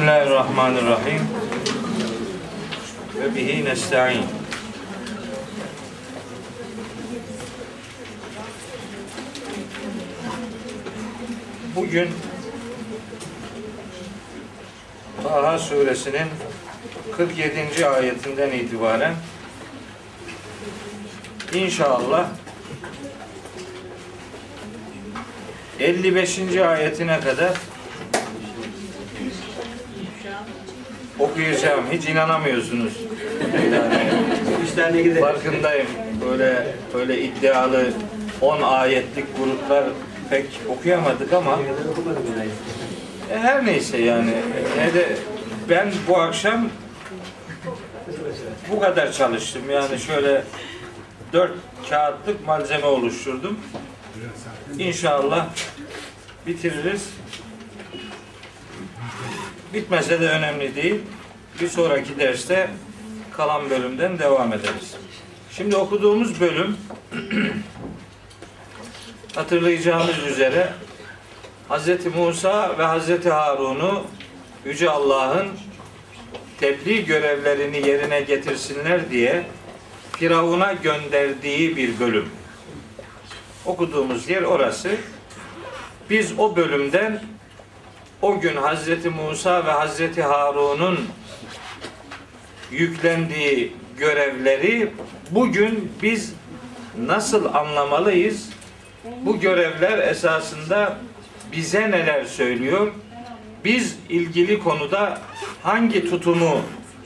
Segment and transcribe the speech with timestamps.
[0.00, 1.20] Bismillahirrahmanirrahim.
[3.14, 4.24] Ve bihi nesta'in.
[11.76, 12.08] Bugün
[15.22, 16.26] Taha suresinin
[17.16, 17.86] 47.
[17.86, 19.14] ayetinden itibaren
[21.54, 22.28] inşallah
[25.80, 26.38] 55.
[26.56, 27.52] ayetine kadar
[31.20, 31.84] okuyacağım.
[31.92, 32.92] Hiç inanamıyorsunuz.
[34.76, 35.86] Yani farkındayım.
[36.26, 37.92] Böyle böyle iddialı
[38.40, 39.84] 10 ayetlik gruplar
[40.30, 41.58] pek okuyamadık ama
[43.32, 44.34] e, her neyse yani
[44.78, 45.16] ne de
[45.68, 46.68] ben bu akşam
[48.70, 49.62] bu kadar çalıştım.
[49.70, 50.44] Yani şöyle
[51.32, 51.52] dört
[51.90, 53.58] kağıtlık malzeme oluşturdum.
[54.78, 55.46] İnşallah
[56.46, 57.08] bitiririz.
[59.74, 61.00] Bitmese de önemli değil.
[61.60, 62.70] Bir sonraki derste
[63.36, 64.96] kalan bölümden devam ederiz.
[65.52, 66.76] Şimdi okuduğumuz bölüm
[69.34, 70.72] hatırlayacağımız üzere
[71.68, 72.06] Hz.
[72.16, 73.26] Musa ve Hz.
[73.26, 74.04] Harun'u
[74.64, 75.48] Yüce Allah'ın
[76.60, 79.44] tebliğ görevlerini yerine getirsinler diye
[80.12, 82.28] Firavun'a gönderdiği bir bölüm.
[83.64, 84.90] Okuduğumuz yer orası.
[86.10, 87.22] Biz o bölümden
[88.22, 90.98] o gün Hazreti Musa ve Hazreti Harun'un
[92.70, 94.92] yüklendiği görevleri
[95.30, 96.34] bugün biz
[96.98, 98.50] nasıl anlamalıyız?
[99.04, 100.98] Bu görevler esasında
[101.52, 102.92] bize neler söylüyor?
[103.64, 105.18] Biz ilgili konuda
[105.62, 106.60] hangi tutumu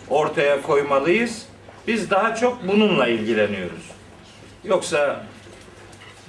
[0.09, 1.47] ortaya koymalıyız?
[1.87, 3.91] Biz daha çok bununla ilgileniyoruz.
[4.65, 5.25] Yoksa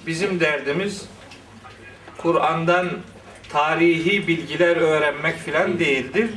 [0.07, 1.05] bizim derdimiz
[2.17, 2.89] Kur'an'dan
[3.49, 6.29] tarihi bilgiler öğrenmek filan değildir.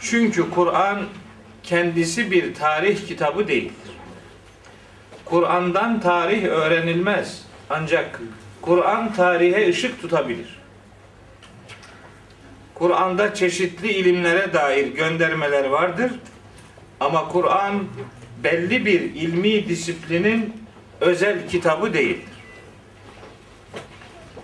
[0.00, 1.02] Çünkü Kur'an
[1.62, 3.92] kendisi bir tarih kitabı değildir.
[5.24, 7.46] Kur'an'dan tarih öğrenilmez.
[7.70, 8.20] Ancak
[8.62, 10.58] Kur'an tarihe ışık tutabilir.
[12.74, 16.12] Kur'an'da çeşitli ilimlere dair göndermeler vardır.
[17.00, 17.84] Ama Kur'an
[18.44, 20.54] belli bir ilmi disiplinin
[21.00, 22.35] özel kitabı değildir.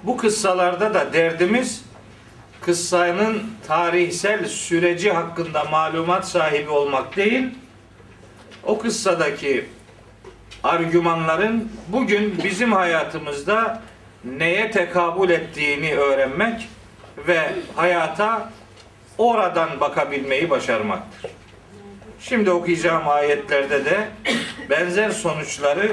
[0.03, 1.85] Bu kıssalarda da derdimiz
[2.61, 7.47] kıssanın tarihsel süreci hakkında malumat sahibi olmak değil,
[8.65, 9.67] o kıssadaki
[10.63, 13.83] argümanların bugün bizim hayatımızda
[14.25, 16.69] neye tekabül ettiğini öğrenmek
[17.29, 18.53] ve hayata
[19.19, 21.31] oradan bakabilmeyi başarmaktır.
[22.21, 24.09] Şimdi okuyacağım ayetlerde de
[24.71, 25.93] benzer sonuçları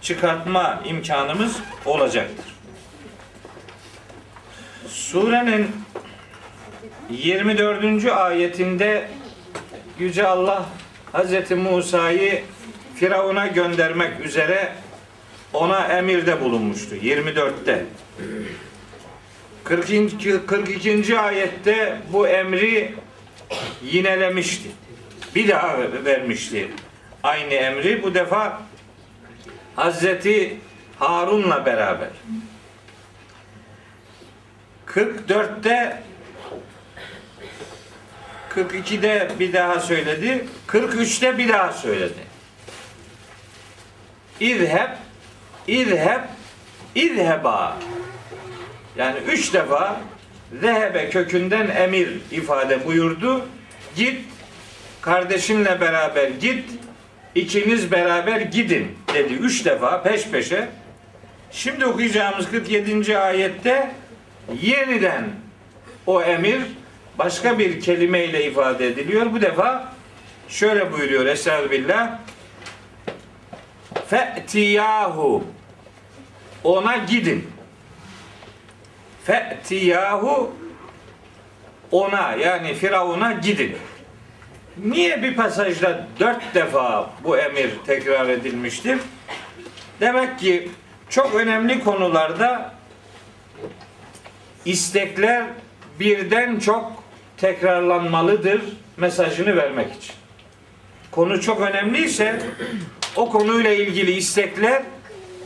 [0.00, 2.57] çıkartma imkanımız olacaktır.
[4.98, 5.66] Surenin
[7.10, 8.04] 24.
[8.04, 9.08] ayetinde
[9.98, 10.66] Yüce Allah
[11.12, 11.50] Hz.
[11.50, 12.42] Musa'yı
[12.94, 14.72] Firavun'a göndermek üzere
[15.52, 16.96] ona emirde bulunmuştu.
[16.96, 17.84] 24'te.
[19.64, 20.46] 42.
[20.46, 21.18] 42.
[21.18, 22.94] ayette bu emri
[23.82, 24.68] yinelemişti.
[25.34, 26.68] Bir daha vermişti.
[27.22, 28.62] Aynı emri bu defa
[29.76, 30.56] Hazreti
[30.98, 32.08] Harun'la beraber.
[34.98, 36.02] 44'te
[38.54, 40.44] 42'de bir daha söyledi.
[40.68, 42.20] 43'te bir daha söyledi.
[44.40, 44.88] İzheb
[45.66, 46.20] İzheb
[46.94, 47.78] İzheba
[48.96, 50.00] yani üç defa
[50.60, 53.48] zehebe kökünden emir ifade buyurdu.
[53.96, 54.20] Git
[55.00, 56.64] kardeşinle beraber git
[57.34, 59.32] ikiniz beraber gidin dedi.
[59.32, 60.68] Üç defa peş peşe.
[61.50, 63.18] Şimdi okuyacağımız 47.
[63.18, 63.90] ayette
[64.62, 65.24] yeniden
[66.06, 66.62] o emir
[67.18, 69.32] başka bir kelimeyle ifade ediliyor.
[69.32, 69.92] Bu defa
[70.48, 72.18] şöyle buyuruyor Estağfirullah.
[74.06, 75.44] Fe'tiyahu
[76.64, 77.50] ona gidin.
[79.24, 80.52] Fe'tiyahu
[81.90, 83.76] ona yani Firavun'a gidin.
[84.84, 88.98] Niye bir pasajda dört defa bu emir tekrar edilmiştir?
[90.00, 90.70] Demek ki
[91.08, 92.77] çok önemli konularda
[94.68, 95.44] istekler
[96.00, 97.02] birden çok
[97.36, 98.62] tekrarlanmalıdır
[98.96, 100.14] mesajını vermek için.
[101.10, 102.42] Konu çok önemliyse
[103.16, 104.82] o konuyla ilgili istekler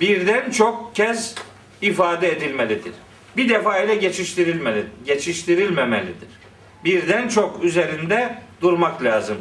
[0.00, 1.34] birden çok kez
[1.82, 2.92] ifade edilmelidir.
[3.36, 6.28] Bir defa ile geçiştirilmeli, geçiştirilmemelidir.
[6.84, 9.36] Birden çok üzerinde durmak lazım.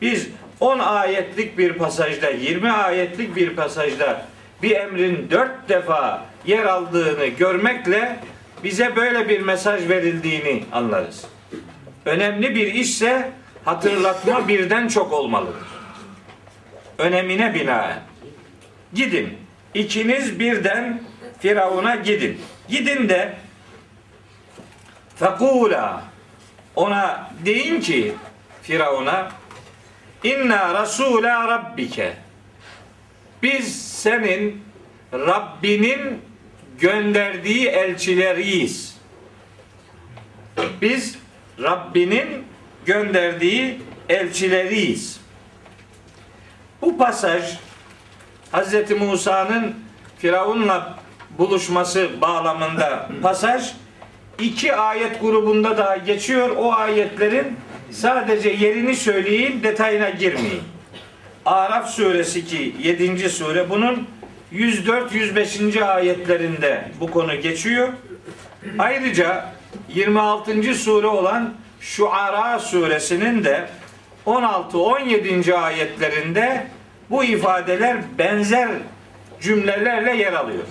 [0.00, 0.28] Biz
[0.60, 4.26] 10 ayetlik bir pasajda, 20 ayetlik bir pasajda
[4.62, 8.18] bir emrin dört defa yer aldığını görmekle
[8.64, 11.24] bize böyle bir mesaj verildiğini anlarız.
[12.04, 13.30] önemli bir işse
[13.64, 15.68] hatırlatma birden çok olmalıdır.
[16.98, 18.00] Önemine binaen.
[18.94, 19.38] Gidin.
[19.74, 21.02] İkiniz birden
[21.40, 22.40] Firavun'a gidin.
[22.68, 23.34] Gidin de
[25.16, 26.04] fekula
[26.76, 28.12] ona deyin ki
[28.62, 29.32] Firavun'a
[30.24, 32.12] inna rasula rabbike
[33.42, 34.64] biz senin
[35.12, 36.22] Rabbinin
[36.82, 38.96] gönderdiği elçileriyiz.
[40.82, 41.18] Biz
[41.62, 42.44] Rabbinin
[42.86, 45.20] gönderdiği elçileriyiz.
[46.82, 47.58] Bu pasaj
[48.52, 48.90] Hz.
[49.00, 49.74] Musa'nın
[50.18, 50.98] Firavun'la
[51.38, 53.72] buluşması bağlamında pasaj
[54.38, 56.50] iki ayet grubunda daha geçiyor.
[56.56, 57.56] O ayetlerin
[57.90, 60.64] sadece yerini söyleyeyim, detayına girmeyeyim.
[61.46, 63.28] Araf suresi ki 7.
[63.28, 64.08] sure bunun
[64.52, 65.84] 104-105.
[65.84, 67.88] ayetlerinde bu konu geçiyor.
[68.78, 69.52] Ayrıca
[69.88, 70.74] 26.
[70.74, 73.68] sure olan Şuara suresinin de
[74.26, 75.54] 16-17.
[75.54, 76.66] ayetlerinde
[77.10, 78.68] bu ifadeler benzer
[79.40, 80.64] cümlelerle yer alıyor.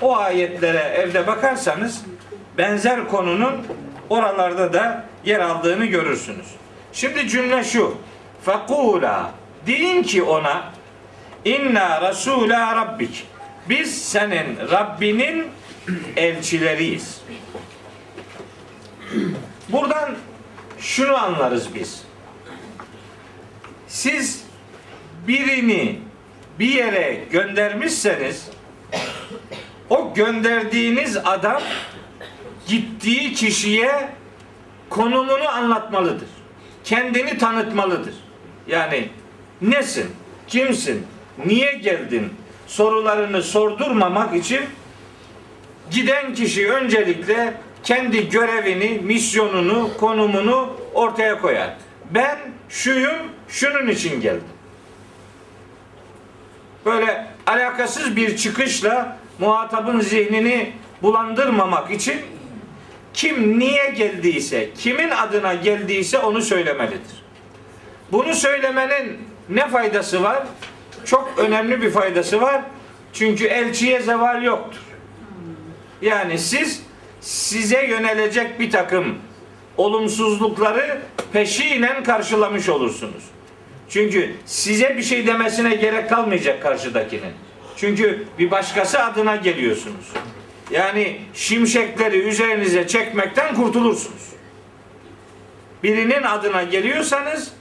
[0.00, 2.02] O ayetlere evde bakarsanız
[2.58, 3.66] benzer konunun
[4.10, 6.46] oralarda da yer aldığını görürsünüz.
[6.92, 7.94] Şimdi cümle şu.
[8.44, 9.30] Fekula
[9.66, 10.64] deyin ki ona
[11.44, 13.26] inna rasula rabbik
[13.68, 15.46] biz senin Rabbinin
[16.16, 17.20] elçileriyiz.
[19.68, 20.14] Buradan
[20.80, 22.02] şunu anlarız biz.
[23.88, 24.44] Siz
[25.28, 26.00] birini
[26.58, 28.48] bir yere göndermişseniz
[29.90, 31.62] o gönderdiğiniz adam
[32.66, 34.08] gittiği kişiye
[34.90, 36.28] konumunu anlatmalıdır.
[36.84, 38.14] Kendini tanıtmalıdır.
[38.66, 39.08] Yani
[39.62, 40.10] nesin?
[40.48, 41.06] Kimsin?
[41.46, 42.32] Niye geldin?
[42.66, 44.60] Sorularını sordurmamak için
[45.90, 51.76] giden kişi öncelikle kendi görevini, misyonunu, konumunu ortaya koyar.
[52.10, 52.38] Ben
[52.68, 53.16] şuyum,
[53.48, 54.44] şunun için geldim.
[56.84, 60.72] Böyle alakasız bir çıkışla muhatabın zihnini
[61.02, 62.20] bulandırmamak için
[63.14, 67.24] kim niye geldiyse, kimin adına geldiyse onu söylemelidir.
[68.12, 70.42] Bunu söylemenin ne faydası var?
[71.04, 72.62] Çok önemli bir faydası var.
[73.12, 74.80] Çünkü elçiye zeval yoktur.
[76.02, 76.82] Yani siz
[77.20, 79.18] size yönelecek bir takım
[79.76, 81.00] olumsuzlukları
[81.32, 83.24] peşinen karşılamış olursunuz.
[83.88, 87.32] Çünkü size bir şey demesine gerek kalmayacak karşıdakinin.
[87.76, 90.04] Çünkü bir başkası adına geliyorsunuz.
[90.70, 94.22] Yani şimşekleri üzerinize çekmekten kurtulursunuz.
[95.82, 97.52] Birinin adına geliyorsanız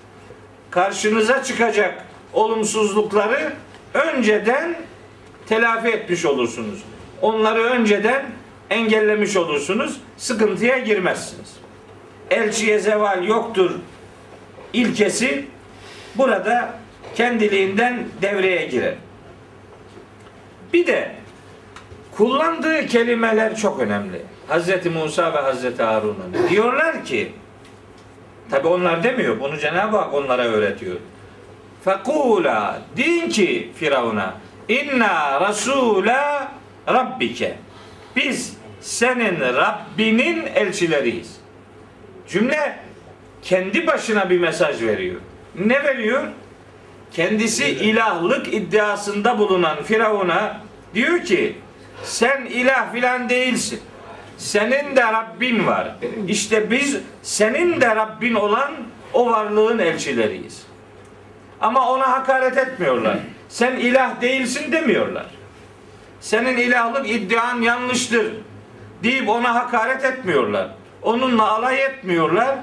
[0.70, 3.54] karşınıza çıkacak olumsuzlukları
[3.94, 4.76] önceden
[5.48, 6.84] telafi etmiş olursunuz.
[7.22, 8.26] Onları önceden
[8.70, 10.02] engellemiş olursunuz.
[10.18, 11.58] Sıkıntıya girmezsiniz.
[12.32, 13.72] Elçiye zeval yoktur
[14.74, 15.46] ilkesi
[16.16, 16.74] burada
[17.16, 18.96] kendiliğinden devreye girer.
[20.74, 21.12] Bir de
[22.18, 24.22] kullandığı kelimeler çok önemli.
[24.48, 26.50] Hazreti Musa ve Hazreti Harun'un.
[26.50, 27.32] Diyorlar ki
[28.52, 29.40] tabi onlar demiyor.
[29.40, 30.96] Bunu Cenab-ı Hak onlara öğretiyor.
[31.84, 34.34] Fekula din ki Firavun'a
[34.68, 36.52] inna rasula
[36.88, 37.58] rabbike
[38.16, 41.36] biz senin Rabbinin elçileriyiz.
[42.28, 42.80] Cümle
[43.42, 45.22] kendi başına bir mesaj veriyor.
[45.56, 46.24] Ne veriyor?
[47.12, 50.62] Kendisi ilahlık iddiasında bulunan Firavun'a
[50.94, 51.56] diyor ki
[52.04, 53.82] sen ilah filan değilsin.
[54.38, 55.96] Senin de Rabbin var.
[56.28, 58.72] İşte biz senin de Rabbin olan
[59.14, 60.73] o varlığın elçileriyiz.
[61.64, 63.18] Ama ona hakaret etmiyorlar.
[63.50, 65.26] Sen ilah değilsin demiyorlar.
[66.22, 68.34] Senin ilahlık iddian yanlıştır
[69.04, 70.68] deyip ona hakaret etmiyorlar.
[71.02, 72.56] Onunla alay etmiyorlar.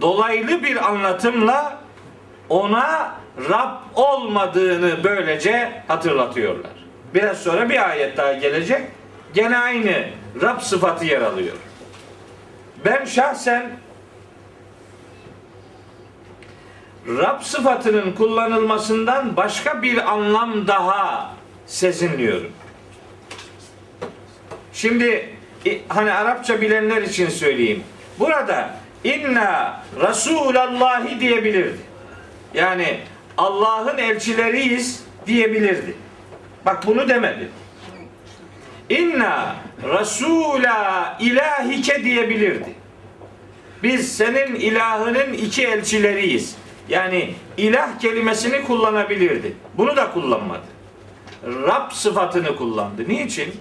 [0.00, 1.78] Dolaylı bir anlatımla
[2.48, 3.12] ona
[3.50, 6.72] Rab olmadığını böylece hatırlatıyorlar.
[7.14, 8.82] Biraz sonra bir ayet daha gelecek.
[9.34, 10.04] Gene aynı
[10.42, 11.56] Rab sıfatı yer alıyor.
[12.84, 13.70] Ben şahsen
[17.08, 21.34] Rab sıfatının kullanılmasından başka bir anlam daha
[21.66, 22.52] sezinliyorum.
[24.72, 25.36] Şimdi
[25.88, 27.82] hani Arapça bilenler için söyleyeyim.
[28.18, 28.74] Burada
[29.04, 31.78] inna Rasulallahi diyebilirdi.
[32.54, 33.00] Yani
[33.36, 35.94] Allah'ın elçileriyiz diyebilirdi.
[36.66, 37.48] Bak bunu demedi.
[38.88, 39.56] İnna
[39.88, 42.74] Rasula ilahike diyebilirdi.
[43.82, 46.56] Biz senin ilahının iki elçileriyiz.
[46.88, 49.56] Yani ilah kelimesini kullanabilirdi.
[49.76, 50.66] Bunu da kullanmadı.
[51.44, 53.08] Rab sıfatını kullandı.
[53.08, 53.54] Niçin?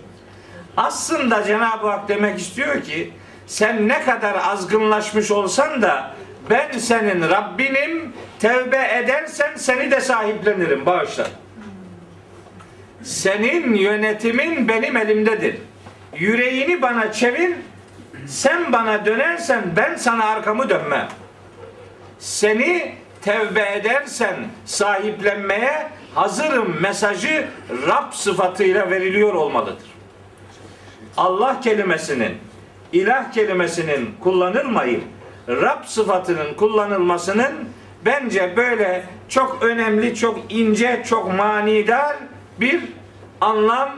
[0.77, 3.12] Aslında Cenab-ı Hak demek istiyor ki
[3.48, 6.13] sen ne kadar azgınlaşmış olsan da
[6.50, 11.27] ben senin Rabbinim tevbe edersen seni de sahiplenirim bağışla.
[13.03, 15.55] Senin yönetimin benim elimdedir.
[16.15, 17.55] Yüreğini bana çevir.
[18.27, 21.07] Sen bana dönersen ben sana arkamı dönmem.
[22.19, 27.47] Seni tevbe edersen sahiplenmeye hazırım mesajı
[27.88, 29.88] Rab sıfatıyla veriliyor olmalıdır.
[31.17, 32.38] Allah kelimesinin,
[32.93, 35.03] ilah kelimesinin kullanılmayıp
[35.47, 37.53] Rab sıfatının kullanılmasının
[38.05, 42.15] bence böyle çok önemli, çok ince, çok manidar
[42.59, 42.81] bir
[43.41, 43.89] anlam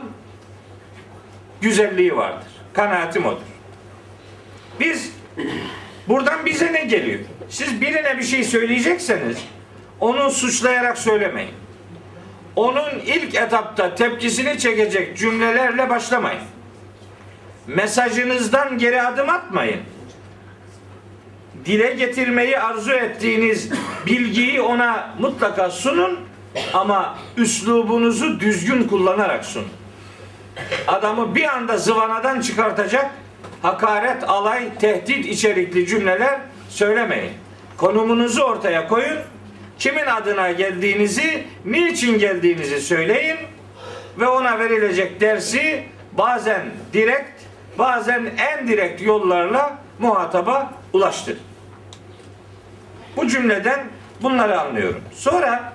[1.60, 2.48] güzelliği vardır.
[2.72, 3.40] Kanaatim odur.
[4.80, 5.12] Biz
[6.10, 7.20] buradan bize ne geliyor?
[7.48, 9.38] Siz birine bir şey söyleyecekseniz
[10.00, 11.54] onu suçlayarak söylemeyin.
[12.56, 16.42] Onun ilk etapta tepkisini çekecek cümlelerle başlamayın.
[17.66, 19.80] Mesajınızdan geri adım atmayın.
[21.64, 23.70] Dile getirmeyi arzu ettiğiniz
[24.06, 26.18] bilgiyi ona mutlaka sunun
[26.74, 29.68] ama üslubunuzu düzgün kullanarak sunun.
[30.86, 33.10] Adamı bir anda zıvanadan çıkartacak
[33.62, 37.32] hakaret, alay, tehdit içerikli cümleler söylemeyin.
[37.76, 39.18] Konumunuzu ortaya koyun.
[39.78, 43.36] Kimin adına geldiğinizi, niçin geldiğinizi söyleyin
[44.18, 46.62] ve ona verilecek dersi bazen
[46.92, 47.42] direkt,
[47.78, 51.38] bazen en direkt yollarla muhataba ulaştır.
[53.16, 53.80] Bu cümleden
[54.22, 55.00] bunları anlıyorum.
[55.14, 55.72] Sonra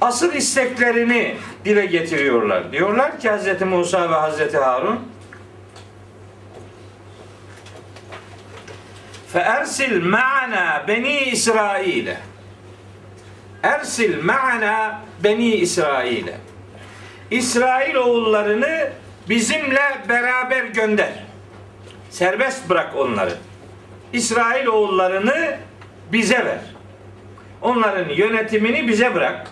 [0.00, 2.72] asıl isteklerini dile getiriyorlar.
[2.72, 3.62] Diyorlar ki Hz.
[3.62, 4.54] Musa ve Hz.
[4.54, 5.00] Harun
[9.32, 12.16] Feersil ma'ana beni İsrail'e
[13.62, 16.36] Ersil ma'ana beni İsrail'e
[17.30, 18.90] İsrail oğullarını
[19.28, 21.24] bizimle beraber gönder.
[22.10, 23.34] Serbest bırak onları.
[24.12, 25.56] İsrail oğullarını
[26.12, 26.60] bize ver.
[27.62, 29.50] Onların yönetimini bize bırak.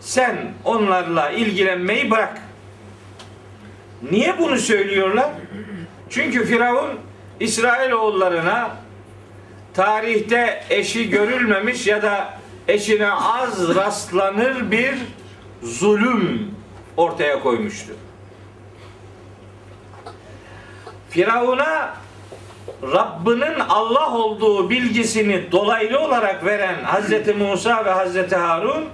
[0.00, 2.42] Sen onlarla ilgilenmeyi bırak.
[4.10, 5.30] Niye bunu söylüyorlar?
[6.10, 6.90] Çünkü Firavun
[7.40, 8.70] İsrail oğullarına
[9.74, 12.38] tarihte eşi görülmemiş ya da
[12.68, 14.94] eşine az rastlanır bir
[15.62, 16.54] zulüm
[16.96, 17.92] ortaya koymuştu.
[21.10, 21.94] Firavun'a
[22.82, 27.36] Rabbinin Allah olduğu bilgisini dolaylı olarak veren Hz.
[27.36, 28.32] Musa ve Hz.
[28.32, 28.84] Harun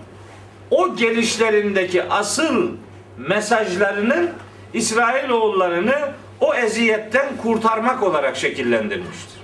[0.71, 2.71] o gelişlerindeki asıl
[3.17, 4.31] mesajlarının
[4.75, 5.95] İsrail oğullarını
[6.41, 9.37] o eziyetten kurtarmak olarak şekillendirmiştir.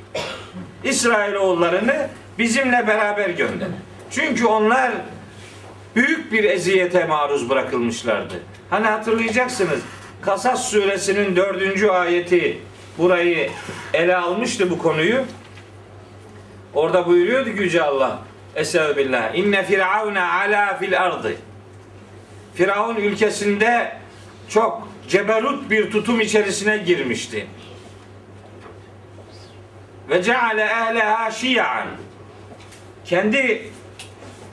[0.85, 3.69] İsrail oğullarını bizimle beraber gönder.
[4.11, 4.93] Çünkü onlar
[5.97, 8.35] büyük bir eziyete maruz bırakılmışlardı.
[8.71, 9.81] Hani hatırlayacaksınız
[10.23, 12.59] Kasas suresinin dördüncü ayeti
[12.99, 13.50] burayı
[13.95, 15.25] ele almıştı bu konuyu.
[16.75, 18.19] Orada buyuruyordu Yüce Allah.
[18.56, 19.35] Estağfirullah.
[19.35, 21.32] İnne firavune ala fil ardı.
[22.54, 23.97] Firavun ülkesinde
[24.49, 27.47] çok ceberut bir tutum içerisine girmişti.
[30.11, 31.88] Ve ceale ehleha şiyan.
[33.04, 33.71] Kendi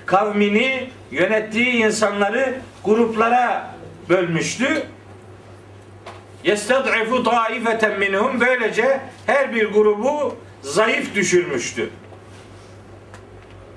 [0.06, 3.76] kavmini yönettiği insanları gruplara
[4.10, 4.84] bölmüştü.
[6.44, 11.90] Yestad'ifu taifeten minhum böylece her bir grubu zayıf düşürmüştü.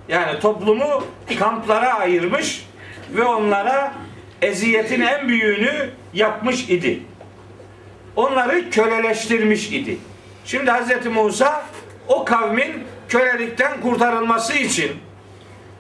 [0.09, 1.05] Yani toplumu
[1.39, 2.67] kamplara ayırmış
[3.11, 3.93] ve onlara
[4.43, 7.03] eziyetin en büyüğünü yapmış idi.
[8.17, 9.99] Onları köleleştirmiş idi.
[10.45, 11.07] Şimdi Hz.
[11.07, 11.65] Musa
[12.09, 14.93] o kavmin kölelikten kurtarılması için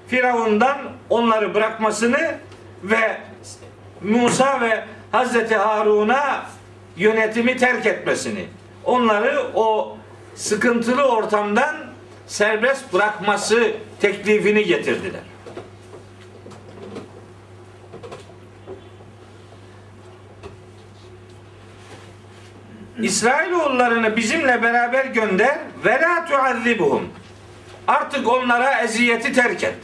[0.08, 0.78] Firavundan
[1.10, 2.34] onları bırakmasını
[2.82, 3.20] ve
[4.02, 6.42] Musa ve Hazreti Harun'a
[6.96, 8.44] yönetimi terk etmesini,
[8.84, 9.96] onları o
[10.34, 11.76] sıkıntılı ortamdan
[12.26, 15.20] serbest bırakması teklifini getirdiler.
[22.98, 27.08] İsrailoğullarını bizimle beraber gönder ve la tuazzibuhum.
[27.88, 29.78] Artık onlara eziyeti terk et.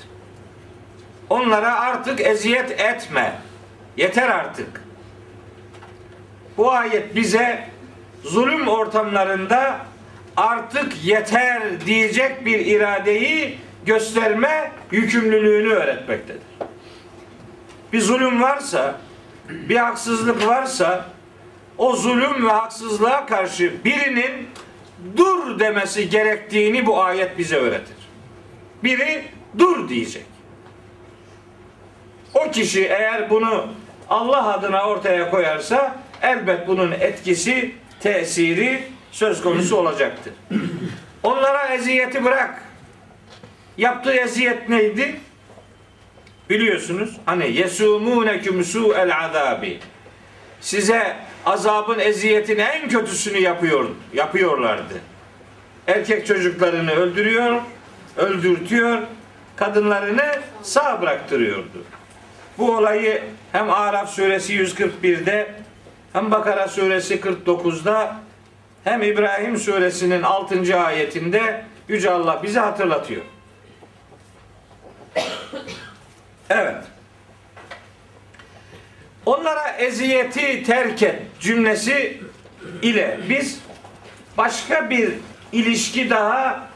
[1.31, 3.33] Onlara artık eziyet etme.
[3.97, 4.83] Yeter artık.
[6.57, 7.69] Bu ayet bize
[8.25, 9.79] zulüm ortamlarında
[10.39, 16.43] artık yeter diyecek bir iradeyi gösterme yükümlülüğünü öğretmektedir.
[17.93, 19.01] Bir zulüm varsa,
[19.49, 21.05] bir haksızlık varsa
[21.79, 24.49] o zulüm ve haksızlığa karşı birinin
[25.17, 27.97] dur demesi gerektiğini bu ayet bize öğretir.
[28.85, 29.25] Biri
[29.59, 30.27] dur diyecek.
[32.35, 33.67] O kişi eğer bunu
[34.11, 40.33] Allah adına ortaya koyarsa elbet bunun etkisi tesiri söz konusu olacaktır.
[41.23, 42.63] Onlara eziyeti bırak.
[43.79, 45.21] Yaptığı eziyet neydi?
[46.51, 49.79] Biliyorsunuz hani yesumunekum su'el azabi.
[50.61, 54.95] Size azabın eziyetin en kötüsünü yapıyor yapıyorlardı.
[55.87, 57.61] Erkek çocuklarını öldürüyor,
[58.17, 59.03] öldürtüyor,
[59.57, 61.85] kadınlarını sağ bıraktırıyordu.
[62.59, 63.23] Bu olayı
[63.53, 65.55] hem Araf suresi 141'de
[66.13, 68.17] hem Bakara suresi 49'da
[68.85, 70.81] hem İbrahim suresinin 6.
[70.81, 73.23] ayetinde Yüce Allah bize hatırlatıyor.
[76.51, 76.85] Evet.
[79.27, 82.21] Onlara eziyeti terk et cümlesi
[82.83, 83.61] ile biz
[84.39, 85.13] başka bir
[85.53, 86.69] ilişki daha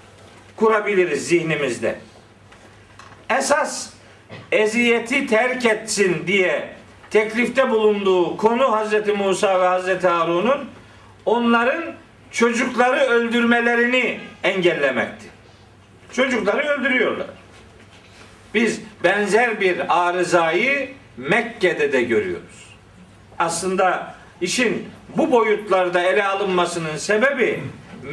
[0.56, 1.98] kurabiliriz zihnimizde.
[3.30, 3.90] Esas
[4.52, 6.68] eziyeti terk etsin diye
[7.10, 10.70] teklifte bulunduğu konu Hazreti Musa ve Hazreti Harun'un
[11.26, 11.84] onların
[12.30, 15.26] çocukları öldürmelerini engellemekti.
[16.12, 17.26] Çocukları öldürüyorlar.
[18.54, 22.68] Biz benzer bir arızayı Mekke'de de görüyoruz.
[23.38, 27.60] Aslında işin bu boyutlarda ele alınmasının sebebi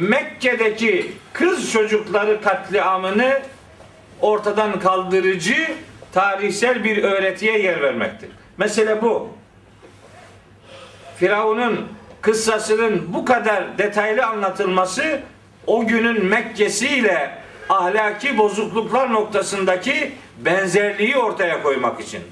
[0.00, 3.42] Mekke'deki kız çocukları katliamını
[4.20, 5.74] ortadan kaldırıcı
[6.12, 8.30] tarihsel bir öğretiye yer vermektir.
[8.58, 9.28] Mesele bu.
[11.16, 11.88] Firavun'un
[12.20, 15.20] kıssasının bu kadar detaylı anlatılması
[15.66, 17.30] o günün Mekke'si ile
[17.68, 22.26] ahlaki bozukluklar noktasındaki benzerliği ortaya koymak içindir.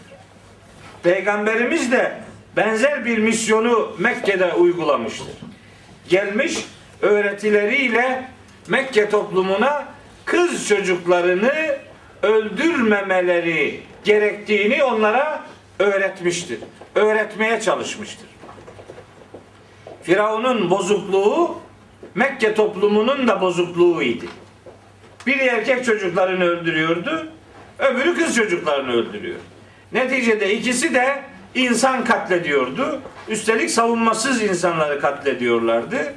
[1.03, 2.13] Peygamberimiz de
[2.57, 5.35] benzer bir misyonu Mekke'de uygulamıştır.
[6.09, 6.65] Gelmiş
[7.03, 8.29] öğretileriyle
[8.69, 9.85] Mekke toplumuna
[10.25, 11.79] kız çocuklarını
[12.23, 15.43] öldürmemeleri gerektiğini onlara
[15.79, 16.59] öğretmiştir.
[16.95, 18.27] Öğretmeye çalışmıştır.
[20.09, 21.59] Firavun'un bozukluğu
[22.15, 24.25] Mekke toplumunun da bozukluğuydu.
[25.27, 27.29] Biri erkek çocuklarını öldürüyordu,
[27.79, 29.37] öbürü kız çocuklarını öldürüyor.
[29.93, 31.23] Neticede ikisi de
[31.55, 33.01] insan katlediyordu.
[33.29, 36.15] Üstelik savunmasız insanları katlediyorlardı.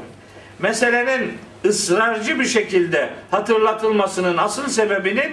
[0.59, 1.31] Meselenin
[1.65, 5.31] ısrarcı bir şekilde hatırlatılmasının asıl sebebinin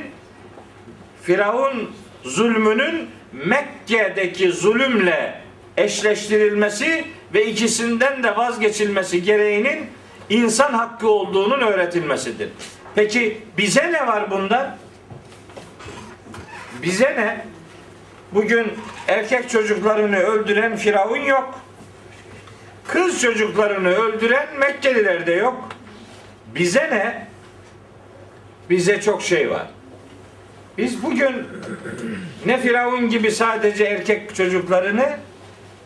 [1.23, 1.91] Firavun
[2.25, 5.41] zulmünün Mekke'deki zulümle
[5.77, 9.87] eşleştirilmesi ve ikisinden de vazgeçilmesi gereğinin
[10.31, 12.49] insan hakkı olduğunun öğretilmesidir.
[12.95, 14.77] Peki bize ne var bundan?
[16.83, 17.45] Bize ne?
[18.33, 18.73] Bugün
[19.09, 21.61] erkek çocuklarını öldüren Firavun yok.
[22.89, 25.69] Kız çocuklarını öldüren Mekkeliler de yok.
[26.55, 27.27] Bize ne?
[28.71, 29.67] Bize çok şey var.
[30.79, 31.47] Biz bugün
[32.47, 35.19] ne Firavun gibi sadece erkek çocuklarını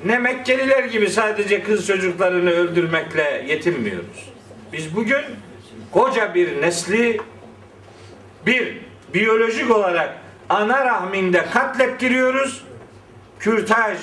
[0.05, 4.33] ne Mekkeliler gibi sadece kız çocuklarını öldürmekle yetinmiyoruz.
[4.73, 5.23] Biz bugün
[5.91, 7.21] koca bir nesli
[8.47, 8.79] bir
[9.15, 10.15] biyolojik olarak
[10.49, 12.65] ana rahminde katlettiriyoruz.
[13.39, 13.99] Kürtaj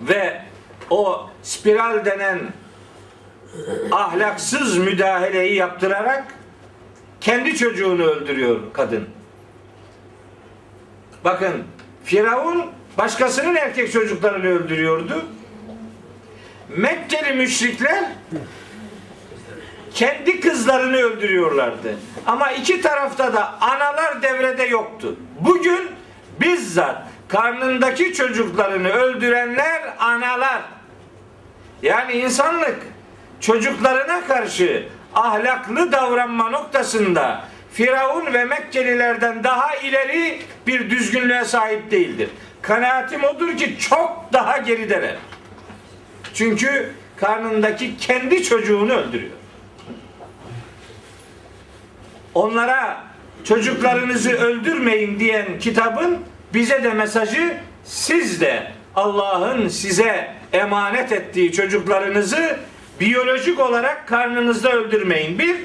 [0.00, 0.40] ve
[0.90, 2.38] o spiral denen
[3.92, 6.34] ahlaksız müdahaleyi yaptırarak
[7.20, 9.08] kendi çocuğunu öldürüyor kadın.
[11.24, 11.64] Bakın
[12.04, 15.24] Firavun başkasının erkek çocuklarını öldürüyordu.
[16.76, 18.04] Mekkeli müşrikler
[19.94, 21.94] kendi kızlarını öldürüyorlardı.
[22.26, 25.16] Ama iki tarafta da analar devrede yoktu.
[25.40, 25.90] Bugün
[26.40, 30.62] bizzat karnındaki çocuklarını öldürenler analar.
[31.82, 32.78] Yani insanlık
[33.40, 42.28] çocuklarına karşı ahlaklı davranma noktasında Firavun ve Mekkelilerden daha ileri bir düzgünlüğe sahip değildir.
[42.70, 45.16] Kanaatim odur ki çok daha gerideler.
[46.34, 49.32] Çünkü karnındaki kendi çocuğunu öldürüyor.
[52.34, 53.04] Onlara
[53.44, 56.18] çocuklarınızı öldürmeyin diyen kitabın
[56.54, 62.56] bize de mesajı siz de Allah'ın size emanet ettiği çocuklarınızı
[63.00, 65.38] biyolojik olarak karnınızda öldürmeyin.
[65.38, 65.56] Bir,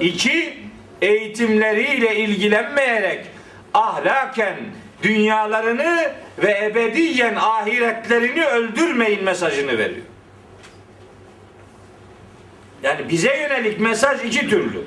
[0.00, 0.58] iki,
[1.02, 3.26] eğitimleriyle ilgilenmeyerek
[3.74, 4.56] ahlaken
[5.04, 6.12] dünyalarını
[6.42, 10.06] ve ebediyen ahiretlerini öldürmeyin mesajını veriyor.
[12.82, 14.80] Yani bize yönelik mesaj iki türlü.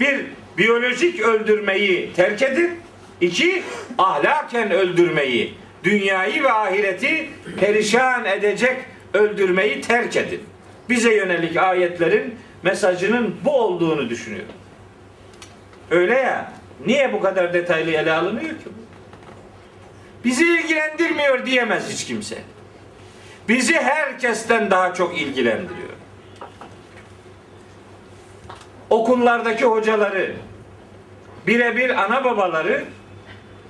[0.00, 0.26] Bir,
[0.58, 2.70] biyolojik öldürmeyi terk edin.
[3.20, 3.62] İki,
[3.98, 5.54] ahlaken öldürmeyi,
[5.84, 8.76] dünyayı ve ahireti perişan edecek
[9.14, 10.40] öldürmeyi terk edin.
[10.88, 14.54] Bize yönelik ayetlerin mesajının bu olduğunu düşünüyorum.
[15.90, 16.52] Öyle ya,
[16.86, 18.87] niye bu kadar detaylı ele alınıyor ki bu?
[20.24, 22.38] Bizi ilgilendirmiyor diyemez hiç kimse.
[23.48, 25.88] bizi herkesten daha çok ilgilendiriyor.
[28.90, 30.34] Okullardaki hocaları,
[31.46, 32.84] birebir ana babaları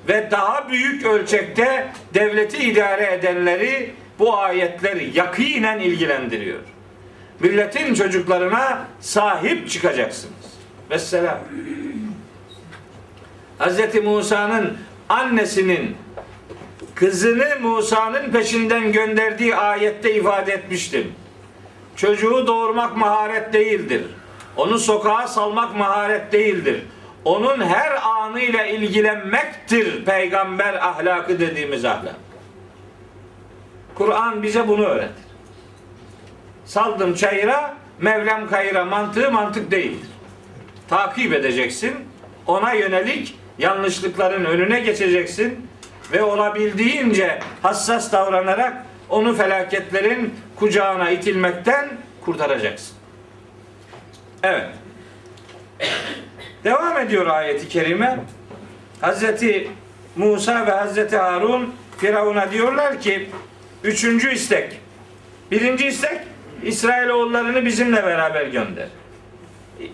[0.09, 6.61] ve daha büyük ölçekte devleti idare edenleri bu ayetleri yakinen ilgilendiriyor.
[7.41, 10.35] Milletin çocuklarına sahip çıkacaksınız.
[10.91, 11.39] Vesselam.
[13.61, 14.05] Hz.
[14.05, 15.97] Musa'nın annesinin
[16.99, 21.13] kızını Musa'nın peşinden gönderdiği ayette ifade etmiştim.
[21.97, 24.03] Çocuğu doğurmak maharet değildir.
[24.57, 26.83] Onu sokağa salmak maharet değildir.
[27.25, 32.17] Onun her anıyla ilgilenmektir peygamber ahlakı dediğimiz ahlak.
[33.95, 35.25] Kur'an bize bunu öğretir.
[36.65, 40.09] Saldım çayıra, Mevlam kayıra mantığı mantık değildir.
[40.89, 41.95] Takip edeceksin.
[42.47, 45.68] Ona yönelik yanlışlıkların önüne geçeceksin
[46.13, 48.77] ve olabildiğince hassas davranarak
[49.09, 51.89] onu felaketlerin kucağına itilmekten
[52.25, 52.97] kurtaracaksın.
[54.43, 54.67] Evet.
[56.65, 58.19] Devam ediyor ayeti kerime.
[59.01, 59.71] Hazreti
[60.17, 63.29] Musa ve Hazreti Harun Firavun'a diyorlar ki
[63.85, 64.81] üçüncü istek.
[65.51, 66.21] Birinci istek
[66.63, 68.89] İsrailoğullarını bizimle beraber gönder.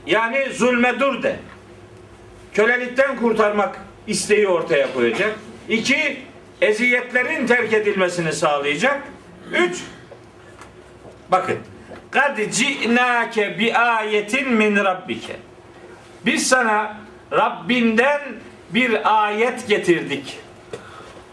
[0.06, 1.36] Yani zulme dur de.
[2.52, 5.34] Kölelikten kurtarmak isteği ortaya koyacak.
[5.68, 6.22] İki,
[6.60, 9.02] eziyetlerin terk edilmesini sağlayacak.
[9.52, 9.82] Üç,
[11.30, 11.58] bakın.
[12.10, 15.36] Kad ci'nake bi ayetin min rabbike.
[16.26, 16.96] Biz sana
[17.32, 18.20] Rabbinden
[18.70, 20.38] bir ayet getirdik.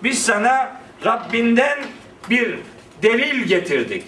[0.04, 1.80] Biz sana Rabbinden
[2.30, 2.60] bir
[3.04, 4.04] delil getirdik.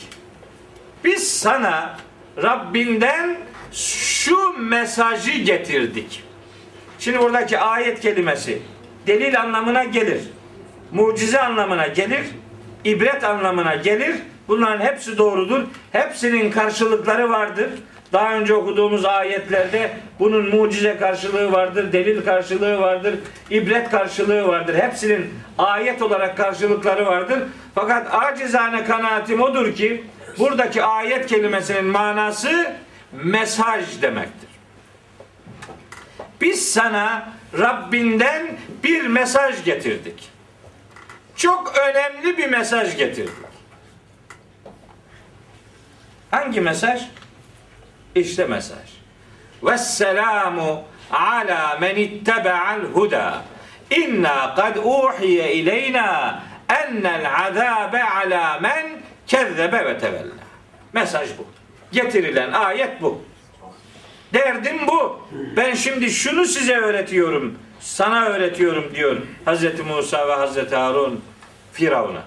[1.03, 1.97] Biz sana
[2.43, 3.38] Rabbinden
[3.73, 6.23] şu mesajı getirdik.
[6.99, 8.62] Şimdi buradaki ayet kelimesi
[9.07, 10.21] delil anlamına gelir.
[10.91, 12.25] Mucize anlamına gelir.
[12.83, 14.15] ibret anlamına gelir.
[14.47, 15.63] Bunların hepsi doğrudur.
[15.91, 17.69] Hepsinin karşılıkları vardır.
[18.13, 23.15] Daha önce okuduğumuz ayetlerde bunun mucize karşılığı vardır, delil karşılığı vardır,
[23.49, 24.75] ibret karşılığı vardır.
[24.75, 27.39] Hepsinin ayet olarak karşılıkları vardır.
[27.75, 30.03] Fakat acizane kanaatim odur ki
[30.39, 32.71] buradaki ayet kelimesinin manası
[33.13, 34.49] mesaj demektir.
[36.41, 40.29] Biz sana Rabbinden bir mesaj getirdik.
[41.35, 43.33] Çok önemli bir mesaj getirdik.
[46.31, 47.01] Hangi mesaj?
[48.15, 48.89] İşte mesaj.
[49.63, 53.41] Vesselamu ala men ittebe'al huda.
[53.91, 58.85] İnna kad uhiye ileyna ennel azabe ala men
[59.27, 60.33] kezzebe ve tevella.
[60.93, 61.45] Mesaj bu.
[61.91, 63.23] Getirilen ayet bu.
[64.33, 65.27] Derdim bu.
[65.57, 67.57] Ben şimdi şunu size öğretiyorum.
[67.79, 71.21] Sana öğretiyorum diyor Hazreti Musa ve Hazreti Harun
[71.73, 72.23] Firavun'a.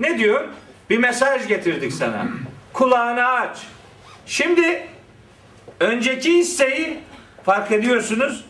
[0.00, 0.48] Ne diyor?
[0.90, 2.26] Bir mesaj getirdik sana.
[2.72, 3.58] Kulağını aç.
[4.26, 4.86] Şimdi
[5.80, 6.98] önceki isteği
[7.44, 8.44] fark ediyorsunuz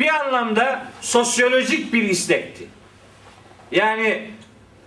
[0.00, 2.66] bir anlamda sosyolojik bir istekti.
[3.72, 4.30] Yani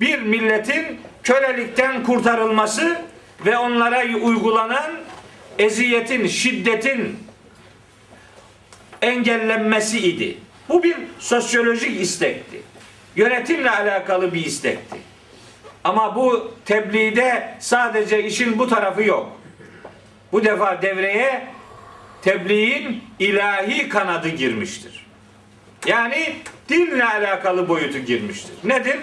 [0.01, 3.01] bir milletin kölelikten kurtarılması
[3.45, 4.91] ve onlara uygulanan
[5.59, 7.17] eziyetin, şiddetin
[9.01, 10.37] engellenmesi idi.
[10.69, 12.61] Bu bir sosyolojik istekti.
[13.15, 14.97] Yönetimle alakalı bir istekti.
[15.83, 19.41] Ama bu tebliğde sadece işin bu tarafı yok.
[20.31, 21.47] Bu defa devreye
[22.21, 25.05] tebliğin ilahi kanadı girmiştir.
[25.85, 26.35] Yani
[26.69, 28.53] dinle alakalı boyutu girmiştir.
[28.63, 28.97] Nedir?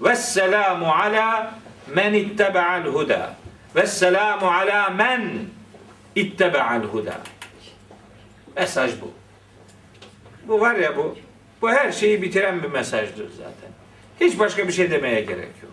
[0.00, 1.54] Vesselamu ala
[1.94, 3.34] men ittebe'al huda.
[3.76, 5.30] Vesselamu ala men
[6.14, 7.20] ittebe'al huda.
[8.56, 9.19] Mesaj bu.
[10.50, 11.16] Bu var ya bu.
[11.62, 13.70] Bu her şeyi bitiren bir mesajdır zaten.
[14.20, 15.72] Hiç başka bir şey demeye gerek yok.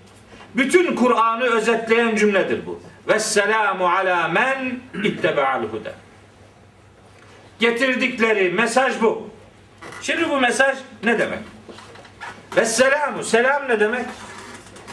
[0.56, 2.80] Bütün Kur'an'ı özetleyen cümledir bu.
[3.08, 5.94] Vesselamu ala men ittebe'al huda.
[7.60, 9.30] Getirdikleri mesaj bu.
[10.02, 11.40] Şimdi bu mesaj ne demek?
[12.58, 13.24] Vesselamu.
[13.24, 14.06] Selam ne demek?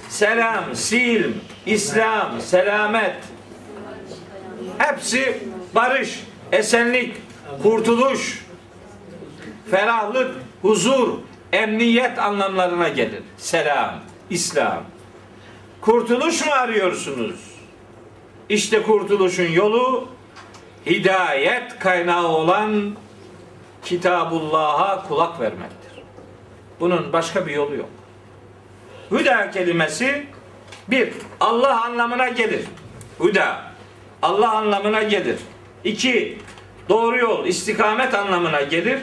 [0.08, 1.34] Selam, silm,
[1.66, 3.16] İslam, selamet.
[4.78, 5.38] Hepsi
[5.74, 6.20] barış,
[6.52, 7.16] esenlik,
[7.62, 8.43] kurtuluş,
[9.70, 11.08] ferahlık, huzur,
[11.52, 13.22] emniyet anlamlarına gelir.
[13.36, 13.94] Selam,
[14.30, 14.84] İslam.
[15.80, 17.40] Kurtuluş mu arıyorsunuz?
[18.48, 20.08] İşte kurtuluşun yolu
[20.86, 22.96] hidayet kaynağı olan
[23.84, 26.02] Kitabullah'a kulak vermektir.
[26.80, 27.88] Bunun başka bir yolu yok.
[29.10, 30.26] Hüda kelimesi
[30.88, 32.64] bir, Allah anlamına gelir.
[33.20, 33.62] Hüda,
[34.22, 35.36] Allah anlamına gelir.
[35.84, 36.38] İki,
[36.88, 38.98] doğru yol, istikamet anlamına gelir.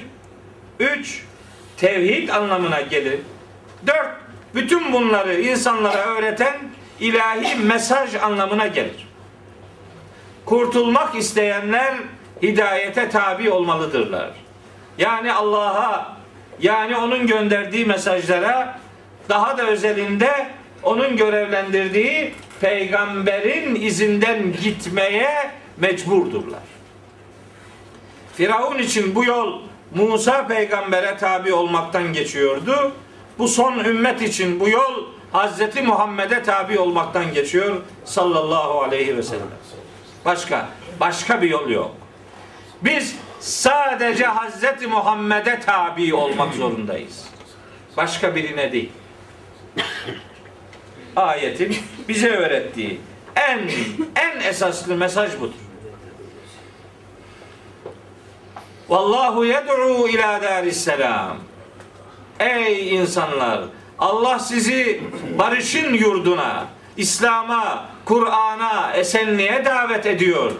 [0.81, 1.21] Üç,
[1.77, 3.19] tevhid anlamına gelir.
[3.87, 4.09] Dört,
[4.55, 6.57] bütün bunları insanlara öğreten
[6.99, 9.07] ilahi mesaj anlamına gelir.
[10.45, 11.95] Kurtulmak isteyenler
[12.41, 14.29] hidayete tabi olmalıdırlar.
[14.97, 16.17] Yani Allah'a
[16.59, 18.79] yani onun gönderdiği mesajlara
[19.29, 20.47] daha da özelinde
[20.83, 26.59] onun görevlendirdiği peygamberin izinden gitmeye mecburdurlar.
[28.33, 32.91] Firavun için bu yol Musa peygambere tabi olmaktan geçiyordu.
[33.39, 39.47] Bu son ümmet için bu yol Hazreti Muhammed'e tabi olmaktan geçiyor sallallahu aleyhi ve sellem.
[40.25, 41.91] Başka başka bir yol yok.
[42.81, 47.25] Biz sadece Hazreti Muhammed'e tabi olmak zorundayız.
[47.97, 48.91] Başka birine değil.
[51.15, 51.77] Ayetin
[52.07, 53.01] bize öğrettiği
[53.35, 53.59] en
[54.15, 55.70] en esaslı mesaj budur.
[58.91, 61.37] Vallahu yed'u ila daris selam.
[62.39, 63.61] Ey insanlar,
[63.99, 65.03] Allah sizi
[65.39, 66.65] barışın yurduna,
[66.97, 70.51] İslam'a, Kur'an'a, esenliğe davet ediyor.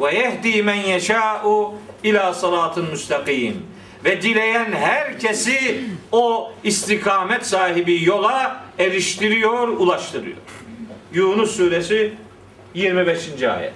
[0.00, 3.66] Ve yehdi men yeşâ'u ila salatın müstakim.
[4.04, 10.36] Ve dileyen herkesi o istikamet sahibi yola eriştiriyor, ulaştırıyor.
[11.12, 12.14] Yunus suresi
[12.74, 13.42] 25.
[13.42, 13.72] ayet.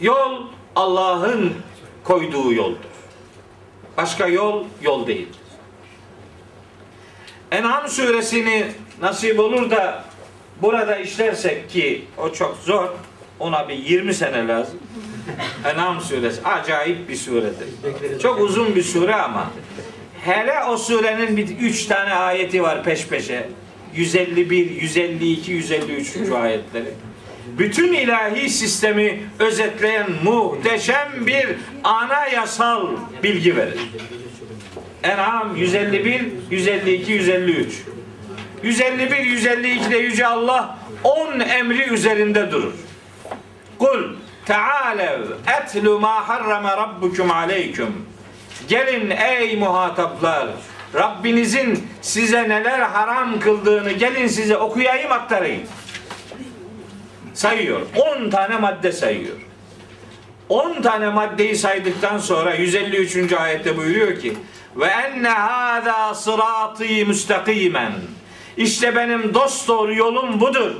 [0.00, 0.42] Yol
[0.76, 1.52] Allah'ın
[2.04, 2.92] koyduğu yoldur.
[3.96, 5.38] Başka yol yol değildir.
[7.50, 8.66] En'am suresini
[9.00, 10.04] nasip olur da
[10.62, 12.88] burada işlersek ki o çok zor.
[13.38, 14.78] Ona bir 20 sene lazım.
[15.74, 17.68] En'am suresi acayip bir suredir.
[18.22, 19.50] Çok uzun bir sure ama
[20.24, 23.48] hele o surenin bir üç tane ayeti var peş peşe.
[23.94, 26.30] 151, 152, 153.
[26.32, 26.94] ayetleri.
[27.58, 31.48] Bütün ilahi sistemi özetleyen muhteşem bir
[31.84, 32.86] anayasal
[33.22, 33.80] bilgi verir.
[35.02, 37.82] En'am 151, 152, 153.
[38.62, 42.72] 151, 152'de Yüce Allah 10 emri üzerinde durur.
[43.78, 44.14] Kul
[44.46, 45.20] Tealev
[45.60, 48.06] etlu ma harrama rabbukum aleyküm.
[48.68, 50.48] Gelin ey muhataplar.
[50.94, 55.62] Rabbinizin size neler haram kıldığını gelin size okuyayım aktarayım.
[57.34, 57.80] Sayıyor.
[58.24, 59.36] 10 tane madde sayıyor.
[60.48, 63.32] 10 tane maddeyi saydıktan sonra 153.
[63.32, 64.36] ayette buyuruyor ki
[64.76, 67.92] ve enne hâzâ sırâtî müstakimen.
[68.56, 70.72] İşte benim dost doğru yolum budur.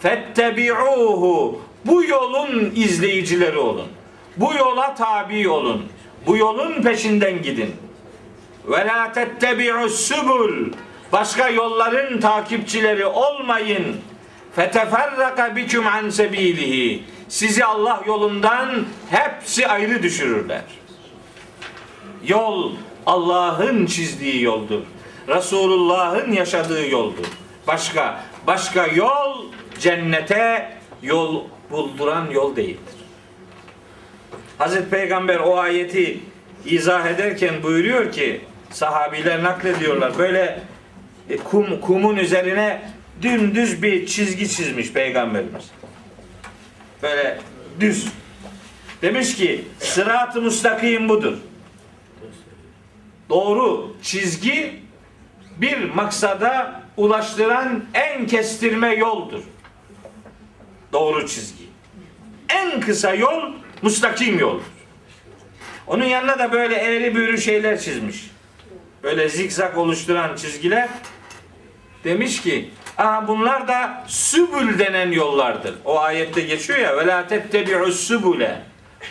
[0.00, 1.60] Fettebi'uhu.
[1.84, 3.88] Bu yolun izleyicileri olun.
[4.36, 5.86] Bu yola tabi olun.
[6.26, 7.76] Bu yolun peşinden gidin.
[8.68, 10.12] Ve la tettebi'us.
[11.12, 13.96] Başka yolların takipçileri olmayın.
[14.56, 17.02] Feteferraka bikum an sebilihi.
[17.28, 20.62] Sizi Allah yolundan hepsi ayrı düşürürler.
[22.26, 22.72] Yol
[23.06, 24.82] Allah'ın çizdiği yoldur.
[25.28, 27.26] Resulullah'ın yaşadığı yoldur.
[27.66, 29.44] Başka başka yol
[29.78, 32.94] cennete yol bulduran yol değildir.
[34.58, 36.20] Hazreti Peygamber o ayeti
[36.66, 38.40] izah ederken buyuruyor ki
[38.70, 40.18] sahabiler naklediyorlar.
[40.18, 40.60] Böyle
[41.30, 45.64] e, kum kumun üzerine dümdüz bir çizgi çizmiş peygamberimiz.
[47.02, 47.40] Böyle
[47.80, 48.06] düz.
[49.02, 51.36] Demiş ki sırat-ı müstakim budur.
[53.28, 54.80] Doğru çizgi
[55.56, 59.42] bir maksada ulaştıran en kestirme yoldur.
[60.92, 61.64] Doğru çizgi.
[62.48, 63.52] En kısa yol
[63.82, 64.64] müstakim yoldur.
[65.86, 68.30] Onun yanına da böyle eğri büğrü şeyler çizmiş.
[69.02, 70.88] Böyle zikzak oluşturan çizgiler.
[72.04, 75.74] Demiş ki Aha bunlar da sübül denen yollardır.
[75.84, 78.62] O ayette geçiyor ya la tettebi'us sübüle.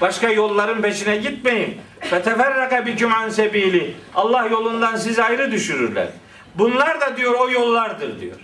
[0.01, 1.81] Başka yolların peşine gitmeyin.
[1.99, 3.95] Feteferraka biküm an sebili.
[4.15, 6.07] Allah yolundan sizi ayrı düşürürler.
[6.55, 8.35] Bunlar da diyor o yollardır diyor.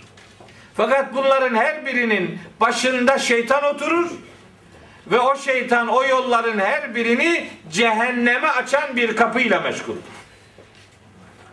[0.76, 4.10] Fakat bunların her birinin başında şeytan oturur
[5.06, 10.02] ve o şeytan o yolların her birini cehenneme açan bir kapıyla meşguldür.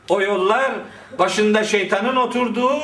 [0.09, 0.71] O yollar
[1.19, 2.81] başında şeytanın oturduğu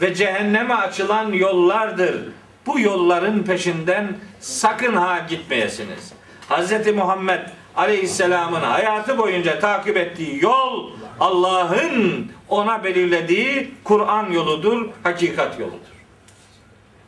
[0.00, 2.22] ve cehenneme açılan yollardır.
[2.66, 6.12] Bu yolların peşinden sakın ha gitmeyesiniz.
[6.50, 6.94] Hz.
[6.94, 7.40] Muhammed
[7.76, 15.94] Aleyhisselam'ın hayatı boyunca takip ettiği yol Allah'ın ona belirlediği Kur'an yoludur, hakikat yoludur.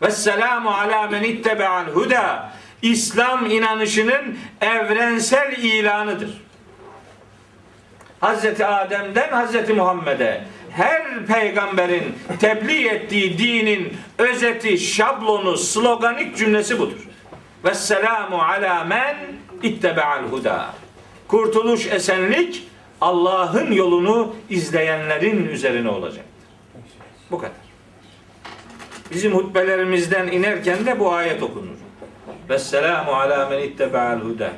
[0.02, 2.52] Vesselamu ala men ittebe'al huda.
[2.82, 6.30] İslam inanışının evrensel ilanıdır.
[8.20, 10.44] Hazreti Adem'den Hazreti Muhammed'e
[10.76, 17.08] her peygamberin tebliğ ettiği dinin özeti, şablonu, sloganik cümlesi budur.
[17.64, 19.16] Vesselamu ala men
[19.62, 20.74] ittebe'al huda.
[21.28, 22.68] Kurtuluş, esenlik
[23.00, 26.24] Allah'ın yolunu izleyenlerin üzerine olacaktır.
[27.30, 27.66] Bu kadar.
[29.10, 31.76] Bizim hutbelerimizden inerken de bu ayet okunur.
[32.48, 34.52] Vesselamu ala men ittebe'al huda.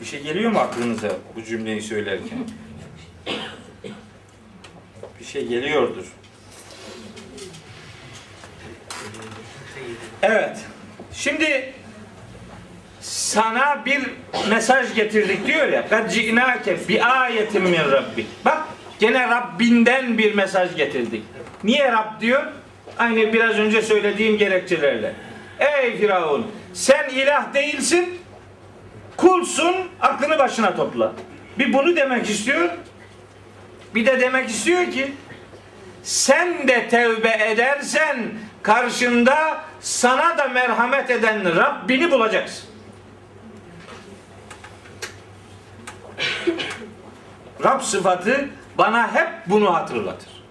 [0.00, 2.38] Bir şey geliyor mu aklınıza bu cümleyi söylerken?
[5.20, 6.04] Bir şey geliyordur.
[10.22, 10.58] Evet.
[11.12, 11.72] Şimdi
[13.00, 14.00] sana bir
[14.50, 15.88] mesaj getirdik diyor ya.
[15.88, 18.26] Kad ci'nake bi ayetin min rabbik.
[18.44, 18.58] Bak
[18.98, 21.22] gene Rabbinden bir mesaj getirdik.
[21.64, 22.42] Niye Rab diyor?
[22.98, 25.12] Aynı biraz önce söylediğim gerekçelerle.
[25.58, 28.19] Ey Firavun sen ilah değilsin.
[29.20, 31.12] Kulsun aklını başına topla.
[31.58, 32.68] Bir bunu demek istiyor.
[33.94, 35.14] Bir de demek istiyor ki
[36.02, 38.18] sen de tevbe edersen
[38.62, 42.68] karşında sana da merhamet eden Rabbini bulacaksın.
[47.64, 50.44] Rab sıfatı bana hep bunu hatırlatır.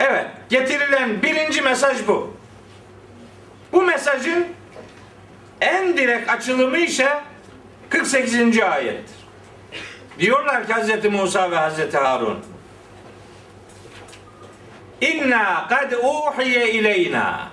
[0.00, 2.36] Evet, getirilen birinci mesaj bu.
[3.72, 4.46] Bu mesajın
[5.60, 7.08] en direkt açılımı ise
[7.88, 8.60] 48.
[8.60, 9.16] ayettir.
[10.18, 11.04] Diyorlar ki Hz.
[11.12, 11.94] Musa ve Hz.
[11.94, 12.38] Harun
[15.00, 17.48] İnna kad uhiye ileyna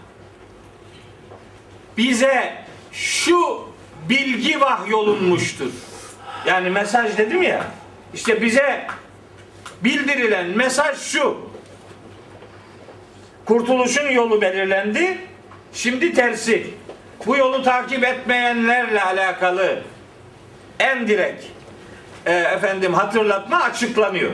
[1.98, 2.54] bize
[2.92, 3.70] şu
[4.10, 5.72] bilgi vahyolunmuştur.
[6.46, 7.64] Yani mesaj dedim ya.
[8.14, 8.88] İşte bize
[9.84, 11.38] bildirilen mesaj şu.
[13.46, 15.18] Kurtuluşun yolu belirlendi.
[15.74, 16.74] Şimdi tersi.
[17.26, 19.82] Bu yolu takip etmeyenlerle alakalı
[20.80, 21.46] en direkt
[22.26, 24.32] e, efendim hatırlatma açıklanıyor.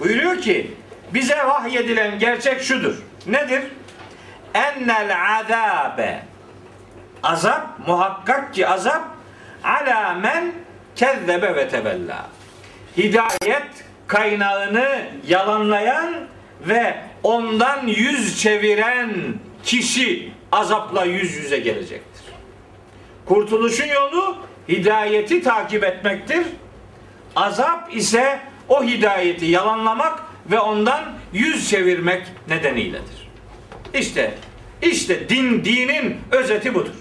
[0.00, 0.74] Buyuruyor ki
[1.14, 3.02] bize vahyedilen gerçek şudur.
[3.26, 3.62] Nedir?
[4.54, 6.22] Ennel azabe
[7.22, 9.04] azap muhakkak ki azap
[9.64, 10.52] ala men
[10.96, 12.26] kezzebe ve tebella.
[12.96, 13.66] Hidayet
[14.06, 16.14] kaynağını yalanlayan
[16.60, 19.12] ve ondan yüz çeviren
[19.64, 22.24] kişi azapla yüz yüze gelecektir.
[23.26, 24.36] Kurtuluşun yolu
[24.68, 26.46] hidayeti takip etmektir.
[27.36, 33.28] Azap ise o hidayeti yalanlamak ve ondan yüz çevirmek nedeniyledir.
[33.94, 34.34] İşte
[34.82, 36.94] işte din dinin özeti budur.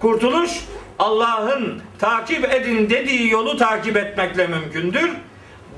[0.00, 0.50] Kurtuluş
[0.98, 5.10] Allah'ın takip edin dediği yolu takip etmekle mümkündür.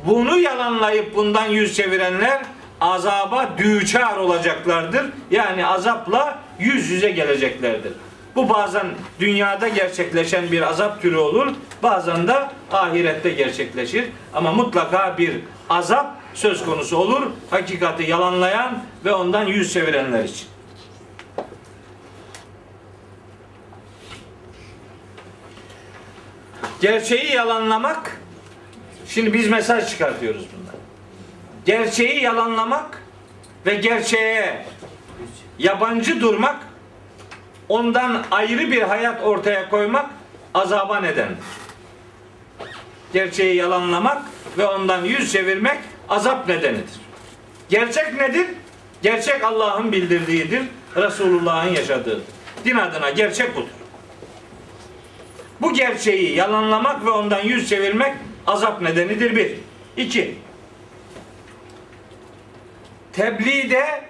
[0.07, 2.43] Bunu yalanlayıp bundan yüz çevirenler
[2.81, 5.07] azaba düçar olacaklardır.
[5.31, 7.93] Yani azapla yüz yüze geleceklerdir.
[8.37, 8.87] Bu bazen
[9.21, 11.53] dünyada gerçekleşen bir azap türü olur.
[11.83, 12.35] Bazen de
[12.73, 14.05] ahirette gerçekleşir.
[14.35, 15.41] Ama mutlaka bir
[15.71, 17.23] azap söz konusu olur.
[17.51, 20.47] Hakikati yalanlayan ve ondan yüz çevirenler için.
[26.81, 28.21] Gerçeği yalanlamak
[29.09, 30.75] şimdi biz mesaj çıkartıyoruz bundan.
[31.67, 33.03] Gerçeği yalanlamak
[33.67, 34.67] ve gerçeğe
[35.59, 36.57] yabancı durmak
[37.69, 40.11] ondan ayrı bir hayat ortaya koymak
[40.55, 41.45] azaba nedendir.
[43.13, 44.23] Gerçeği yalanlamak
[44.59, 47.01] ve ondan yüz çevirmek azap nedenidir.
[47.69, 48.47] Gerçek nedir?
[49.03, 50.63] Gerçek Allah'ın bildirdiğidir.
[50.97, 52.23] Resulullah'ın yaşadığıdır.
[52.65, 53.69] Din adına gerçek budur.
[55.61, 58.15] Bu gerçeği yalanlamak ve ondan yüz çevirmek
[58.47, 59.53] azap nedenidir bir.
[59.97, 60.35] İki.
[63.13, 64.05] Tebliğde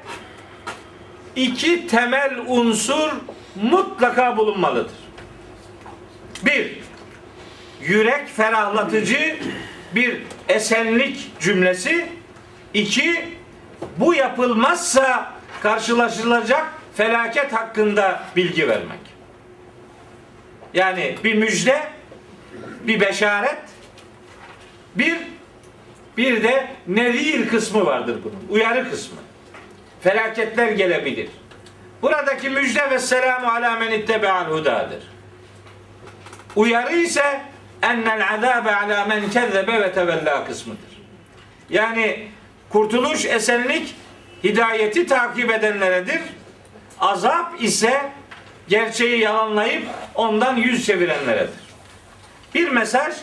[1.36, 3.10] iki temel unsur
[3.62, 4.92] mutlaka bulunmalıdır.
[6.44, 6.78] Bir,
[7.80, 9.36] yürek ferahlatıcı
[9.94, 12.08] bir esenlik cümlesi.
[12.74, 13.28] İki,
[13.96, 19.00] bu yapılmazsa karşılaşılacak felaket hakkında bilgi vermek.
[20.74, 21.88] Yani bir müjde,
[22.86, 23.58] bir beşaret,
[24.94, 25.18] bir
[26.16, 28.54] bir de nevir kısmı vardır bunun.
[28.54, 29.23] Uyarı kısmı.
[30.04, 31.28] Felaketler gelebilir.
[32.02, 35.02] Buradaki müjde ve selamu ala men ittebe'al hudadır.
[36.56, 37.40] Uyarı ise
[37.82, 41.02] ennel azabe ala men kezzebe ve tevella kısmıdır.
[41.70, 42.28] Yani
[42.68, 43.94] kurtuluş, esenlik
[44.44, 46.20] hidayeti takip edenleredir.
[47.00, 48.12] Azap ise
[48.68, 49.84] gerçeği yalanlayıp
[50.14, 51.64] ondan yüz çevirenleredir.
[52.54, 53.14] Bir mesaj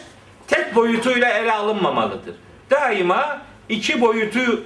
[0.47, 2.35] tek boyutuyla ele alınmamalıdır.
[2.71, 4.63] Daima iki boyutu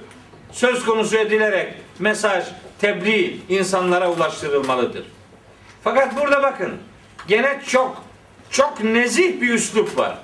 [0.52, 2.44] söz konusu edilerek mesaj,
[2.78, 5.06] tebliğ insanlara ulaştırılmalıdır.
[5.84, 6.76] Fakat burada bakın
[7.28, 8.04] gene çok
[8.50, 10.18] çok nezih bir üslup var.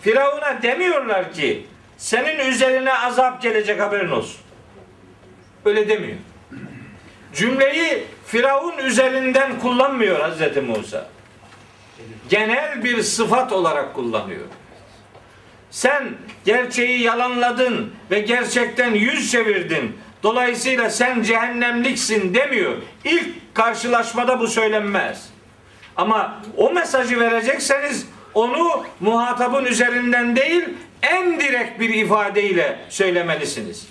[0.00, 1.66] Firavun'a demiyorlar ki
[1.98, 4.40] senin üzerine azap gelecek haberin olsun.
[5.64, 6.18] Öyle demiyor.
[7.34, 11.08] Cümleyi Firavun üzerinden kullanmıyor Hazreti Musa.
[12.28, 14.46] Genel bir sıfat olarak kullanıyor.
[15.72, 16.04] Sen
[16.44, 19.98] gerçeği yalanladın ve gerçekten yüz çevirdin.
[20.22, 22.72] Dolayısıyla sen cehennemliksin demiyor.
[23.04, 25.28] İlk karşılaşmada bu söylenmez.
[25.96, 30.64] Ama o mesajı verecekseniz onu muhatabın üzerinden değil
[31.02, 33.86] en direkt bir ifadeyle söylemelisiniz.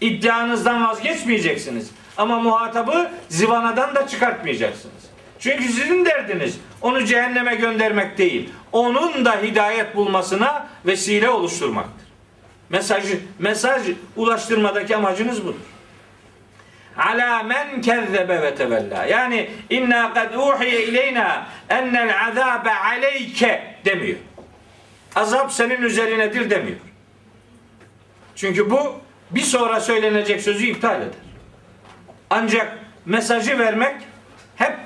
[0.00, 1.90] İddianızdan vazgeçmeyeceksiniz.
[2.16, 5.04] Ama muhatabı zivanadan da çıkartmayacaksınız.
[5.38, 8.50] Çünkü sizin derdiniz onu cehenneme göndermek değil.
[8.74, 12.06] Onun da hidayet bulmasına vesile oluşturmaktır.
[12.68, 13.04] Mesaj,
[13.38, 13.82] mesaj
[14.16, 15.60] ulaştırmadaki amacınız budur.
[16.96, 19.04] Ala men kezzebe ve tevella.
[19.04, 24.18] Yani inna kad uhiye ileyna ennel azabe aleyke demiyor.
[25.16, 26.78] Azap senin üzerinedir demiyor.
[28.36, 29.00] Çünkü bu
[29.30, 31.08] bir sonra söylenecek sözü iptal eder.
[32.30, 33.94] Ancak mesajı vermek
[34.56, 34.76] hep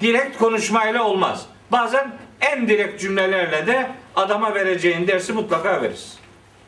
[0.00, 1.46] direkt konuşmayla olmaz.
[1.72, 6.18] Bazen en direkt cümlelerle de adama vereceğin dersi mutlaka veririz.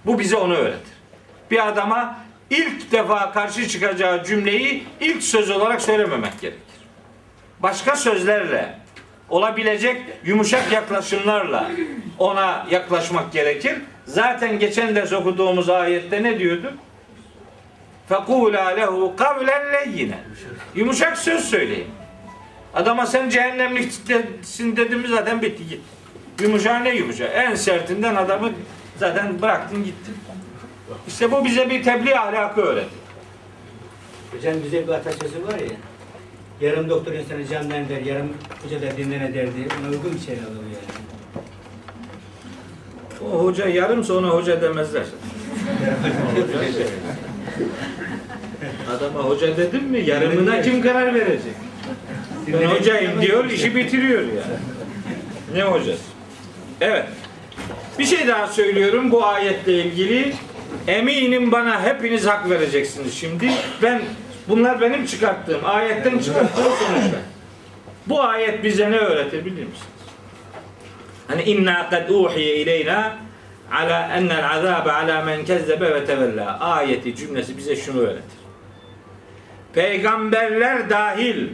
[0.06, 0.92] Bu bize onu öğretir.
[1.50, 2.16] Bir adama
[2.50, 6.60] ilk defa karşı çıkacağı cümleyi ilk söz olarak söylememek gerekir.
[7.60, 8.78] Başka sözlerle,
[9.28, 11.70] olabilecek yumuşak yaklaşımlarla
[12.18, 13.74] ona yaklaşmak gerekir.
[14.06, 16.72] Zaten geçen ders okuduğumuz ayette ne diyordu?
[18.08, 20.18] Fekula lehu kavlen leyyine.
[20.74, 21.86] Yumuşak söz söyleyin.
[22.74, 25.80] Adama sen cehennemliksin dedim mi zaten bitti git.
[26.40, 27.30] Yumuşak ne yumuşak?
[27.34, 28.50] En sertinden adamı
[28.96, 30.14] zaten bıraktın gittin.
[31.08, 33.00] İşte bu bize bir tebliğ ahlakı öğretti.
[34.32, 35.76] Hocam güzel bir atasözü var ya.
[36.60, 39.68] Yarım doktor insanı candan der, yarım hoca da dinlene derdi.
[39.80, 41.00] Ona uygun bir şey alalım yani.
[43.34, 45.04] O hoca yarımsa ona hoca demezler.
[48.96, 51.54] Adama hoca dedim mi yarımına kim karar verecek?
[52.46, 54.42] Ben hocayım diyor işi bitiriyor ya.
[55.54, 56.02] Ne hocası?
[56.80, 57.06] Evet.
[57.98, 60.34] Bir şey daha söylüyorum bu ayetle ilgili.
[60.88, 63.50] Eminim bana hepiniz hak vereceksiniz şimdi.
[63.82, 64.02] Ben
[64.48, 67.20] bunlar benim çıkarttığım, ayetten çıkarttığım sonuçlar.
[68.06, 70.00] Bu ayet bize ne öğretir bilir misiniz?
[71.28, 73.16] Hani inna kad uhiye ileyna
[73.72, 76.60] ala enel azabe ala men kezzebe ve tevella.
[76.60, 78.40] Ayeti cümlesi bize şunu öğretir.
[79.72, 81.48] Peygamberler dahil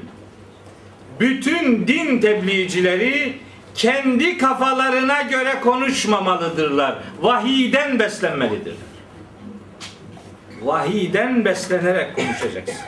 [1.21, 3.39] bütün din tebliğcileri
[3.75, 6.99] kendi kafalarına göre konuşmamalıdırlar.
[7.21, 8.77] Vahiyden beslenmelidirler.
[10.63, 12.87] Vahiyden beslenerek konuşacaksın.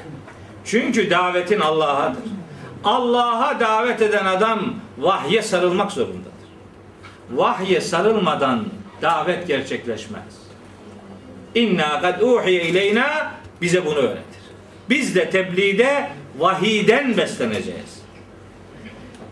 [0.64, 2.22] Çünkü davetin Allah'adır.
[2.84, 6.32] Allah'a davet eden adam vahye sarılmak zorundadır.
[7.30, 8.64] Vahye sarılmadan
[9.02, 10.38] davet gerçekleşmez.
[11.54, 14.42] İnna kad uhiye ileyna bize bunu öğretir.
[14.90, 17.97] Biz de tebliğde vahiden besleneceğiz.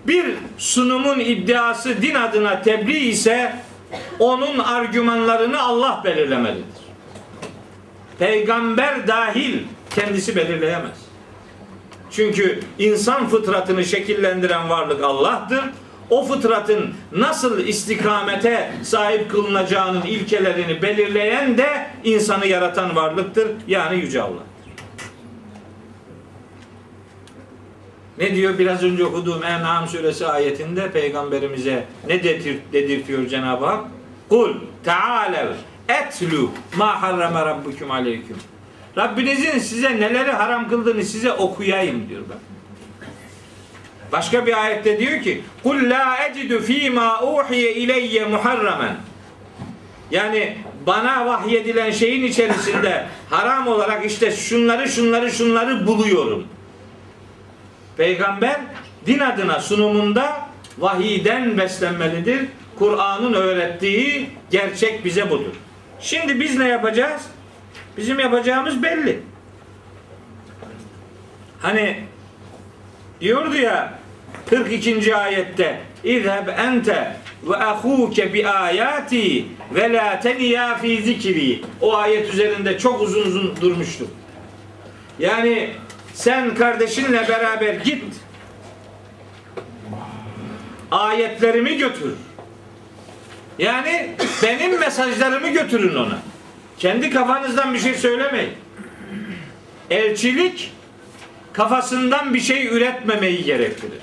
[0.07, 3.57] Bir sunumun iddiası din adına tebliğ ise
[4.19, 6.65] onun argümanlarını Allah belirlemelidir.
[8.19, 9.59] Peygamber dahil
[9.95, 10.99] kendisi belirleyemez.
[12.11, 15.65] Çünkü insan fıtratını şekillendiren varlık Allah'tır.
[16.11, 23.49] O fıtratın nasıl istikamete sahip kılınacağının ilkelerini belirleyen de insanı yaratan varlıktır.
[23.69, 24.43] Yani Yüce Allah.
[28.19, 33.85] Ne diyor biraz önce okuduğum En'am suresi ayetinde peygamberimize ne dedir, dedirtiyor Cenab-ı Hak?
[34.29, 34.55] Kul
[34.85, 35.49] taalev
[35.89, 38.37] etlu ma harrama rabbukum aleyküm.
[38.97, 42.39] Rabbinizin size neleri haram kıldığını size okuyayım diyor bak.
[44.13, 48.97] Başka bir ayette diyor ki kul la ecidu fîmâ uhiye ileyye muharramen
[50.11, 50.57] yani
[50.87, 56.47] bana vahyedilen şeyin içerisinde haram olarak işte şunları şunları şunları buluyorum.
[57.97, 58.61] Peygamber
[59.07, 62.47] din adına sunumunda vahiden beslenmelidir.
[62.79, 65.53] Kur'an'ın öğrettiği gerçek bize budur.
[66.01, 67.23] Şimdi biz ne yapacağız?
[67.97, 69.21] Bizim yapacağımız belli.
[71.63, 72.01] Hani
[73.21, 73.99] diyordu ya
[74.51, 75.17] 42.
[75.17, 79.45] ayette İzheb ente ve ahuke bi ayati
[79.75, 81.61] ve la teniya fi zikri.
[81.81, 84.09] O ayet üzerinde çok uzun uzun durmuştuk.
[85.19, 85.71] Yani
[86.17, 88.05] sen kardeşinle beraber git.
[90.91, 92.15] Ayetlerimi götür.
[93.59, 94.11] Yani
[94.43, 96.19] benim mesajlarımı götürün ona.
[96.79, 98.53] Kendi kafanızdan bir şey söylemeyin.
[99.91, 100.73] Elçilik
[101.53, 104.03] kafasından bir şey üretmemeyi gerektirir.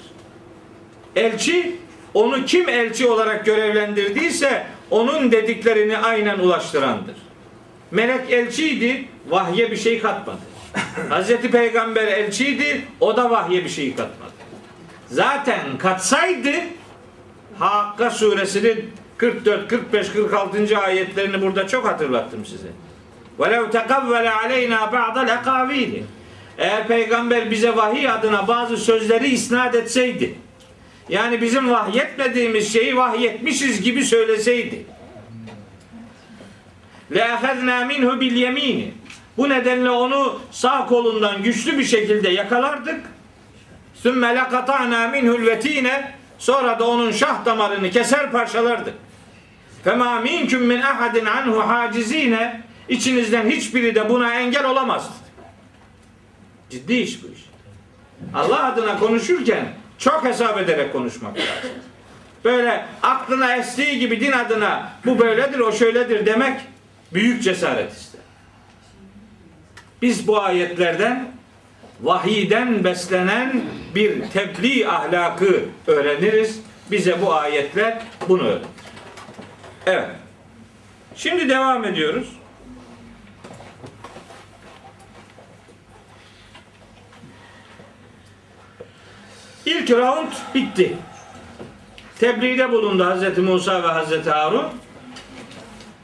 [1.16, 1.76] Elçi
[2.14, 7.16] onu kim elçi olarak görevlendirdiyse onun dediklerini aynen ulaştırandır.
[7.92, 10.53] Melek elçiydi, vahye bir şey katmadı.
[11.10, 14.32] Hazreti Peygamber elçiydi, o da vahye bir şey katmadı.
[15.08, 16.54] Zaten katsaydı
[17.60, 20.78] Hakka suresinin 44, 45, 46.
[20.78, 22.68] ayetlerini burada çok hatırlattım size.
[23.40, 26.02] وَلَوْ تَقَوَّلَ عَلَيْنَا بَعْضَ لَقَاو۪يلِ
[26.58, 30.36] Eğer peygamber bize vahiy adına bazı sözleri isnat etseydi,
[31.10, 34.86] yani bizim vahyetmediğimiz şeyi vahyetmişiz gibi söyleseydi.
[37.12, 38.84] لَاَخَذْنَا مِنْهُ بِالْيَم۪ينِ
[39.38, 43.02] bu nedenle onu sağ kolundan güçlü bir şekilde yakalardık.
[43.94, 48.94] Sümme lekata'na minhul vetine sonra da onun şah damarını keser parçalardık.
[49.84, 55.14] Fema minküm min ahadin anhu hacizine içinizden hiçbiri de buna engel olamazdı.
[56.70, 57.44] Ciddi iş bu iş.
[58.34, 59.66] Allah adına konuşurken
[59.98, 61.70] çok hesap ederek konuşmak lazım.
[62.44, 66.62] Böyle aklına estiği gibi din adına bu böyledir o şöyledir demek
[67.14, 68.13] büyük cesaret ister.
[70.04, 71.28] Biz bu ayetlerden
[72.02, 73.62] vahiyden beslenen
[73.96, 76.60] bir tebliğ ahlakı öğreniriz.
[76.92, 78.70] Bize bu ayetler bunu öğretir.
[79.86, 80.10] Evet.
[81.16, 82.28] Şimdi devam ediyoruz.
[89.66, 90.98] İlk round bitti.
[92.20, 94.66] Tebliğde bulundu Hazreti Musa ve Hazreti Harun.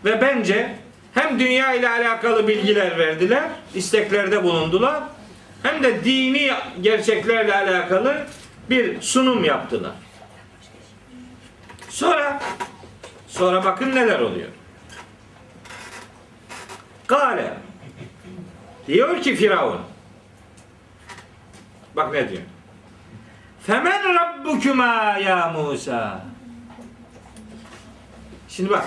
[0.06, 0.76] Ve bence
[1.14, 5.04] hem dünya ile alakalı bilgiler verdiler, isteklerde bulundular.
[5.64, 6.52] Hem de dini
[6.82, 8.26] gerçeklerle alakalı
[8.70, 9.92] bir sunum yaptılar.
[11.90, 12.40] Sonra
[13.28, 14.50] sonra bakın neler oluyor.
[17.08, 17.54] Kale
[18.88, 19.82] diyor ki Firavun
[21.96, 22.42] bak ne diyor.
[23.68, 26.26] Femen rabbukuma ya Musa.
[28.50, 28.86] Şimdi bak.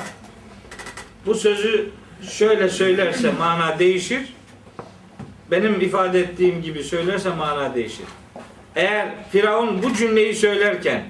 [1.27, 1.91] Bu sözü
[2.31, 4.35] şöyle söylerse mana değişir.
[5.51, 8.07] Benim ifade ettiğim gibi söylerse mana değişir.
[8.77, 11.05] Eğer Firavun bu cümleyi söylerken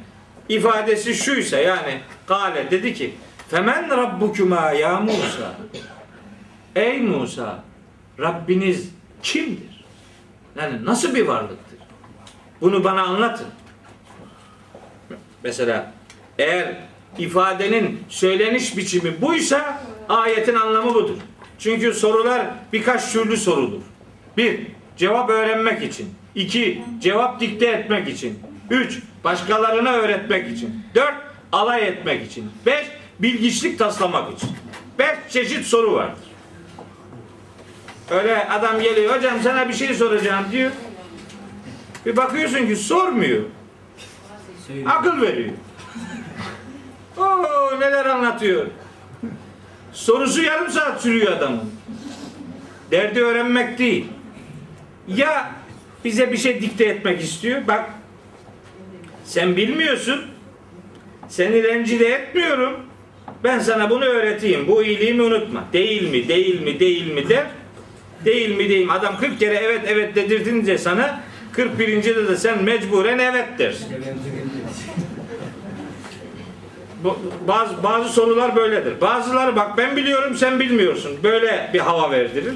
[0.49, 3.15] ifadesi şuysa yani kale dedi ki
[3.49, 5.55] Femen rabbukuma ya Musa.
[6.77, 7.65] Ey Musa
[8.19, 8.91] Rabbiniz
[9.23, 9.85] kimdir?
[10.57, 11.79] Yani nasıl bir varlıktır?
[12.61, 13.47] Bunu bana anlatın.
[15.45, 15.93] Mesela
[16.39, 16.77] eğer
[17.19, 21.17] ifadenin söyleniş biçimi buysa ayetin anlamı budur.
[21.59, 23.81] Çünkü sorular birkaç türlü sorulur.
[24.37, 24.61] Bir,
[24.97, 26.15] cevap öğrenmek için.
[26.35, 28.39] İki, cevap dikte etmek için.
[28.71, 30.83] Üç, başkalarına öğretmek için.
[30.95, 31.15] Dört,
[31.53, 32.51] alay etmek için.
[32.67, 32.87] Beş,
[33.19, 34.51] bilgiçlik taslamak için.
[34.99, 36.25] Beş çeşit soru vardır.
[38.11, 40.71] Öyle adam geliyor, hocam sana bir şey soracağım diyor.
[42.07, 43.43] Bir bakıyorsun ki sormuyor.
[44.87, 45.53] Akıl veriyor.
[47.23, 48.67] Oo neler anlatıyor.
[49.93, 51.61] Sorusu yarım saat sürüyor adamın.
[52.91, 54.07] Derdi öğrenmek değil.
[55.09, 55.53] Ya
[56.05, 57.67] bize bir şey dikte etmek istiyor.
[57.69, 57.91] Bak
[59.25, 60.21] sen bilmiyorsun.
[61.29, 62.77] Seni rencide etmiyorum.
[63.45, 64.69] Ben sana bunu öğreteyim.
[64.69, 65.65] Bu iyiliğimi unutma.
[65.73, 67.47] Değil mi, değil mi, değil mi der.
[68.25, 68.93] Değil mi, mi.
[68.93, 71.21] Adam 40 kere evet evet dedirtince sana
[71.53, 72.05] 41.
[72.05, 73.87] de de sen mecburen evet dersin.
[77.49, 79.01] Bazı bazı sorular böyledir.
[79.01, 81.19] Bazıları bak ben biliyorum sen bilmiyorsun.
[81.23, 82.55] Böyle bir hava verdirir.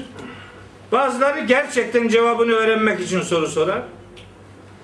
[0.91, 3.81] Bazıları gerçekten cevabını öğrenmek için soru sorar.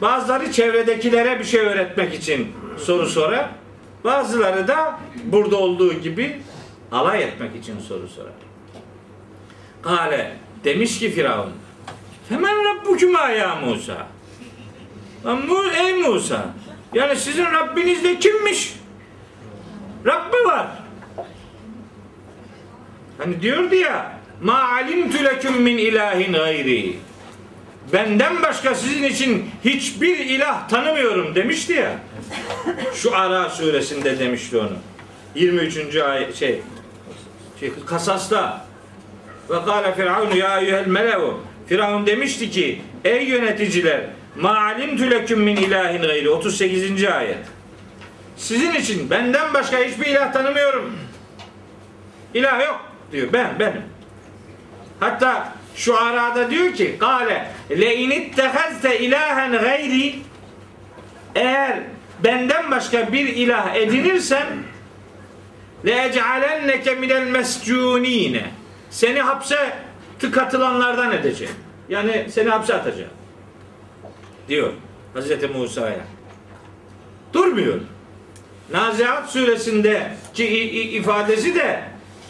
[0.01, 2.47] Bazıları çevredekilere bir şey öğretmek için
[2.78, 3.49] soru sorar.
[4.03, 6.41] Bazıları da burada olduğu gibi
[6.91, 8.34] alay etmek için soru sorar.
[9.82, 11.51] Kale demiş ki Firavun
[12.30, 14.07] Femen Rabbukuma ya Musa
[15.86, 16.45] Ey Musa
[16.93, 18.74] yani sizin Rabbiniz de kimmiş?
[20.06, 20.68] Rabbi var.
[23.18, 26.95] Hani diyordu ya ma alimtu leküm min ilahin gayri.
[27.93, 31.91] Benden başka sizin için hiçbir ilah tanımıyorum demişti ya.
[32.93, 34.78] Şu Ara suresinde demişti onu.
[35.36, 35.95] 23.
[35.95, 36.62] ayet şey,
[37.60, 38.66] şey Kasas'ta
[39.49, 44.01] ve kâle firavunu ya eyyuhel melevu Firavun demişti ki ey yöneticiler
[44.36, 47.04] ma alimtu leküm min ilahin gayri 38.
[47.04, 47.38] ayet.
[48.38, 50.93] Sizin için benden başka hiçbir ilah tanımıyorum.
[52.34, 52.81] İlah yok
[53.11, 53.34] diyor.
[53.34, 53.84] Ben benim.
[54.99, 60.15] Hatta şu arada diyor ki Kale le inittehazte ilahen gayri
[61.36, 61.79] eğer
[62.23, 64.47] benden başka bir ilah edinirsen
[65.86, 68.51] le ec'alenneke minel mescunine
[68.89, 69.73] seni hapse
[70.19, 71.55] tıkatılanlardan edeceğim.
[71.89, 73.11] Yani seni hapse atacağım.
[74.47, 74.73] Diyor
[75.13, 76.05] Hazreti Musa'ya.
[77.34, 77.79] Durmuyor.
[78.72, 80.45] Nazihat suresindeki
[80.97, 81.80] ifadesi de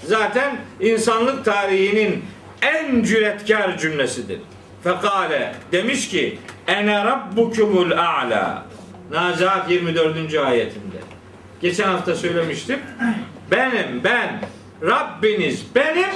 [0.04, 2.26] zaten insanlık tarihinin
[2.62, 4.40] en cüretkar cümlesidir.
[4.84, 8.66] Fekale demiş ki ene rabbukumul a'la
[9.12, 10.36] Nazihat 24.
[10.36, 10.98] ayetinde.
[11.62, 12.80] Geçen hafta söylemiştim.
[13.52, 14.40] benim, ben,
[14.82, 16.10] Rabbiniz benim,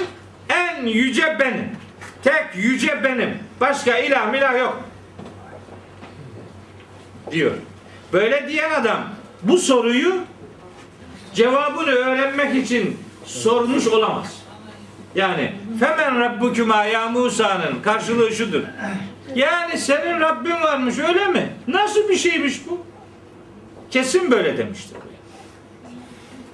[0.48, 1.68] en yüce benim.
[2.22, 3.38] Tek yüce benim.
[3.60, 4.82] Başka ilah milah yok.
[7.30, 7.52] Diyor.
[8.12, 10.14] Böyle diyen adam bu soruyu
[11.34, 14.42] cevabını öğrenmek için sormuş olamaz.
[15.14, 18.62] Yani femen rabbukuma ya Musa'nın karşılığı şudur.
[19.34, 21.52] Yani senin Rabbin varmış öyle mi?
[21.68, 22.86] Nasıl bir şeymiş bu?
[23.90, 24.96] Kesin böyle demiştir.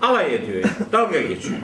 [0.02, 0.92] Alay ediyor yani.
[0.92, 1.58] Dalga geçiyor.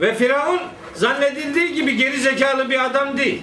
[0.00, 0.60] Ve Firavun
[0.94, 3.42] zannedildiği gibi geri zekalı bir adam değil.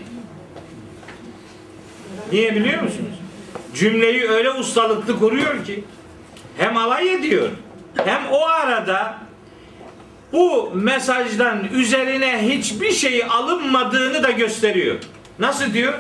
[2.32, 3.20] Niye biliyor musunuz?
[3.76, 5.84] Cümleyi öyle ustalıklı kuruyor ki
[6.58, 7.50] hem alay ediyor
[8.06, 9.18] hem o arada
[10.34, 14.96] bu mesajdan üzerine hiçbir şey alınmadığını da gösteriyor.
[15.40, 15.94] Nasıl diyor?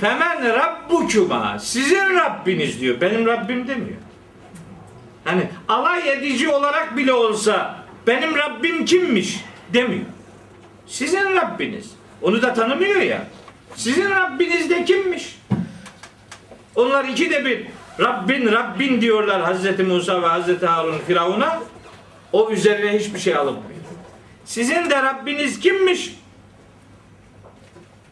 [0.00, 3.00] Femen rabbukuma sizin Rabbiniz diyor.
[3.00, 3.98] Benim Rabbim demiyor.
[5.24, 7.76] Hani alay edici olarak bile olsa
[8.06, 10.04] benim Rabbim kimmiş demiyor.
[10.86, 11.90] Sizin Rabbiniz.
[12.22, 13.26] Onu da tanımıyor ya.
[13.76, 15.35] Sizin Rabbiniz de kimmiş?
[16.76, 17.66] Onlar iki de bir
[18.00, 21.62] Rabbin Rabbin diyorlar Hazreti Musa ve Hazreti Harun Firavun'a.
[22.32, 23.66] O üzerine hiçbir şey alınmıyor.
[24.44, 26.14] Sizin de Rabbiniz kimmiş?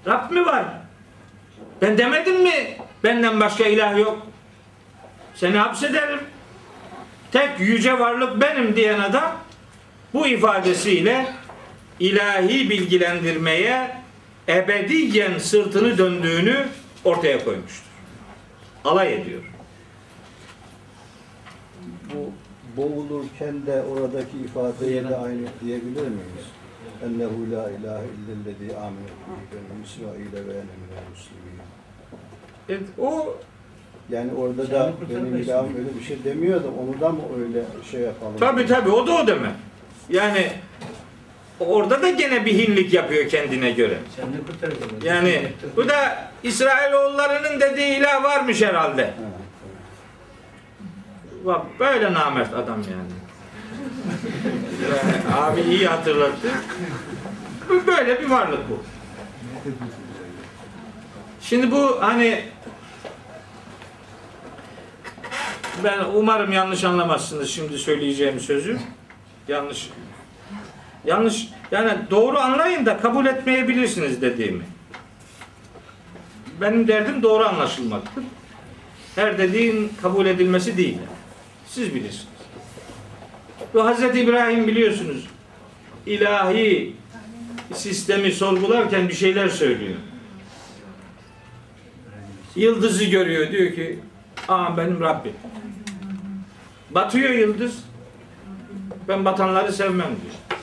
[0.07, 0.65] Rab mi var?
[1.83, 4.27] Ben demedim mi benden başka ilah yok?
[5.35, 6.21] Seni hapsederim.
[7.33, 9.37] Tek yüce varlık benim diyen adam
[10.15, 11.27] bu ifadesiyle
[12.01, 13.97] ilahi bilgilendirmeye
[14.49, 16.67] ebediyen sırtını döndüğünü
[17.05, 17.94] ortaya koymuştur.
[18.85, 19.43] Alay ediyor.
[22.15, 22.31] Bu
[22.77, 26.47] boğulurken de oradaki ifadeyi de aynı diyebilir miyiz?
[27.05, 31.61] Ennehu la ilahe illellezî âmene bihi benu İsrail ve ene minel muslimin.
[32.69, 33.37] Evet, o
[34.11, 38.01] Yani orada da benim ilahım öyle bir şey demiyor da onu da mı öyle şey
[38.01, 38.37] yapalım?
[38.37, 39.51] tabi tabi o da o deme.
[40.09, 40.53] Yani
[41.61, 43.99] orada da gene bir hinlik yapıyor kendine göre.
[45.03, 49.05] Yani bu da İsrailoğullarının dediği ilah varmış herhalde.
[49.05, 49.11] Ha,
[51.45, 53.13] Bak böyle namert adam yani.
[54.83, 56.49] yani abi iyi hatırlattı.
[57.69, 58.83] Bu Böyle bir varlık bu.
[61.41, 62.45] Şimdi bu hani
[65.85, 68.79] ben umarım yanlış anlamazsınız şimdi söyleyeceğim sözü.
[69.49, 69.91] Yanlış
[71.07, 74.65] yanlış yani doğru anlayın da kabul etmeyebilirsiniz dediğimi.
[76.61, 78.25] Benim derdim doğru anlaşılmaktır.
[79.15, 80.99] Her dediğin kabul edilmesi değil.
[81.67, 82.27] Siz bilirsiniz.
[83.75, 85.27] Bu Hazreti İbrahim biliyorsunuz.
[86.07, 86.93] ilahi
[87.75, 89.97] sistemi sorgularken bir şeyler söylüyor.
[92.57, 93.99] Yıldızı görüyor diyor ki
[94.49, 95.33] aa benim Rabbim.
[96.91, 97.85] Batıyor yıldız.
[99.09, 100.61] Ben batanları sevmem diyor.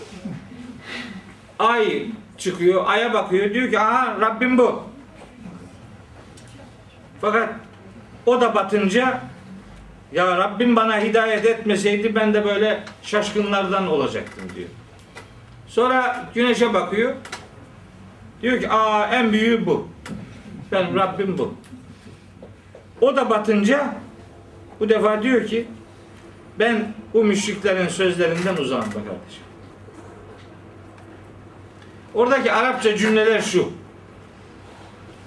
[1.62, 2.06] Ay
[2.38, 4.84] çıkıyor, aya bakıyor diyor ki aha Rabbim bu.
[7.22, 7.50] Fakat
[8.26, 9.22] o da batınca
[10.12, 14.68] ya Rabbim bana hidayet etmeseydi ben de böyle şaşkınlardan olacaktım diyor.
[15.68, 17.14] Sonra güneşe bakıyor.
[18.42, 19.88] Diyor ki aa en büyüğü bu.
[20.72, 21.54] Benim Rabbim bu.
[23.02, 23.96] O da batınca
[24.80, 25.68] bu defa diyor ki
[26.60, 29.51] ben bu müşriklerin sözlerinden uzağım kardeşim.
[32.14, 33.72] Oradaki Arapça cümleler şu.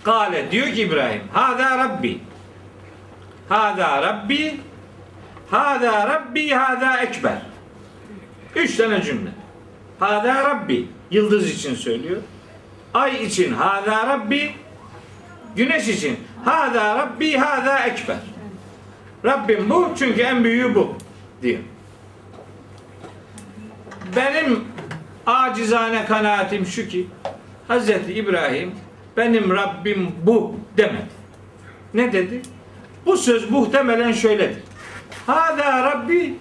[0.05, 1.23] Kale diyor ki İbrahim.
[1.33, 2.21] Hada Rabbi.
[3.49, 4.61] Hada Rabbi.
[5.51, 6.51] Hada Rabbi.
[6.51, 7.39] Hada Ekber.
[8.57, 9.31] Üç tane cümle.
[10.01, 10.89] Hada Rabbi.
[11.11, 12.23] Yıldız için söylüyor.
[12.95, 14.55] Ay için Hada Rabbi.
[15.57, 17.37] Güneş için Hada Rabbi.
[17.37, 18.17] Hada Ekber.
[19.25, 20.97] Rabbim bu çünkü en büyüğü bu
[21.43, 21.59] diyor.
[24.17, 24.65] Benim
[25.27, 27.07] acizane kanaatim şu ki
[27.69, 28.75] Hazreti İbrahim
[29.17, 31.15] benim Rabbim bu demedi.
[31.95, 32.43] Ne dedi?
[33.07, 34.63] Bu söz muhtemelen şöyledir.
[35.27, 36.35] Hada Rabbi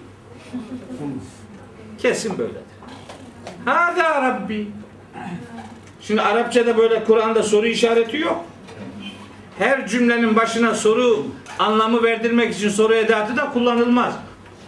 [1.98, 2.62] kesin böyledir.
[3.64, 4.66] Hada Rabbi
[6.06, 8.44] Şimdi Arapçada böyle Kur'an'da soru işareti yok.
[9.58, 11.26] Her cümlenin başına soru
[11.58, 14.14] anlamı verdirmek için soru edatı da kullanılmaz.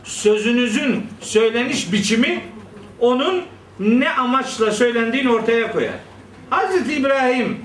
[0.04, 2.40] Sözünüzün söyleniş biçimi
[3.00, 3.42] onun
[3.80, 5.94] ne amaçla söylendiğini ortaya koyar.
[6.50, 7.58] Hazreti İbrahim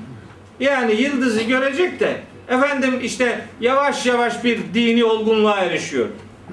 [0.60, 2.18] yani yıldızı görecek de
[2.50, 6.08] efendim işte yavaş yavaş bir dini olgunluğa erişiyor.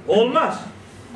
[0.08, 0.60] Olmaz.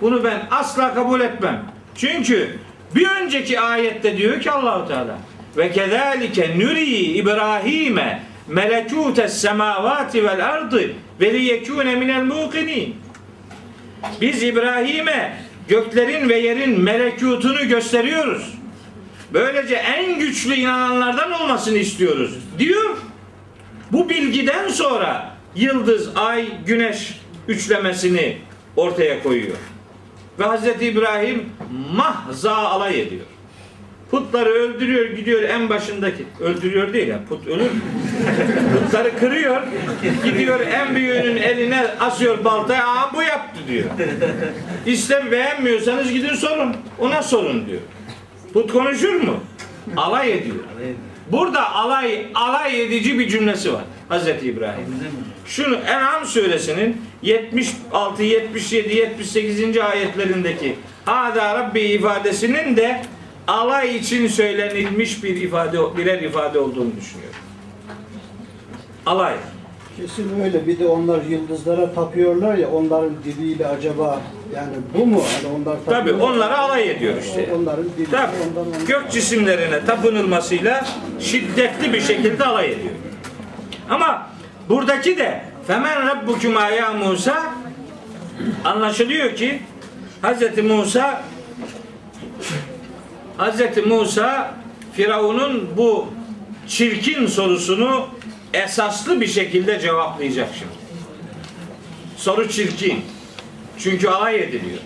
[0.01, 1.65] Bunu ben asla kabul etmem.
[1.95, 2.59] Çünkü
[2.95, 5.19] bir önceki ayette diyor ki Allahu Teala
[5.57, 12.97] ve kezalike nuri İbrahim'e melekutes semavati vel ardı ve liyekune minel muqinin.
[14.21, 15.37] Biz İbrahim'e
[15.69, 18.55] göklerin ve yerin melekutunu gösteriyoruz.
[19.33, 22.97] Böylece en güçlü inananlardan olmasını istiyoruz diyor.
[23.93, 28.39] Bu bilgiden sonra yıldız, ay, güneş üçlemesini
[28.77, 29.57] ortaya koyuyor.
[30.39, 31.45] Ve Hazreti İbrahim
[31.93, 33.27] mahza alay ediyor.
[34.13, 36.25] Putları öldürüyor, gidiyor en başındaki.
[36.41, 37.71] Öldürüyor değil ya, put ölür.
[38.75, 39.63] Putları kırıyor,
[40.25, 43.85] gidiyor en büyüğünün eline asıyor baltayı, aa bu yaptı diyor.
[44.87, 47.81] İstem beğenmiyorsanız gidin sorun, ona sorun diyor.
[48.53, 49.41] Put konuşur mu?
[49.97, 50.57] Alay ediyor.
[51.33, 54.85] Burada alay alay edici bir cümlesi var Hazreti İbrahim.
[55.47, 59.79] Şunu En'am suresinin 76, 77, 78.
[59.79, 63.03] ayetlerindeki Hada Rabbi ifadesinin de
[63.47, 67.37] alay için söylenilmiş bir ifade birer ifade olduğunu düşünüyorum.
[69.07, 69.35] Alay.
[69.97, 70.67] Kesin öyle.
[70.67, 74.21] Bir de onlar yıldızlara tapıyorlar ya onların diliyle acaba
[74.55, 75.23] yani bu mu?
[75.43, 76.25] Hani onlar Tabi tapıyorlar.
[76.29, 77.49] onlara alay ediyor işte.
[77.57, 78.87] Onların dili Tabi ondan ondan.
[78.87, 80.87] gök cisimlerine tapınılmasıyla
[81.21, 82.95] şiddetli bir şekilde alay ediyor.
[83.91, 84.27] Ama
[84.69, 87.43] buradaki de Femen Rabbukuma ya Musa
[88.65, 89.63] anlaşılıyor ki
[90.23, 90.65] Hz.
[90.65, 91.23] Musa
[93.39, 93.87] Hz.
[93.87, 94.55] Musa
[94.93, 96.09] Firavun'un bu
[96.69, 98.09] çirkin sorusunu
[98.55, 100.73] esaslı bir şekilde cevaplayacak şimdi.
[102.17, 103.05] Soru çirkin.
[103.79, 104.79] Çünkü alay ediliyor.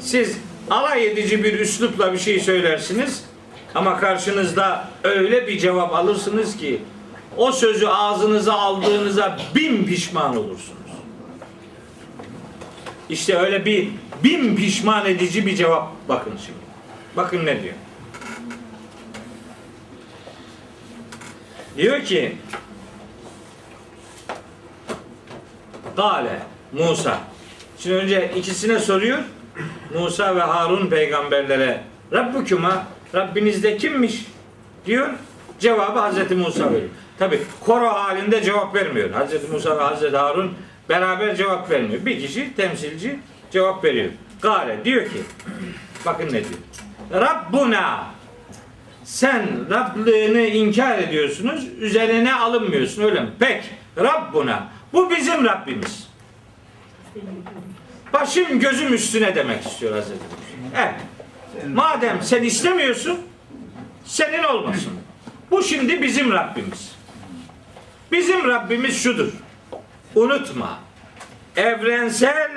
[0.00, 0.38] Siz
[0.70, 3.24] alay edici bir üslupla bir şey söylersiniz
[3.74, 6.82] ama karşınızda öyle bir cevap alırsınız ki
[7.36, 10.78] o sözü ağzınıza aldığınıza bin pişman olursunuz.
[13.08, 13.88] İşte öyle bir
[14.24, 16.71] bin pişman edici bir cevap bakın şimdi.
[17.16, 17.74] Bakın ne diyor.
[21.76, 22.36] Diyor ki
[25.96, 26.42] Gale
[26.72, 27.18] Musa.
[27.78, 29.18] Şimdi önce ikisine soruyor.
[29.98, 31.80] Musa ve Harun peygamberlere
[32.12, 34.26] Rabbüküma Rabbiniz de kimmiş?
[34.86, 35.10] diyor.
[35.58, 36.90] Cevabı Hazreti Musa veriyor.
[37.18, 39.10] Tabi koro halinde cevap vermiyor.
[39.10, 40.52] Hazreti Musa ve Hazreti Harun
[40.88, 42.06] beraber cevap vermiyor.
[42.06, 43.18] Bir kişi temsilci
[43.50, 44.10] cevap veriyor.
[44.42, 45.18] Gale diyor ki
[46.06, 46.60] bakın ne diyor.
[47.12, 48.06] Rabbuna
[49.04, 51.68] sen Rablığını inkar ediyorsunuz.
[51.80, 53.30] Üzerine alınmıyorsun öyle mi?
[53.38, 53.64] Pek
[53.98, 56.08] Rabbuna bu bizim Rabbimiz.
[58.12, 60.24] Başım gözüm üstüne demek istiyor Hazreti.
[60.76, 60.94] Evet.
[61.68, 63.18] Madem sen istemiyorsun
[64.04, 64.92] senin olmasın.
[65.50, 66.92] Bu şimdi bizim Rabbimiz.
[68.12, 69.32] Bizim Rabbimiz şudur.
[70.14, 70.78] Unutma.
[71.56, 72.50] Evrensel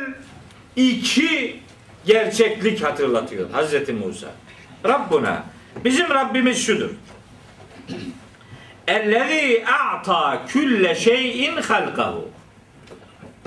[0.75, 1.59] iki
[2.05, 4.27] gerçeklik hatırlatıyor Hazreti Musa.
[4.87, 5.43] Rabbuna.
[5.85, 6.89] Bizim Rabbimiz şudur.
[8.87, 12.29] Ellezî a'ta külle şeyin halkahu.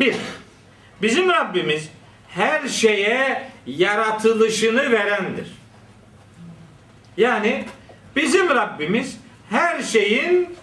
[0.01, 0.17] Bir.
[1.03, 1.89] Bizim Rabbimiz
[2.29, 5.49] her şeye yaratılışını verendir.
[7.17, 7.65] Yani
[8.17, 9.17] bizim Rabbimiz
[9.51, 10.57] her şeyin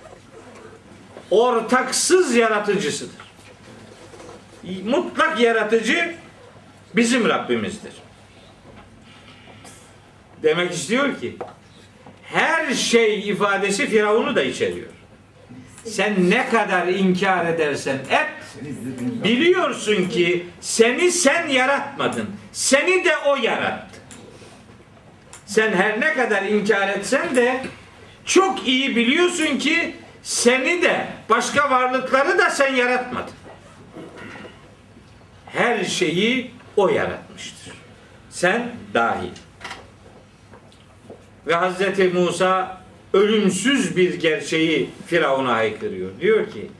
[1.31, 3.25] ortaksız yaratıcısıdır.
[4.85, 6.15] Mutlak yaratıcı
[6.95, 7.93] bizim Rabbimizdir.
[10.45, 11.37] Demek istiyor ki
[12.23, 14.87] her şey ifadesi Firavun'u da içeriyor.
[15.85, 18.63] Sen ne kadar inkar edersen et
[19.23, 22.29] biliyorsun ki seni sen yaratmadın.
[22.51, 23.99] Seni de o yarattı.
[25.45, 27.61] Sen her ne kadar inkar etsen de
[28.25, 33.33] çok iyi biliyorsun ki seni de başka varlıkları da sen yaratmadın.
[35.45, 37.73] Her şeyi o yaratmıştır.
[38.29, 39.44] Sen dahil.
[41.47, 42.81] Ve Hazreti Musa
[43.13, 46.09] ölümsüz bir gerçeği Firavun'a haykırıyor.
[46.19, 46.71] Diyor ki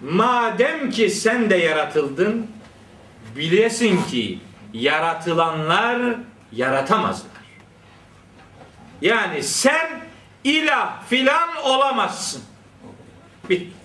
[0.00, 2.46] madem ki sen de yaratıldın
[3.36, 4.38] bilesin ki
[4.72, 6.16] yaratılanlar
[6.52, 7.30] yaratamazlar.
[9.02, 10.00] Yani sen
[10.44, 12.42] ilah filan olamazsın.
[13.50, 13.80] Bitti.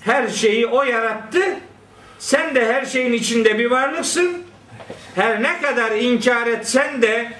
[0.00, 1.58] Her şeyi o yarattı.
[2.18, 4.42] Sen de her şeyin içinde bir varlıksın.
[5.14, 7.32] Her ne kadar inkar etsen de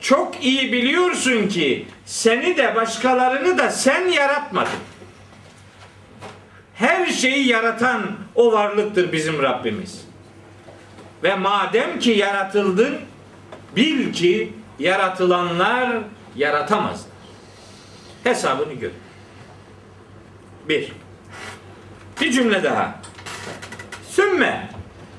[0.00, 4.78] çok iyi biliyorsun ki seni de başkalarını da sen yaratmadın.
[6.74, 8.02] Her şeyi yaratan
[8.34, 10.04] o varlıktır bizim Rabbimiz.
[11.22, 12.98] Ve madem ki yaratıldın
[13.76, 15.98] bil ki yaratılanlar
[16.36, 17.10] yaratamazlar.
[18.24, 18.90] Hesabını gör.
[20.68, 20.92] Bir.
[22.20, 23.00] Bir cümle daha.
[24.10, 24.70] Sümme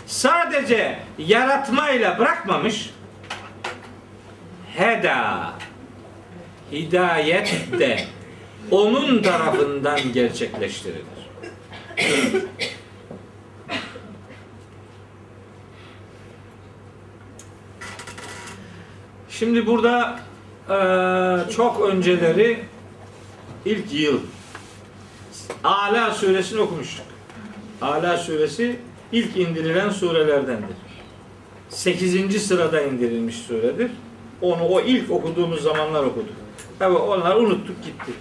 [0.08, 2.90] sadece yaratmayla bırakmamış
[4.78, 5.54] heda
[6.72, 8.06] hidayet de
[8.72, 11.04] onun tarafından gerçekleştirilir.
[19.30, 20.20] Şimdi burada
[20.70, 22.60] eee, çok önceleri
[23.66, 24.20] ilk yıl
[25.64, 27.06] Ala suresini okumuştuk.
[27.82, 28.80] Ala suresi
[29.12, 30.76] ilk indirilen surelerdendir.
[31.70, 32.48] 8.
[32.48, 33.92] sırada indirilmiş suredir.
[34.42, 36.36] Onu o ilk okuduğumuz zamanlar okuduk.
[36.80, 38.12] Tabi onlar unuttuk gitti.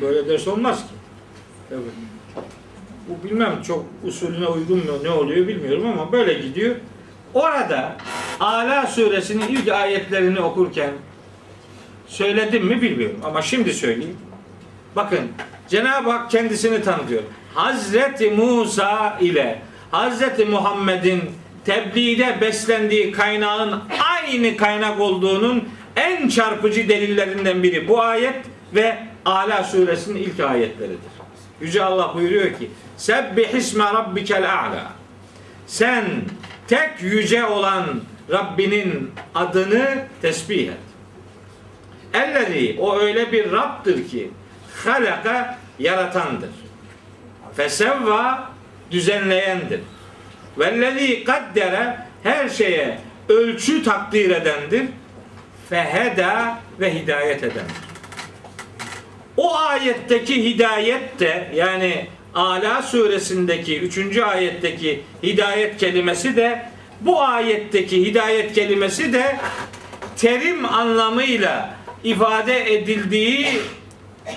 [0.00, 0.94] Böyle ders olmaz ki.
[1.70, 1.80] Tabii.
[3.08, 6.76] Bu bilmem çok usulüne uygun mu ne oluyor bilmiyorum ama böyle gidiyor.
[7.34, 7.96] Orada
[8.40, 10.90] Ala suresinin ilk ayetlerini okurken
[12.06, 14.16] söyledim mi bilmiyorum ama şimdi söyleyeyim.
[14.96, 15.20] Bakın
[15.68, 17.22] Cenab-ı Hak kendisini tanıtıyor.
[17.54, 21.22] Hazreti Musa ile Hazreti Muhammed'in
[21.64, 23.82] tebliğde beslendiği kaynağın
[24.14, 28.36] aynı kaynak olduğunun en çarpıcı delillerinden biri bu ayet
[28.74, 30.98] ve Ala suresinin ilk ayetleridir.
[31.60, 34.92] Yüce Allah buyuruyor ki Sebbihisme rabbikel a'la
[35.66, 36.04] Sen
[36.68, 37.84] tek yüce olan
[38.30, 40.74] Rabbinin adını tesbih et.
[42.14, 44.30] Ellezî o öyle bir Rab'dır ki
[44.84, 46.50] halaka yaratandır.
[47.56, 48.50] Fesevva
[48.90, 49.80] düzenleyendir.
[50.58, 52.98] Vellezî kaddere her şeye
[53.28, 54.84] ölçü takdir edendir.
[55.68, 57.84] Feheda ve hidayet edendir.
[59.36, 64.16] O ayetteki hidayet de yani Ala suresindeki 3.
[64.18, 66.62] ayetteki hidayet kelimesi de
[67.00, 69.36] bu ayetteki hidayet kelimesi de
[70.16, 71.74] terim anlamıyla
[72.04, 73.46] ifade edildiği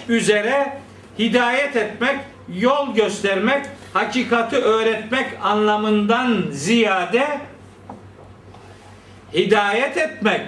[0.09, 0.74] üzere
[1.20, 2.15] hidayet etmek,
[2.55, 3.65] yol göstermek,
[3.98, 7.39] hakikati öğretmek anlamından ziyade
[9.34, 10.41] hidayet etmek,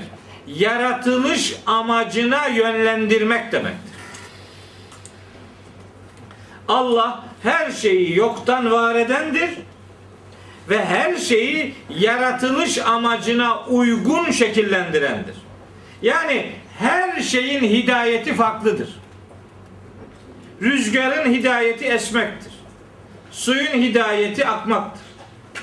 [0.48, 3.94] yaratılış amacına yönlendirmek demektir.
[6.68, 9.50] Allah her şeyi yoktan var edendir
[10.70, 15.36] ve her şeyi yaratılış amacına uygun şekillendirendir.
[16.02, 18.90] Yani her şeyin hidayeti farklıdır.
[20.62, 22.49] Rüzgarın hidayeti esmektir.
[23.32, 25.02] Suyun hidayeti akmaktır.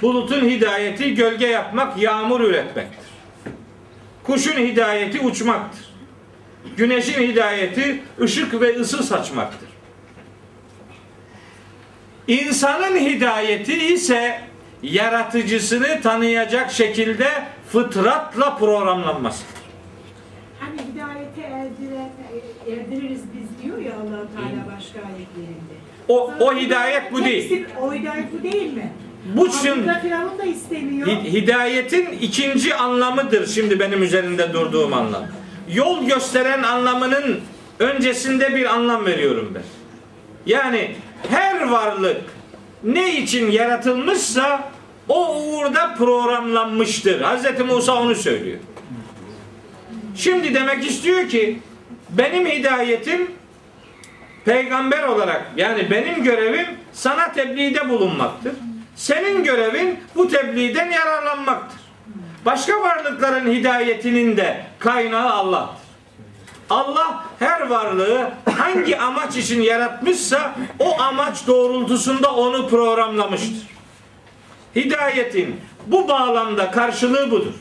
[0.03, 3.07] Bulutun hidayeti gölge yapmak, yağmur üretmektir.
[4.23, 5.87] Kuşun hidayeti uçmaktır.
[6.77, 9.69] Güneşin hidayeti ışık ve ısı saçmaktır.
[12.29, 14.41] İnsanın hidayeti ise
[14.83, 17.29] yaratıcısını tanıyacak şekilde
[17.73, 19.57] fıtratla programlanmasıdır.
[20.61, 22.11] Hani hidayete erdiren,
[22.67, 24.66] erdiririz biz diyor ya allah Teala.
[26.09, 27.67] O, o hidayet bu değil.
[27.83, 28.93] O hidayet bu değil mi?
[29.35, 31.07] Bu şimdi Firavun da istemiyor.
[31.09, 35.25] Hi- Hidayetin ikinci anlamıdır şimdi benim üzerinde durduğum anlam.
[35.75, 37.41] Yol gösteren anlamının
[37.79, 39.63] öncesinde bir anlam veriyorum ben.
[40.47, 40.91] Yani
[41.29, 42.21] her varlık
[42.85, 44.71] ne için yaratılmışsa
[45.09, 47.21] o uğurda programlanmıştır.
[47.23, 47.61] Hz.
[47.69, 48.59] Musa onu söylüyor.
[50.17, 51.59] Şimdi demek istiyor ki
[52.11, 53.31] benim hidayetim
[54.47, 58.53] peygamber olarak yani benim görevim sana tebliğde bulunmaktır.
[58.97, 61.81] Senin görevin bu tebliğden yararlanmaktır.
[62.45, 65.87] Başka varlıkların hidayetinin de kaynağı Allah'tır.
[66.71, 73.67] Allah her varlığı hangi amaç için yaratmışsa o amaç doğrultusunda onu programlamıştır.
[74.77, 77.53] Hidayetin bu bağlamda karşılığı budur.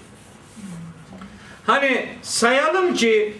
[1.65, 3.37] Hani sayalım ki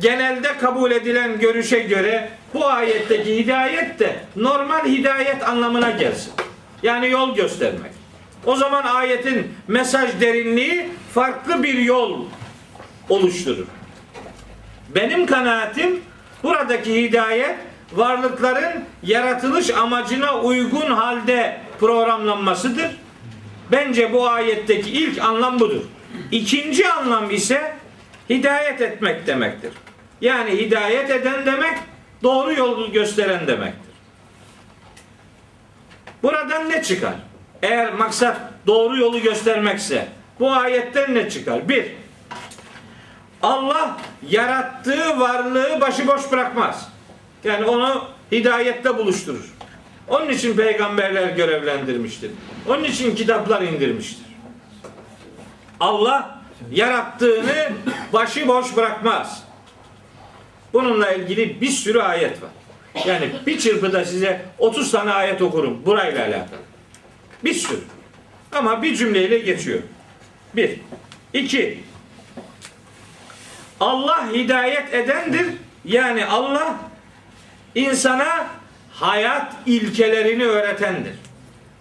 [0.00, 6.32] genelde kabul edilen görüşe göre bu ayetteki hidayet de normal hidayet anlamına gelsin.
[6.82, 7.92] Yani yol göstermek.
[8.46, 12.24] O zaman ayetin mesaj derinliği farklı bir yol
[13.08, 13.66] oluşturur.
[14.94, 16.00] Benim kanaatim
[16.42, 17.56] buradaki hidayet
[17.92, 22.90] varlıkların yaratılış amacına uygun halde programlanmasıdır.
[23.72, 25.82] Bence bu ayetteki ilk anlam budur.
[26.30, 27.74] İkinci anlam ise
[28.30, 29.72] hidayet etmek demektir.
[30.24, 31.78] Yani hidayet eden demek
[32.22, 33.94] doğru yolu gösteren demektir.
[36.22, 37.14] Buradan ne çıkar?
[37.62, 40.08] Eğer maksat doğru yolu göstermekse
[40.40, 41.68] bu ayetten ne çıkar?
[41.68, 41.86] Bir,
[43.42, 43.96] Allah
[44.28, 46.88] yarattığı varlığı başıboş bırakmaz.
[47.44, 49.54] Yani onu hidayette buluşturur.
[50.08, 52.30] Onun için peygamberler görevlendirmiştir.
[52.68, 54.26] Onun için kitaplar indirmiştir.
[55.80, 57.72] Allah yarattığını
[58.12, 59.43] başıboş bırakmaz.
[60.74, 62.50] Bununla ilgili bir sürü ayet var.
[63.06, 66.60] Yani bir çırpıda size 30 tane ayet okurum burayla alakalı.
[67.44, 67.80] Bir sürü.
[68.52, 69.78] Ama bir cümleyle geçiyor.
[70.56, 70.80] Bir.
[71.32, 71.84] İki.
[73.80, 75.46] Allah hidayet edendir.
[75.84, 76.76] Yani Allah
[77.74, 78.46] insana
[78.92, 81.14] hayat ilkelerini öğretendir.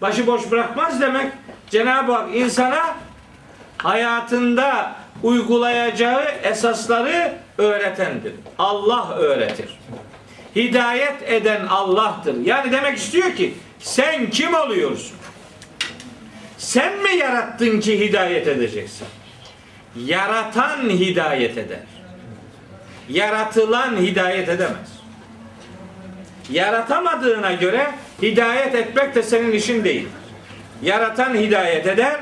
[0.01, 1.31] Başıboş bırakmaz demek.
[1.69, 2.95] Cenab-ı Hak insana
[3.77, 8.33] hayatında uygulayacağı esasları öğretendir.
[8.59, 9.79] Allah öğretir.
[10.55, 12.45] Hidayet eden Allah'tır.
[12.45, 15.17] Yani demek istiyor ki sen kim oluyorsun?
[16.57, 19.07] Sen mi yarattın ki hidayet edeceksin?
[19.95, 21.79] Yaratan hidayet eder.
[23.09, 24.93] Yaratılan hidayet edemez.
[26.49, 27.91] Yaratamadığına göre
[28.21, 30.07] hidayet etmek de senin işin değil.
[30.83, 32.19] Yaratan hidayet eder.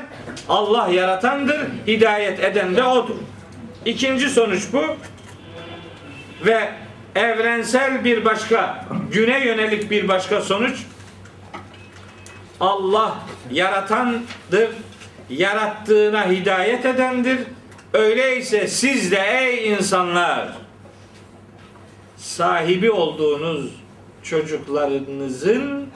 [0.48, 1.60] Allah yaratandır.
[1.86, 3.16] Hidayet eden de odur.
[3.84, 4.84] İkinci sonuç bu.
[6.44, 6.68] Ve
[7.14, 10.82] evrensel bir başka, güne yönelik bir başka sonuç.
[12.60, 13.18] Allah
[13.50, 14.70] yaratandır.
[15.30, 17.38] Yarattığına hidayet edendir.
[17.92, 20.48] Öyleyse siz de ey insanlar
[22.16, 23.70] sahibi olduğunuz
[24.22, 25.86] çocuklarınızın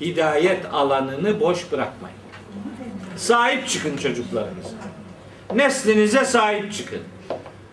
[0.00, 2.16] hidayet alanını boş bırakmayın.
[3.16, 4.76] Sahip çıkın çocuklarınıza.
[5.54, 7.00] Neslinize sahip çıkın.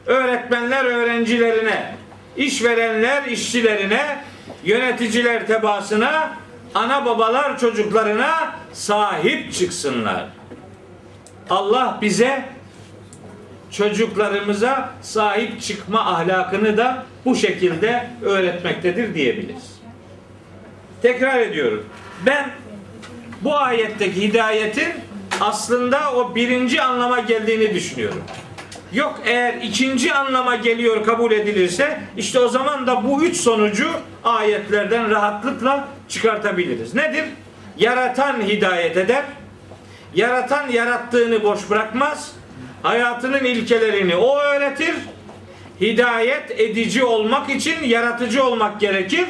[0.05, 1.95] Öğretmenler öğrencilerine,
[2.37, 4.23] işverenler işçilerine,
[4.63, 6.33] yöneticiler tebaasına,
[6.75, 10.25] ana babalar çocuklarına sahip çıksınlar.
[11.49, 12.45] Allah bize
[13.71, 19.79] çocuklarımıza sahip çıkma ahlakını da bu şekilde öğretmektedir diyebiliriz.
[21.01, 21.85] Tekrar ediyorum.
[22.25, 22.49] Ben
[23.41, 24.93] bu ayetteki hidayetin
[25.41, 28.23] aslında o birinci anlama geldiğini düşünüyorum.
[28.93, 33.91] Yok eğer ikinci anlama geliyor kabul edilirse işte o zaman da bu üç sonucu
[34.23, 36.95] ayetlerden rahatlıkla çıkartabiliriz.
[36.95, 37.23] Nedir?
[37.77, 39.23] Yaratan hidayet eder.
[40.15, 42.31] Yaratan yarattığını boş bırakmaz.
[42.83, 44.95] Hayatının ilkelerini o öğretir.
[45.81, 49.25] Hidayet edici olmak için yaratıcı olmak gerekir.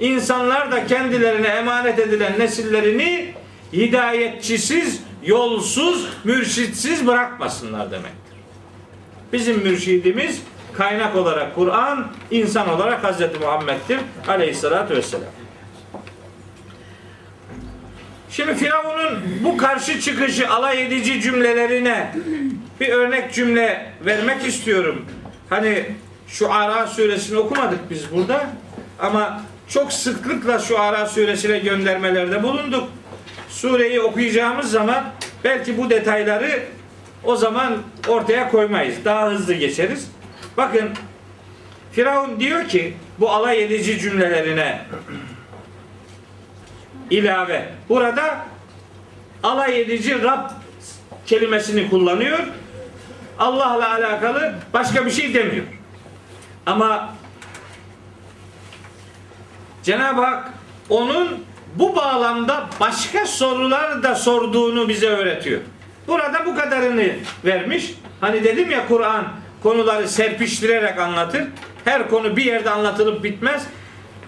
[0.00, 3.34] İnsanlar da kendilerine emanet edilen nesillerini
[3.72, 8.29] hidayetçisiz, yolsuz, mürşitsiz bırakmasınlar demektir.
[9.32, 13.40] Bizim mürşidimiz kaynak olarak Kur'an, insan olarak Hz.
[13.40, 15.28] Muhammed'dir aleyhissalatü vesselam.
[18.30, 22.14] Şimdi Firavun'un bu karşı çıkışı alay edici cümlelerine
[22.80, 25.04] bir örnek cümle vermek istiyorum.
[25.50, 25.84] Hani
[26.28, 28.46] şu Ara suresini okumadık biz burada
[28.98, 32.88] ama çok sıklıkla şu Ara suresine göndermelerde bulunduk.
[33.48, 35.04] Sureyi okuyacağımız zaman
[35.44, 36.62] belki bu detayları
[37.24, 39.04] o zaman ortaya koymayız.
[39.04, 40.10] Daha hızlı geçeriz.
[40.56, 40.90] Bakın
[41.92, 44.82] Firavun diyor ki bu alay edici cümlelerine
[47.10, 47.68] ilave.
[47.88, 48.38] Burada
[49.42, 50.50] alay edici Rab
[51.26, 52.38] kelimesini kullanıyor.
[53.38, 55.64] Allah'la alakalı başka bir şey demiyor.
[56.66, 57.14] Ama
[59.82, 60.50] Cenab-ı Hak
[60.88, 61.44] onun
[61.74, 65.60] bu bağlamda başka sorular da sorduğunu bize öğretiyor.
[66.08, 67.06] Burada bu kadarını
[67.44, 67.94] vermiş.
[68.20, 69.28] Hani dedim ya Kur'an
[69.62, 71.44] konuları serpiştirerek anlatır.
[71.84, 73.66] Her konu bir yerde anlatılıp bitmez.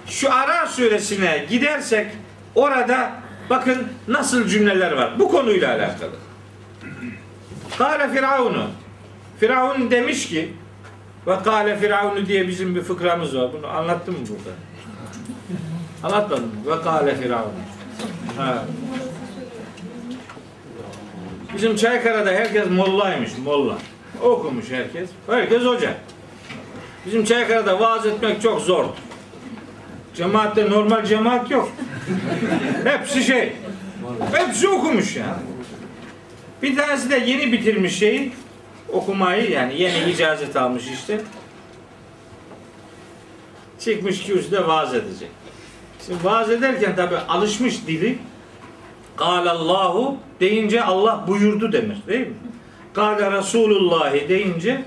[0.06, 2.06] Şu Ara suresine gidersek
[2.54, 3.12] orada
[3.50, 5.18] bakın nasıl cümleler var.
[5.18, 6.12] Bu konuyla alakalı.
[7.78, 8.66] Kale Firavunu.
[9.40, 10.52] Firavun demiş ki
[11.26, 13.50] ve kale Firavunu diye bizim bir fıkramız var.
[13.52, 14.56] Bunu anlattım mı burada?
[16.02, 16.50] Anlatmadım.
[16.66, 17.52] Ve kale Firavun.
[18.36, 18.64] Ha.
[21.54, 23.78] Bizim Çaykara'da herkes mollaymış, molla.
[24.22, 25.08] Okumuş herkes.
[25.26, 25.94] Herkes hoca.
[27.06, 28.84] Bizim Çaykara'da vaaz etmek çok zor.
[30.14, 31.68] Cemaatte normal cemaat yok.
[32.84, 33.52] Hepsi şey.
[34.32, 35.38] Hepsi okumuş ya.
[36.62, 38.32] Bir tanesi de yeni bitirmiş şeyi
[38.88, 41.20] okumayı yani yeni icazet almış işte.
[43.80, 45.28] Çıkmış kürsüde vaaz edecek.
[46.06, 48.18] Şimdi vaaz ederken tabi alışmış dili
[49.22, 52.34] Allahu deyince Allah buyurdu demir değil mi?
[52.94, 54.84] Kâle Resulullahi deyince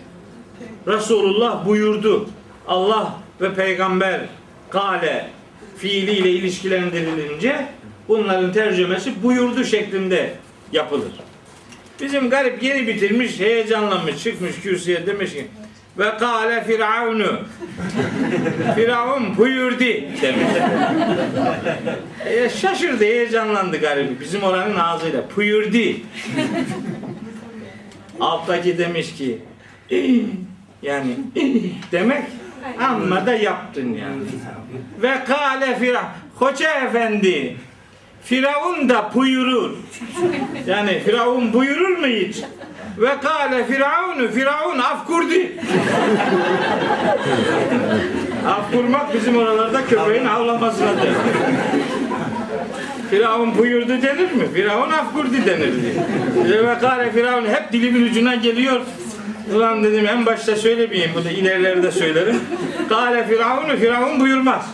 [0.87, 2.29] Resulullah buyurdu.
[2.67, 4.21] Allah ve peygamber
[4.69, 5.29] kale
[5.77, 7.67] fiiliyle ilişkilendirilince
[8.07, 10.33] bunların tercümesi buyurdu şeklinde
[10.71, 11.11] yapılır.
[12.01, 15.47] Bizim garip yeni bitirmiş, heyecanlanmış, çıkmış kürsüye demiş ki
[15.97, 17.39] ve kâle firavunu
[18.75, 19.79] Firavun buyurdu
[20.21, 20.47] demiş.
[22.25, 24.19] E, şaşırdı, heyecanlandı garibi.
[24.19, 25.23] Bizim oranın ağzıyla.
[25.35, 25.99] Buyurdu.
[28.19, 29.37] Alttaki demiş ki
[30.81, 31.17] yani
[31.91, 32.23] demek
[32.79, 34.23] amma da yaptın yani.
[35.01, 37.55] Ve kâle firavun Hoca efendi
[38.23, 39.71] Firavun da buyurur.
[40.67, 42.37] Yani Firavun buyurur mu hiç?
[42.97, 45.51] Ve kâle firavunu firavun af kurdi.
[48.47, 51.15] af kurmak bizim oralarda köpeğin havlamasına denir.
[53.09, 54.53] Firavun buyurdu denir mi?
[54.53, 56.03] Firavun af kurdi denirdi.
[56.67, 58.81] Ve kâle firavun hep dilimin ucuna geliyor.
[59.55, 62.39] Ulan dedim en başta söylemeyeyim bunu ilerilerde söylerim.
[62.89, 64.65] Kâle firavunu firavun buyurmaz.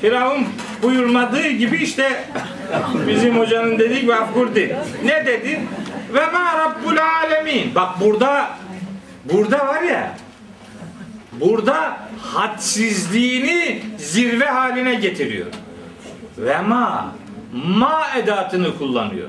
[0.00, 0.44] Firavun
[0.82, 2.24] buyurmadığı gibi işte
[3.08, 4.76] bizim hocanın dediği gibi af kurdi.
[5.04, 5.60] Ne dedi?
[6.14, 7.74] Ve ma rabbul alemin.
[7.74, 8.50] Bak burada
[9.24, 10.16] burada var ya
[11.32, 15.46] burada hadsizliğini zirve haline getiriyor.
[16.38, 17.14] Ve ma
[17.52, 19.28] ma edatını kullanıyor.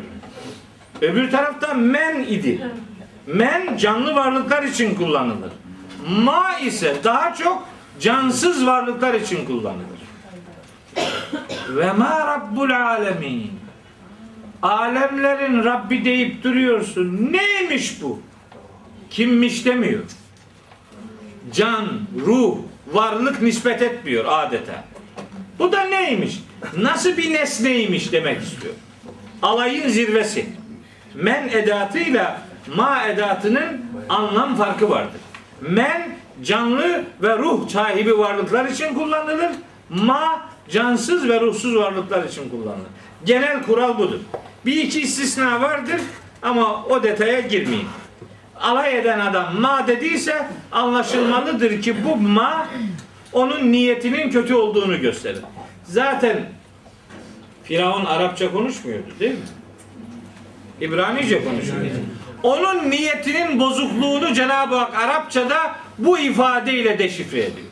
[1.01, 2.71] Öbür tarafta men idi.
[3.27, 5.51] Men canlı varlıklar için kullanılır.
[6.07, 7.67] Ma ise daha çok
[7.99, 9.97] cansız varlıklar için kullanılır.
[11.69, 13.51] Ve ma rabbul alemin.
[14.61, 17.29] Alemlerin Rabbi deyip duruyorsun.
[17.31, 18.21] Neymiş bu?
[19.09, 20.03] Kimmiş demiyor.
[21.53, 21.85] Can,
[22.25, 22.57] ruh,
[22.93, 24.83] varlık nispet etmiyor adeta.
[25.59, 26.39] Bu da neymiş?
[26.77, 28.73] Nasıl bir nesneymiş demek istiyor.
[29.41, 30.45] Alayın zirvesi.
[31.15, 32.41] Men edatıyla
[32.75, 35.21] ma edatının anlam farkı vardır.
[35.61, 36.09] Men
[36.43, 39.51] canlı ve ruh sahibi varlıklar için kullanılır.
[39.89, 42.87] Ma cansız ve ruhsuz varlıklar için kullanılır.
[43.25, 44.19] Genel kural budur.
[44.65, 46.01] Bir iki istisna vardır
[46.41, 47.89] ama o detaya girmeyeyim.
[48.61, 52.67] Alay eden adam ma dediyse anlaşılmalıdır ki bu ma
[53.33, 55.41] onun niyetinin kötü olduğunu gösterir.
[55.83, 56.49] Zaten
[57.63, 59.39] Firavun Arapça konuşmuyordu değil mi?
[60.81, 61.85] İbranice konuşuyordu.
[62.43, 67.67] Onun niyetinin bozukluğunu Cenab-ı Hak Arapçada bu ifadeyle deşifre ediyor.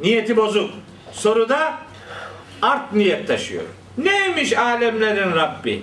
[0.00, 0.70] Niyeti bozuk.
[1.12, 1.74] Soruda
[2.62, 3.62] art niyet taşıyor.
[3.98, 5.82] Neymiş alemlerin Rabbi?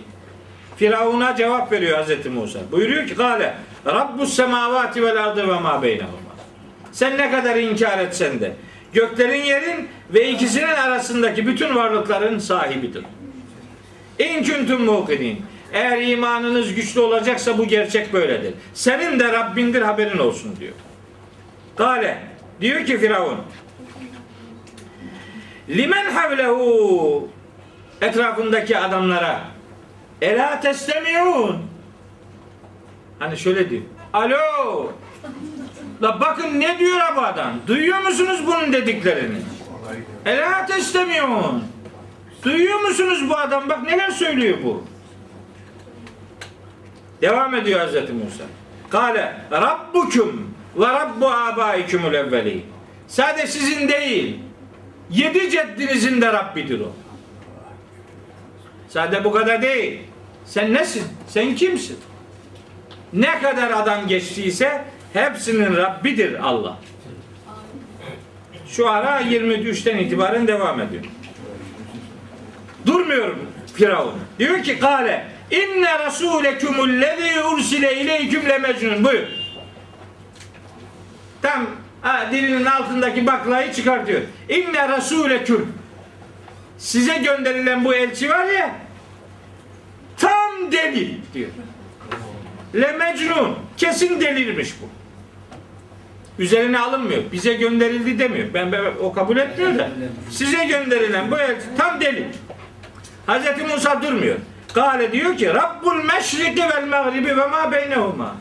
[0.78, 2.26] Firavun'a cevap veriyor Hz.
[2.26, 2.60] Musa.
[2.72, 3.55] Buyuruyor ki Kale
[3.86, 6.20] Rabbus semavati vel ardı ve ma beynehuma.
[6.91, 8.53] Sen ne kadar inkar etsen de
[8.93, 13.03] göklerin yerin ve ikisinin arasındaki bütün varlıkların sahibidir.
[14.20, 15.41] İn kuntum muqinin.
[15.74, 18.53] Eğer imanınız güçlü olacaksa bu gerçek böyledir.
[18.74, 20.74] Senin de Rabbindir haberin olsun diyor.
[21.76, 22.18] Kale
[22.62, 23.38] diyor ki Firavun
[25.70, 27.30] limen havlehu
[28.01, 29.41] etrafındaki adamlara
[30.21, 31.57] Ela teslemiyon.
[33.19, 33.81] Hani şöyle diyor.
[34.13, 34.91] Alo.
[36.01, 37.53] La bakın ne diyor bu adam?
[37.67, 39.37] Duyuyor musunuz bunun dediklerini?
[40.25, 41.63] Ela teslemiyon.
[42.43, 43.69] Duyuyor musunuz bu adam?
[43.69, 44.83] Bak neler söylüyor bu.
[47.21, 47.93] Devam ediyor Hz.
[47.93, 48.43] Musa.
[48.89, 52.65] Kale Rabbukum ve Rabbu abaikumul evveli.
[53.07, 54.39] Sadece sizin değil.
[55.09, 56.91] Yedi ceddinizin de Rabbidir o.
[58.89, 59.99] Sadece bu kadar değil.
[60.45, 61.03] Sen nesin?
[61.27, 61.97] Sen kimsin?
[63.13, 64.81] Ne kadar adam geçtiyse
[65.13, 66.77] hepsinin Rabbidir Allah.
[68.67, 71.03] Şu ara 23'ten itibaren devam ediyor.
[72.85, 73.39] Durmuyorum
[73.75, 74.19] Firavun.
[74.39, 79.03] Diyor ki kale inne rasulekumullezî ursile ileyküm le mecnun.
[79.03, 79.27] Buyur.
[81.41, 81.65] Tam
[82.01, 84.21] ha, dilinin altındaki baklayı çıkartıyor.
[84.49, 85.73] İnne rasuleküm
[86.80, 88.75] size gönderilen bu elçi var ya
[90.17, 91.49] tam deli diyor.
[92.75, 93.55] Le mecnun.
[93.77, 94.86] Kesin delirmiş bu.
[96.43, 97.21] Üzerine alınmıyor.
[97.32, 98.47] Bize gönderildi demiyor.
[98.53, 99.89] Ben, ben o kabul etmiyor da.
[100.30, 102.27] Size gönderilen bu elçi tam deli.
[103.26, 104.35] Hazreti Musa durmuyor.
[104.73, 108.35] Kale diyor ki Rabbul meşriki vel mağribi ve ma beynehuma.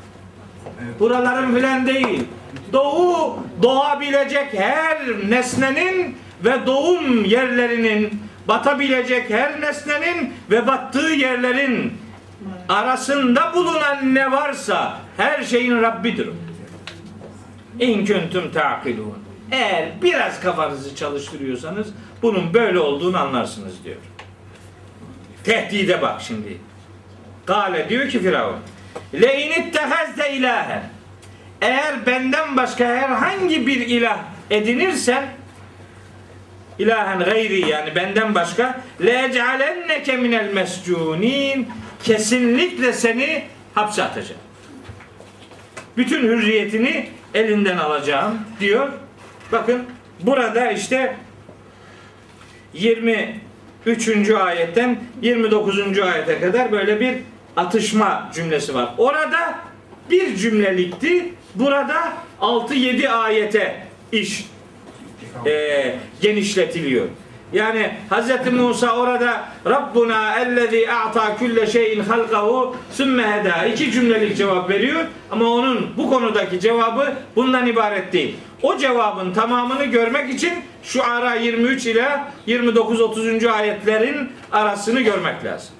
[1.00, 2.24] Buraların filan değil.
[2.72, 4.98] Doğu doğabilecek her
[5.28, 11.92] nesnenin ve doğum yerlerinin batabilecek her nesnenin ve battığı yerlerin
[12.68, 16.28] arasında bulunan ne varsa her şeyin Rabbidir.
[17.78, 19.18] İn kuntum taqilun.
[19.50, 21.88] Eğer biraz kafanızı çalıştırıyorsanız
[22.22, 23.96] bunun böyle olduğunu anlarsınız diyor.
[25.44, 26.58] Tehdide bak şimdi.
[27.46, 28.58] Kale diyor ki Firavun.
[29.14, 30.82] Le in ittehazte ilahen.
[31.60, 34.18] Eğer benden başka herhangi bir ilah
[34.50, 35.28] edinirsen
[36.78, 41.68] ilahen gayri yani benden başka le ec'alenneke minel mescunin
[42.02, 43.44] kesinlikle seni
[43.74, 44.40] hapse atacağım.
[45.96, 48.88] Bütün hürriyetini elinden alacağım diyor.
[49.52, 49.82] Bakın
[50.20, 51.16] burada işte
[52.72, 54.30] 23.
[54.30, 55.98] ayetten 29.
[55.98, 57.14] ayete kadar böyle bir
[57.56, 58.94] atışma cümlesi var.
[58.98, 59.58] Orada
[60.10, 61.32] bir cümlelikti.
[61.54, 64.44] Burada 6-7 ayete iş
[65.46, 67.06] e, genişletiliyor.
[67.52, 68.52] Yani Hz.
[68.52, 75.48] Musa orada Rabbuna ellezî a'ta külle şeyin halkahu sümme heda iki cümlelik cevap veriyor ama
[75.48, 78.36] onun bu konudaki cevabı bundan ibaret değil.
[78.62, 80.52] O cevabın tamamını görmek için
[80.82, 82.08] şu ara 23 ile
[82.46, 83.50] 29-30.
[83.50, 85.70] ayetlerin arasını görmek lazım.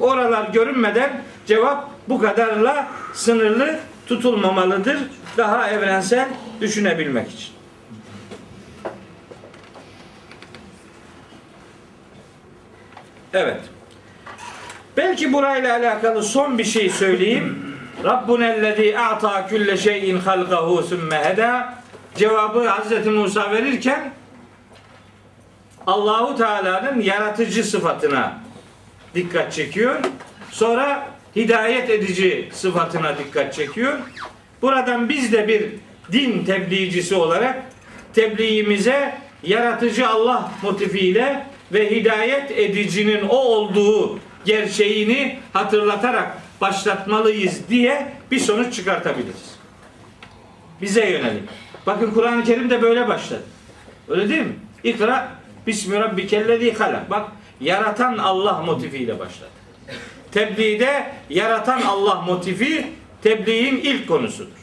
[0.00, 4.98] Oralar görünmeden cevap bu kadarla sınırlı tutulmamalıdır.
[5.36, 6.28] Daha evrensel
[6.60, 7.59] düşünebilmek için.
[13.34, 13.60] Evet.
[14.96, 17.76] Belki burayla alakalı son bir şey söyleyeyim.
[18.04, 21.74] Rabbun ellezî a'ta külle şeyin halkahu sümme heda
[22.16, 23.06] cevabı Hz.
[23.06, 24.12] Musa verirken
[25.86, 28.40] Allahu Teala'nın yaratıcı sıfatına
[29.14, 29.96] dikkat çekiyor.
[30.50, 33.98] Sonra hidayet edici sıfatına dikkat çekiyor.
[34.62, 35.70] Buradan biz de bir
[36.12, 37.62] din tebliğcisi olarak
[38.14, 48.74] tebliğimize yaratıcı Allah motifiyle ve hidayet edicinin o olduğu gerçeğini hatırlatarak başlatmalıyız diye bir sonuç
[48.74, 49.54] çıkartabiliriz.
[50.82, 51.42] Bize yönelik.
[51.86, 53.42] Bakın Kur'an-ı Kerim de böyle başladı.
[54.08, 54.56] Öyle değil mi?
[54.84, 55.28] İkra
[55.66, 57.10] Bismi Rabbikellezi halak.
[57.10, 57.28] Bak
[57.60, 59.50] yaratan Allah motifiyle başladı.
[60.32, 62.86] Tebliğde yaratan Allah motifi
[63.22, 64.58] tebliğin ilk konusudur.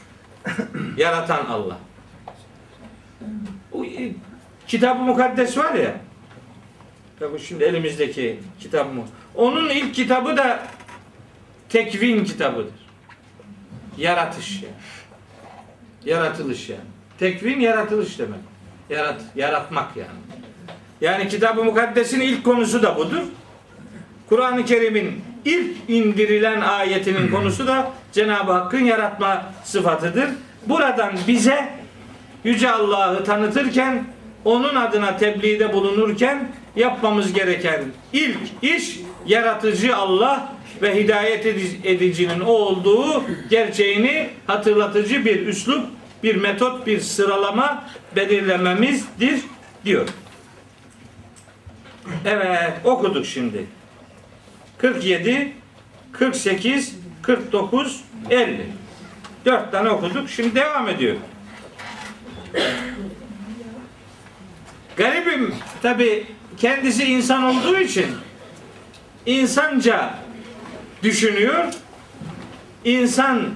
[0.96, 1.78] yaratan Allah.
[3.74, 4.12] E,
[4.68, 6.00] kitab-ı mukaddes var ya.
[7.18, 9.02] Tabii şimdi elimizdeki kitap mı?
[9.34, 10.62] Onun ilk kitabı da
[11.68, 12.88] tekvin kitabıdır.
[13.98, 14.74] Yaratış yani.
[16.04, 16.80] Yaratılış yani.
[17.18, 18.40] Tekvin yaratılış demek.
[18.90, 20.08] Yarat, yaratmak yani.
[21.00, 23.22] Yani kitab-ı mukaddesin ilk konusu da budur.
[24.28, 30.30] Kur'an-ı Kerim'in ilk indirilen ayetinin konusu da Cenab-ı Hakk'ın yaratma sıfatıdır.
[30.66, 31.68] Buradan bize
[32.44, 34.04] Yüce Allah'ı tanıtırken
[34.44, 41.46] onun adına tebliğde bulunurken yapmamız gereken ilk iş yaratıcı Allah ve hidayet
[41.84, 45.86] edicinin o olduğu gerçeğini hatırlatıcı bir üslup,
[46.22, 47.84] bir metot, bir sıralama
[48.16, 49.40] belirlememizdir
[49.84, 50.08] diyor.
[52.24, 53.66] Evet okuduk şimdi.
[54.78, 55.52] 47,
[56.12, 58.66] 48, 49, 50.
[59.44, 60.30] Dört tane okuduk.
[60.30, 61.16] Şimdi devam ediyor.
[64.96, 66.26] Garibim tabi
[66.60, 68.06] kendisi insan olduğu için
[69.26, 70.14] insanca
[71.02, 71.64] düşünüyor.
[72.84, 73.48] İnsan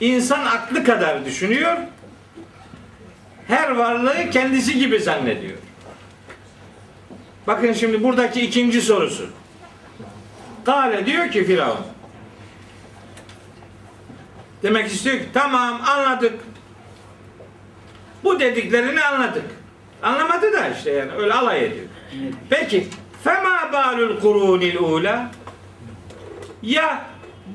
[0.00, 1.76] insan aklı kadar düşünüyor.
[3.48, 5.58] Her varlığı kendisi gibi zannediyor.
[7.46, 9.30] Bakın şimdi buradaki ikinci sorusu.
[10.64, 11.86] Kale diyor ki Firavun.
[14.62, 16.40] Demek istiyor ki tamam anladık.
[18.24, 19.44] Bu dediklerini anladık.
[20.02, 21.86] Anlamadı da işte yani öyle alay ediyor.
[22.50, 22.86] Peki
[23.24, 25.30] fema balul kurunil ula
[26.62, 27.06] ya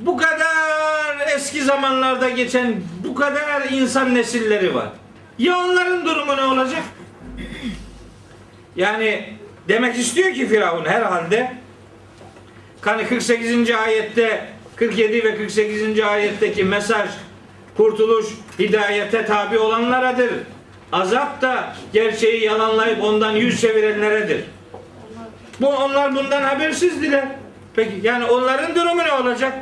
[0.01, 4.89] bu kadar eski zamanlarda geçen bu kadar insan nesilleri var.
[5.39, 6.83] Ya onların durumu ne olacak?
[8.75, 9.33] Yani
[9.67, 11.53] demek istiyor ki Firavun herhalde
[12.81, 13.71] hani 48.
[13.71, 15.99] ayette 47 ve 48.
[15.99, 17.09] ayetteki mesaj
[17.77, 18.25] kurtuluş
[18.59, 20.31] hidayete tabi olanlaradır.
[20.93, 24.43] Azap da gerçeği yalanlayıp ondan yüz çevirenleredir.
[25.61, 27.25] Bu onlar bundan habersizdiler.
[27.75, 29.53] Peki yani onların durumu ne olacak?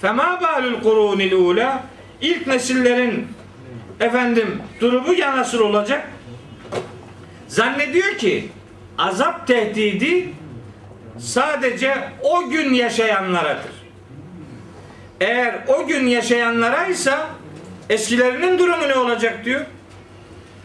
[0.00, 1.82] Fema balul kurunil ula
[2.20, 3.28] ilk nesillerin
[4.00, 6.08] efendim durumu ya nasıl olacak?
[7.48, 8.48] Zannediyor ki
[8.98, 10.28] azap tehdidi
[11.18, 13.76] sadece o gün yaşayanlaradır.
[15.20, 17.14] Eğer o gün yaşayanlara ise
[17.90, 19.60] eskilerinin durumu ne olacak diyor.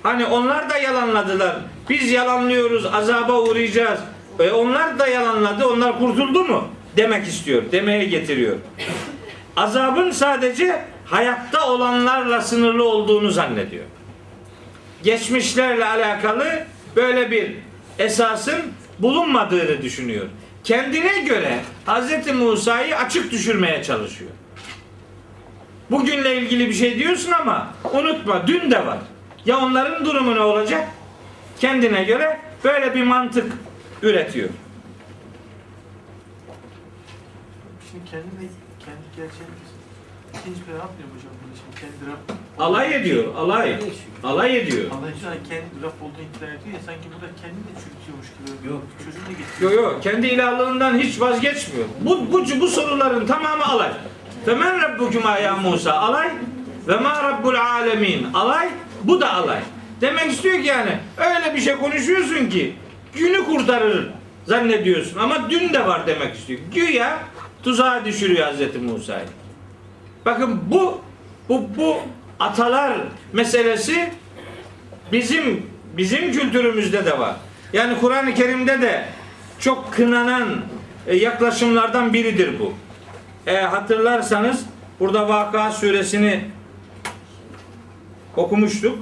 [0.04, 1.56] Hani onlar da yalanladılar.
[1.90, 4.00] Biz yalanlıyoruz, azaba uğrayacağız.
[4.40, 6.68] E onlar da yalanladı, onlar kurtuldu mu?
[6.98, 8.56] Demek istiyor, demeye getiriyor.
[9.58, 13.86] Azabın sadece hayatta olanlarla sınırlı olduğunu zannediyor.
[15.04, 16.64] Geçmişlerle alakalı
[16.96, 17.52] böyle bir
[18.00, 18.62] esasın
[19.00, 20.26] bulunmadığını düşünüyor.
[20.64, 22.36] Kendine göre Hz.
[22.36, 24.32] Musa'yı açık düşürmeye çalışıyor.
[25.92, 28.98] Bugünle ilgili bir şey diyorsun ama unutma dün de var.
[29.46, 30.88] Ya onların durumu ne olacak?
[31.60, 33.54] Kendine göre böyle bir mantık
[34.02, 34.50] üretiyor.
[37.92, 38.50] Şimdi kendi
[38.80, 39.56] kendi gerçeğini
[40.40, 43.80] ikinci bir yapmıyor hocam bunu şimdi kendi Rab Alay ediyor, alay.
[44.24, 44.92] Alay ediyor.
[44.92, 48.74] Anlayıcılar kendi Rab olduğunu iddia ediyor ya sanki burada kendini de çürütüyormuş gibi.
[48.74, 48.82] Yok.
[49.06, 49.72] Çocuğunu da getiriyor.
[49.72, 51.86] Yok yok kendi ilahlığından hiç vazgeçmiyor.
[52.02, 53.92] Bu, bu, bu soruların tamamı alay.
[54.46, 56.30] Femen rabbukuma ya Musa alay
[56.88, 58.70] ve ma rabbul alemin alay
[59.04, 59.60] bu da alay.
[60.02, 62.76] Demek istiyor ki yani öyle bir şey konuşuyorsun ki
[63.14, 64.10] günü kurtarır
[64.46, 66.60] zannediyorsun ama dün de var demek istiyor.
[66.74, 67.20] Güya
[67.64, 69.26] tuzağa düşürüyor Hazreti Musa'yı.
[70.26, 71.02] Bakın bu
[71.50, 71.98] bu bu
[72.40, 72.98] atalar
[73.34, 74.12] meselesi
[75.12, 75.66] bizim
[75.98, 77.36] bizim kültürümüzde de var.
[77.74, 79.06] Yani Kur'an-ı Kerim'de de
[79.60, 80.44] çok kınanan
[81.08, 82.74] e, yaklaşımlardan biridir bu.
[83.48, 84.66] E, hatırlarsanız
[85.00, 86.46] burada Vakıa suresini
[88.38, 88.98] okumuştuk.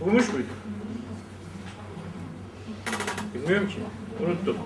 [0.00, 0.50] Okumuş muyduk?
[3.34, 3.74] Bilmiyorum ki.
[4.26, 4.56] Unuttum.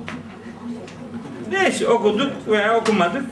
[1.51, 3.25] Neyse okuduk veya okumadık.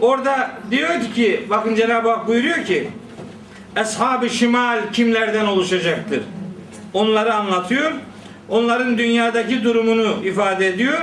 [0.00, 2.88] Orada diyor ki bakın Cenab-ı Hak buyuruyor ki
[3.76, 6.22] Ashab-ı Şimal kimlerden oluşacaktır?
[6.94, 7.92] Onları anlatıyor.
[8.48, 10.98] Onların dünyadaki durumunu ifade ediyor.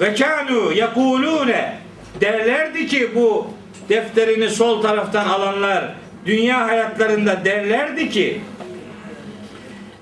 [0.00, 1.78] Ve kanu yekulune
[2.20, 3.46] derlerdi ki bu
[3.88, 5.94] defterini sol taraftan alanlar
[6.26, 8.40] dünya hayatlarında derlerdi ki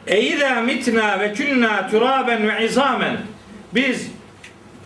[0.06, 3.16] Eyyidâ mitna ve künnâ turaben ve izamen
[3.74, 4.10] biz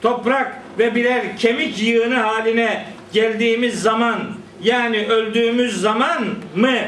[0.03, 4.19] toprak ve birer kemik yığını haline geldiğimiz zaman
[4.63, 6.25] yani öldüğümüz zaman
[6.57, 6.79] mı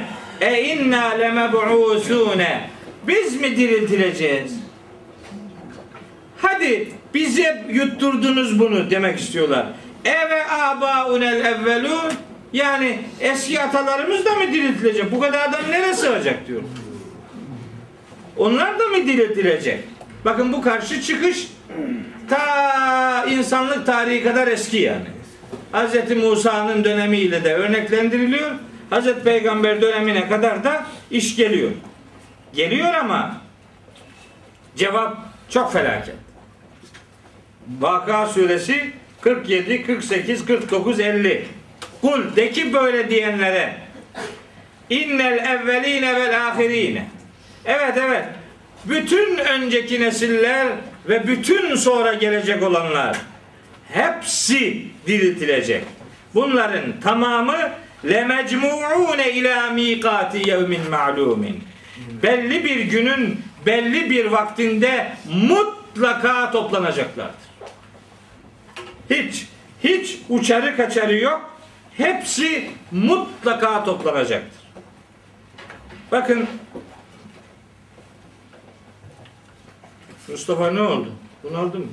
[0.41, 2.71] e inna lemeb'usune
[3.07, 4.61] biz mi diriltileceğiz?
[6.37, 9.67] Hadi bize yutturdunuz bunu demek istiyorlar.
[10.05, 12.13] Eve abaunel evvelun
[12.55, 15.13] yani eski atalarımız da mı diriltilecek?
[15.13, 16.63] Bu kadar adam nereye sığacak diyor.
[18.37, 19.81] Onlar da mı diriltilecek?
[20.25, 21.49] Bakın bu karşı çıkış
[22.29, 25.07] ta insanlık tarihi kadar eski yani.
[25.73, 26.17] Hz.
[26.17, 28.51] Musa'nın dönemiyle de örneklendiriliyor.
[28.91, 29.15] Hz.
[29.25, 31.71] Peygamber dönemine kadar da iş geliyor.
[32.53, 33.41] Geliyor ama
[34.77, 35.17] cevap
[35.49, 36.15] çok felaket.
[37.81, 38.91] Vaka suresi
[39.21, 41.47] 47, 48, 49, 50.
[42.05, 43.75] Kul de ki böyle diyenlere
[44.91, 47.07] innel evveline vel ahirine
[47.65, 48.25] Evet evet.
[48.85, 50.67] Bütün önceki nesiller
[51.09, 53.17] ve bütün sonra gelecek olanlar
[53.93, 55.85] hepsi diriltilecek.
[56.35, 57.71] Bunların tamamı
[58.05, 61.65] lemecmuune ila miqati yevmin ma'lumin.
[62.23, 65.13] Belli bir günün belli bir vaktinde
[65.49, 67.45] mutlaka toplanacaklardır.
[69.11, 69.47] Hiç
[69.85, 71.54] hiç uçarı kaçarı yok.
[71.97, 74.65] Hepsi mutlaka toplanacaktır.
[76.13, 76.47] Bakın
[80.29, 81.13] Mustafa ne oldu?
[81.43, 81.87] Bunu aldın mı?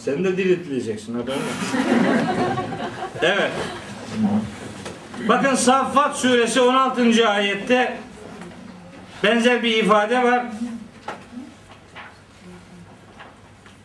[0.00, 1.38] Sen de diriltileceksin haberin
[3.22, 3.52] evet.
[5.28, 7.28] Bakın Saffat suresi 16.
[7.28, 7.96] ayette
[9.22, 10.46] benzer bir ifade var.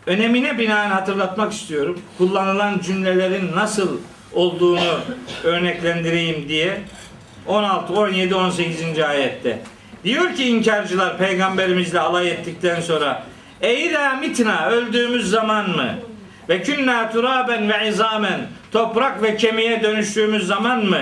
[0.09, 2.01] Önemine binaen hatırlatmak istiyorum.
[2.17, 3.97] Kullanılan cümlelerin nasıl
[4.33, 4.99] olduğunu
[5.43, 6.81] örneklendireyim diye.
[7.47, 8.99] 16, 17, 18.
[8.99, 9.59] ayette.
[10.03, 13.23] Diyor ki inkarcılar peygamberimizle alay ettikten sonra
[13.61, 15.95] Eyyidâ mitna öldüğümüz zaman mı?
[16.49, 18.39] Ve künnâ turaben ve izamen
[18.71, 21.01] toprak ve kemiğe dönüştüğümüz zaman mı?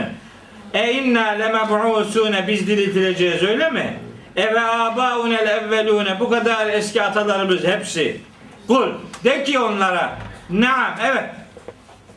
[0.74, 4.00] E inna lemeb'ûsûne biz diriltileceğiz öyle mi?
[4.36, 8.22] E ve âbâunel evvelûne bu kadar eski atalarımız hepsi.
[8.68, 8.90] Kul
[9.24, 10.20] de ki onlara
[10.50, 11.30] naam evet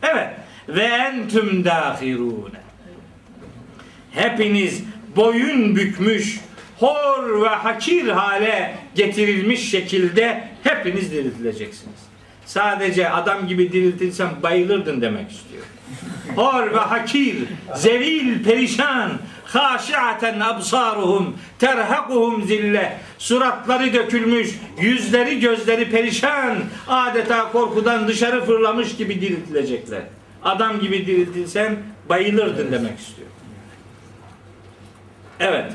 [0.03, 0.29] evet
[0.69, 2.61] ve entüm dâhirûne
[4.11, 4.83] hepiniz
[5.17, 6.41] boyun bükmüş
[6.79, 12.01] hor ve hakir hale getirilmiş şekilde hepiniz diriltileceksiniz.
[12.47, 15.63] Sadece adam gibi diriltilsen bayılırdın demek istiyor.
[16.37, 17.37] Hor ve hakir,
[17.77, 19.13] zelil, perişan,
[19.55, 22.99] haşiaten absaruhum, terhakuhum zille.
[23.19, 24.51] Suratları dökülmüş,
[24.81, 26.59] yüzleri gözleri perişan,
[26.89, 30.03] adeta korkudan dışarı fırlamış gibi diriltilecekler.
[30.43, 31.77] Adam gibi diriltilsen
[32.09, 33.29] bayılırdın demek istiyor.
[35.41, 35.73] Evet.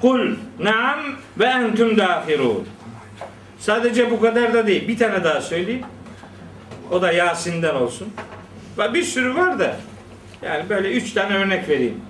[0.00, 1.00] Kul naam
[1.38, 2.68] ve entüm dahirun.
[3.58, 4.88] Sadece bu kadar da değil.
[4.88, 5.82] Bir tane daha söyleyeyim.
[6.90, 8.08] O da Yasin'den olsun.
[8.94, 9.76] Bir sürü var da
[10.42, 12.00] yani böyle üç tane örnek vereyim.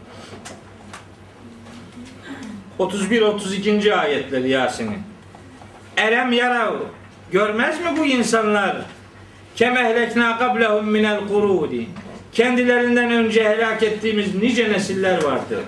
[2.79, 3.95] 31-32.
[3.95, 5.03] ayetleri Yasin'in.
[5.97, 6.75] Elem yarav
[7.33, 8.77] görmez mi bu insanlar
[9.57, 11.87] kemehlekna kablehum minel kurudi
[12.33, 15.61] kendilerinden önce helak ettiğimiz nice nesiller vardı.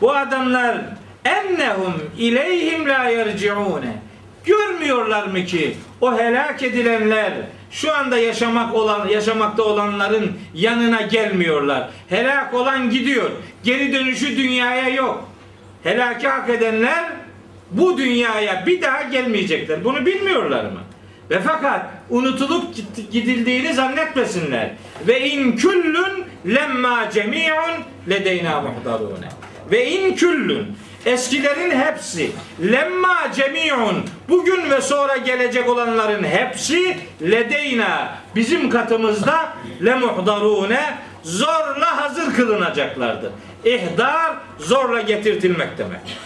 [0.00, 0.78] Bu adamlar
[1.24, 3.96] ennehum ileyhim la yerciune
[4.44, 7.32] görmüyorlar mı ki o helak edilenler
[7.70, 11.88] şu anda yaşamak olan yaşamakta olanların yanına gelmiyorlar.
[12.08, 13.30] Helak olan gidiyor.
[13.64, 15.28] Geri dönüşü dünyaya yok.
[15.84, 17.04] Helaki hak edenler
[17.70, 19.84] bu dünyaya bir daha gelmeyecekler.
[19.84, 20.80] Bunu bilmiyorlar mı?
[21.30, 22.64] Ve fakat unutulup
[23.12, 24.70] gidildiğini zannetmesinler.
[25.06, 29.28] Ve in küllün lemma cemi'un ledeyna muhdarune.
[29.70, 32.30] Ve in küllün Eskilerin hepsi
[32.72, 39.52] lemma cemiun bugün ve sonra gelecek olanların hepsi ledeyna bizim katımızda
[39.84, 43.32] lemuhdarune zorla hazır kılınacaklardır.
[43.64, 46.18] İhdar zorla getirtilmek demek.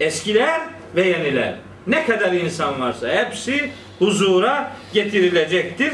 [0.00, 0.60] Eskiler
[0.96, 1.54] ve yeniler.
[1.86, 5.92] Ne kadar insan varsa hepsi huzura getirilecektir.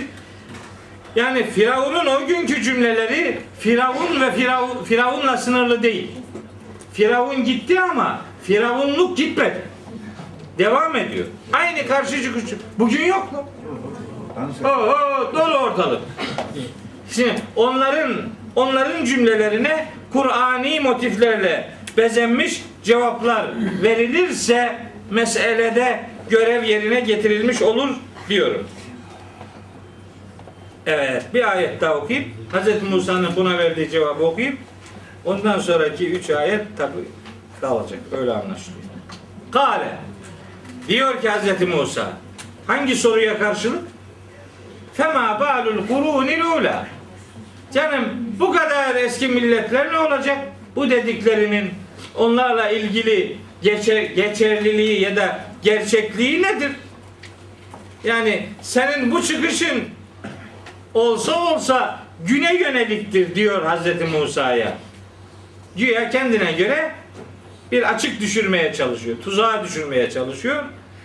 [1.17, 6.11] Yani Firavun'un o günkü cümleleri Firavun ve Firavun, Firavun'la sınırlı değil.
[6.93, 9.63] Firavun gitti ama Firavunluk gitmedi.
[10.59, 11.27] Devam ediyor.
[11.53, 12.45] Aynı karşı çıkış.
[12.79, 13.49] Bugün yok mu?
[14.65, 16.01] Oo, dolu ortalık.
[17.11, 23.47] Şimdi onların onların cümlelerine Kur'ani motiflerle bezenmiş cevaplar
[23.83, 24.79] verilirse
[25.11, 26.01] meselede
[26.31, 27.89] görev yerine getirilmiş olur
[28.29, 28.69] diyorum.
[30.87, 32.29] Evet, bir ayet daha okuyayım.
[32.53, 32.91] Hz.
[32.91, 34.59] Musa'nın buna verdiği cevabı okuyayım.
[35.25, 36.93] Ondan sonraki üç ayet tabi
[37.61, 37.99] kalacak.
[38.19, 38.83] Öyle anlaşılıyor.
[39.51, 39.89] Kale
[40.89, 41.69] diyor ki Hz.
[41.69, 42.13] Musa
[42.67, 43.83] hangi soruya karşılık?
[44.95, 46.87] Fema balul kurunil ula.
[47.75, 48.05] Canım
[48.41, 50.39] bu kadar eski milletler ne olacak?
[50.77, 51.71] Bu dediklerinin
[52.17, 56.73] onlarla ilgili geçer, geçerliliği ya da gerçekliği nedir?
[58.05, 59.85] Yani senin bu çıkışın
[60.95, 64.75] olsa olsa güne yöneliktir diyor Hazreti Musa'ya.
[65.77, 66.93] Güya kendine göre
[67.73, 69.17] bir açık düşürmeye çalışıyor.
[69.25, 70.65] Tuzağa düşürmeye çalışıyor.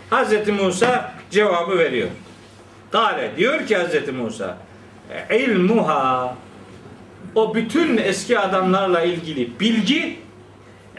[0.09, 2.09] Hazreti Musa cevabı veriyor.
[2.91, 4.57] Kale diyor ki Hazreti Musa
[5.29, 6.35] ilmuha
[7.35, 10.19] o bütün eski adamlarla ilgili bilgi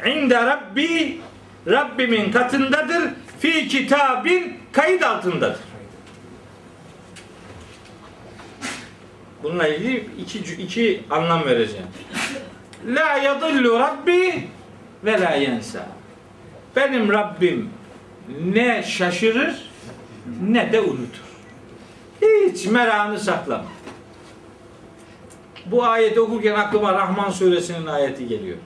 [0.06, 1.20] inde Rabbi
[1.66, 3.02] Rabbimin katındadır
[3.40, 5.61] fi kitabin kayıt altındadır.
[9.43, 11.86] Bununla ilgili iki, iki anlam vereceğim.
[12.86, 14.48] La yadullu Rabbi
[15.05, 15.89] ve la yensa.
[16.77, 17.70] Benim Rabbim
[18.44, 19.70] ne şaşırır
[20.43, 21.24] ne de unutur.
[22.23, 23.73] Hiç merakını saklama.
[25.66, 28.59] Bu ayeti okurken aklıma Rahman suresinin ayeti geliyor.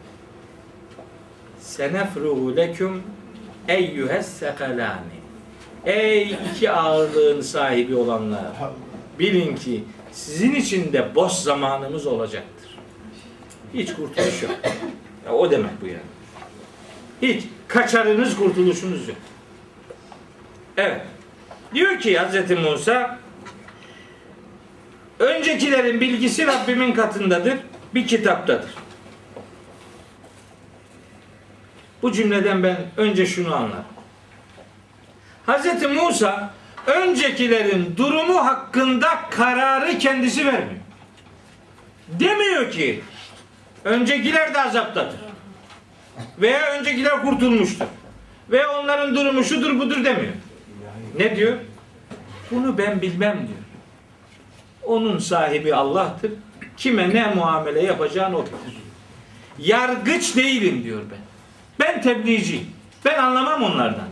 [1.61, 3.03] Senefruhu leküm
[3.69, 5.19] eyyühes sekalani.
[5.85, 8.45] Ey iki ağırlığın sahibi olanlar.
[9.19, 12.79] Bilin ki sizin için de boş zamanımız olacaktır.
[13.75, 14.51] Hiç kurtuluş yok.
[15.27, 16.01] Ya o demek bu yani.
[17.23, 19.17] Hiç kaçarınız kurtuluşunuz yok.
[20.77, 21.01] Evet.
[21.75, 22.51] Diyor ki Hz.
[22.51, 23.19] Musa
[25.19, 27.59] öncekilerin bilgisi Rabbimin katındadır.
[27.95, 28.71] Bir kitaptadır.
[32.03, 33.85] Bu cümleden ben önce şunu anlarım.
[35.47, 35.83] Hz.
[35.83, 36.51] Musa
[36.87, 40.81] öncekilerin durumu hakkında kararı kendisi vermiyor.
[42.09, 43.01] Demiyor ki
[43.85, 45.21] öncekiler de azaptadır.
[46.39, 47.87] Veya öncekiler kurtulmuştur.
[48.51, 50.33] Ve onların durumu şudur budur demiyor.
[51.19, 51.57] Ne diyor?
[52.51, 53.58] Bunu ben bilmem diyor.
[54.89, 56.33] Onun sahibi Allah'tır.
[56.77, 58.79] Kime ne muamele yapacağını o bilir.
[59.59, 61.19] Yargıç değilim diyor ben.
[61.81, 62.67] Ben tebliğciyim.
[63.05, 64.09] Ben anlamam onlardan.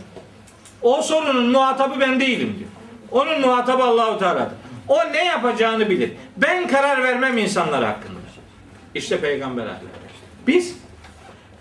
[0.81, 2.69] O sorunun muhatabı ben değilim diyor.
[3.11, 4.55] Onun muhatabı Allahu Teala'dır.
[4.87, 6.11] O ne yapacağını bilir.
[6.37, 8.17] Ben karar vermem insanlar hakkında.
[8.95, 9.85] İşte peygamber ahlakı.
[10.47, 10.75] Biz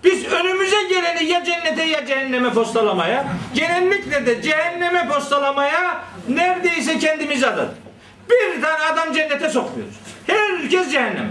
[0.04, 7.85] biz önümüze geleni ya cennete ya cehenneme postalamaya, genellikle de cehenneme postalamaya neredeyse kendimizi adadık.
[8.30, 9.94] Bir tane adam cennete sokmuyoruz.
[10.26, 11.30] Herkes cehenneme.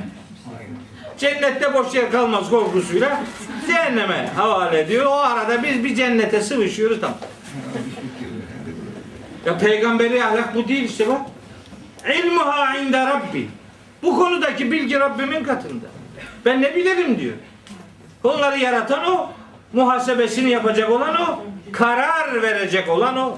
[1.18, 3.24] Cennette boş yer kalmaz korkusuyla
[3.68, 5.06] cehenneme havale ediyor.
[5.06, 7.14] O arada biz bir cennete sıvışıyoruz tam.
[9.46, 11.22] Ya peygamberi ahlak bu değil işte bak.
[12.16, 13.48] İlmuha inde Rabbi.
[14.04, 15.86] Bu konudaki bilgi Rabbimin katında.
[16.46, 17.34] Ben ne bilirim diyor.
[18.24, 19.30] Onları yaratan o,
[19.74, 23.38] muhasebesini yapacak olan o, karar verecek olan o.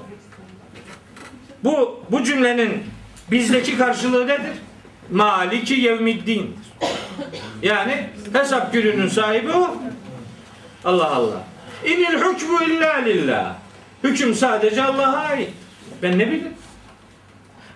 [1.64, 2.84] Bu bu cümlenin
[3.30, 4.52] bizdeki karşılığı nedir?
[5.10, 6.68] Maliki yevmiddin'dir.
[7.62, 9.76] Yani hesap gününün sahibi o.
[10.84, 11.44] Allah Allah.
[11.84, 13.54] İnil hükmü illa lillah.
[14.04, 15.50] Hüküm sadece Allah'a ait.
[16.02, 16.54] Ben ne bileyim?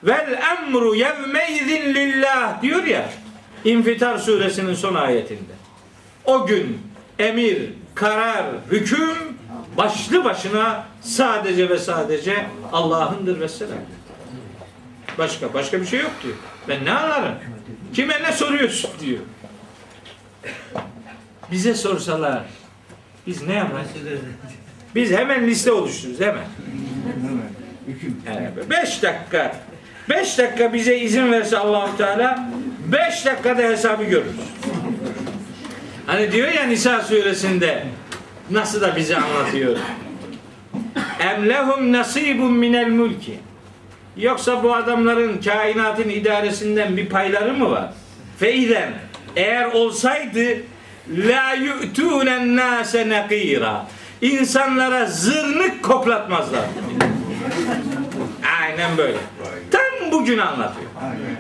[0.05, 3.09] Vel emru yevmeydin lillah diyor ya
[3.65, 5.53] İnfitar suresinin son ayetinde.
[6.25, 6.79] O gün
[7.19, 9.17] emir, karar, hüküm
[9.77, 13.79] başlı başına sadece ve sadece Allah'ındır ve selam.
[15.19, 16.35] Başka başka bir şey yok diyor.
[16.69, 17.35] Ben ne anlarım?
[17.95, 19.21] Kime ne soruyorsun diyor.
[21.51, 22.43] Bize sorsalar
[23.27, 23.87] biz ne yaparız?
[24.95, 26.45] Biz hemen liste oluştururuz hemen.
[28.27, 29.57] Yani beş dakika
[30.09, 32.49] beş dakika bize izin verse Allahu Teala
[32.93, 34.35] beş dakikada hesabı görürüz.
[36.07, 37.85] Hani diyor ya Nisa suresinde
[38.51, 39.77] nasıl da bize anlatıyor.
[41.21, 43.39] Em lehum nasibun minel mulki.
[44.17, 47.93] Yoksa bu adamların kainatın idaresinden bir payları mı var?
[48.39, 48.93] Feyden
[49.37, 50.57] eğer olsaydı
[51.11, 53.87] la yu'tunen nase nakira.
[54.21, 56.65] İnsanlara zırnık koklatmazlar.
[58.63, 59.17] Aynen böyle.
[59.71, 60.91] Tam bugün anlatıyor.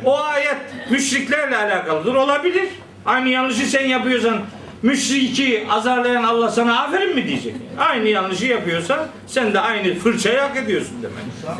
[0.04, 0.56] O ayet
[0.90, 2.14] müşriklerle alakalıdır.
[2.14, 2.68] Olabilir.
[3.06, 4.40] Aynı yanlışı sen yapıyorsan
[4.82, 7.54] müşriki azarlayan Allah sana aferin mi diyecek?
[7.78, 11.58] Aynı yanlışı yapıyorsan sen de aynı fırçayı hak ediyorsun demek.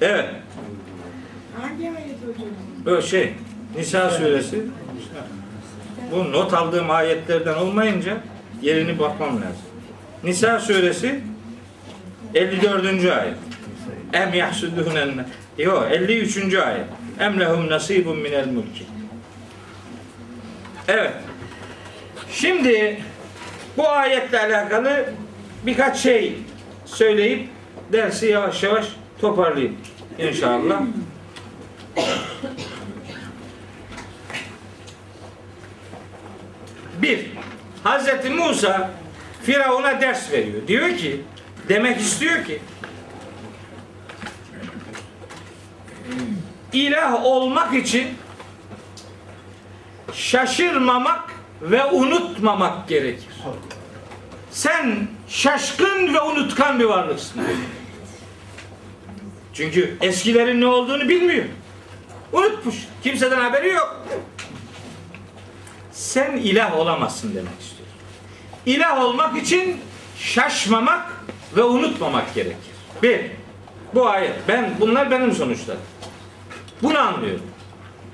[0.00, 0.28] Evet.
[1.60, 2.16] Hangi ayet
[2.86, 2.98] hocam?
[2.98, 3.34] O şey
[3.76, 4.62] Nisa suresi.
[6.12, 8.16] Bu not aldığım ayetlerden olmayınca
[8.62, 9.62] yerini bakmam lazım.
[10.24, 11.20] Nisa suresi
[12.34, 12.86] 54.
[12.86, 13.34] ayet.
[14.12, 15.26] Em yahsudunen
[15.58, 16.54] Yo 53.
[16.54, 16.86] ayet.
[17.20, 18.84] Em lehum nasibun minel mulki.
[20.88, 21.12] Evet.
[22.32, 23.00] Şimdi
[23.76, 25.04] bu ayetle alakalı
[25.66, 26.38] birkaç şey
[26.84, 27.48] söyleyip
[27.92, 28.86] dersi yavaş yavaş
[29.20, 29.76] toparlayayım
[30.18, 30.80] inşallah.
[37.02, 37.26] Bir,
[37.84, 38.90] Hazreti Musa
[39.42, 40.66] Firavun'a ders veriyor.
[40.68, 41.20] Diyor ki,
[41.68, 42.60] demek istiyor ki
[46.72, 48.08] ilah olmak için
[50.12, 51.30] şaşırmamak
[51.62, 53.28] ve unutmamak gerekir.
[54.50, 57.42] Sen şaşkın ve unutkan bir varlıksın.
[59.54, 61.44] Çünkü eskilerin ne olduğunu bilmiyor.
[62.32, 62.74] Unutmuş.
[63.02, 64.06] Kimseden haberi yok.
[65.92, 67.88] Sen ilah olamazsın demek istiyor.
[68.66, 69.76] İlah olmak için
[70.18, 71.12] şaşmamak
[71.56, 72.56] ve unutmamak gerekir.
[73.02, 73.20] Bir,
[73.94, 74.34] bu ayet.
[74.48, 75.80] Ben, bunlar benim sonuçlarım.
[76.82, 77.46] Bunu anlıyorum.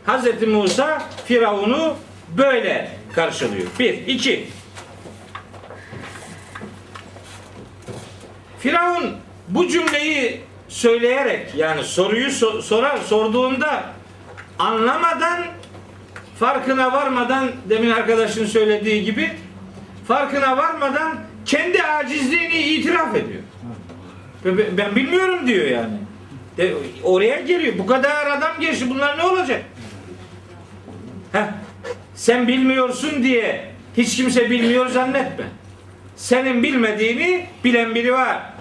[0.06, 0.48] Hz.
[0.48, 1.96] Musa Firavun'u
[2.36, 3.66] böyle karşılıyor.
[3.78, 4.06] Bir.
[4.06, 4.48] iki.
[8.58, 9.16] Firavun
[9.48, 10.40] bu cümleyi
[10.76, 13.84] söyleyerek yani soruyu so- sorar sorduğunda
[14.58, 15.44] anlamadan
[16.38, 19.30] farkına varmadan demin arkadaşın söylediği gibi
[20.08, 23.42] farkına varmadan kendi acizliğini itiraf ediyor.
[24.76, 25.94] Ben bilmiyorum diyor yani.
[26.56, 27.78] De, oraya geliyor.
[27.78, 28.90] Bu kadar adam geçti.
[28.90, 29.62] Bunlar ne olacak?
[31.32, 31.44] Heh.
[32.14, 35.44] Sen bilmiyorsun diye hiç kimse bilmiyor zannetme.
[36.16, 38.55] Senin bilmediğini bilen biri var.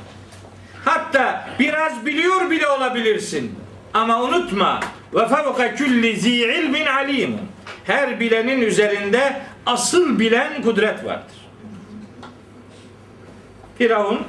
[0.85, 3.55] Hatta biraz biliyor bile olabilirsin.
[3.93, 4.79] Ama unutma
[5.13, 7.37] ve fevka külli zi ilmin alim.
[7.83, 11.35] Her bilenin üzerinde asıl bilen kudret vardır.
[13.77, 14.21] Firavun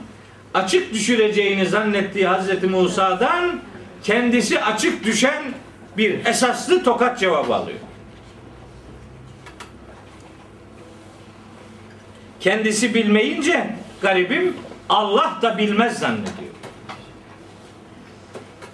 [0.54, 3.60] açık düşüreceğini zannettiği Hazreti Musa'dan
[4.02, 5.42] kendisi açık düşen
[5.96, 7.78] bir esaslı tokat cevabı alıyor.
[12.40, 13.66] Kendisi bilmeyince
[14.02, 14.56] garibim
[14.88, 16.56] Allah da bilmez zannediyor.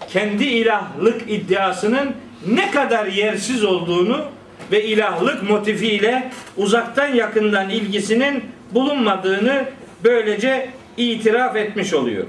[0.08, 2.14] Kendi ilahlık iddiasının
[2.46, 4.24] ne kadar yersiz olduğunu
[4.72, 9.64] ve ilahlık motifiyle uzaktan yakından ilgisinin bulunmadığını
[10.04, 12.26] böylece itiraf etmiş oluyor.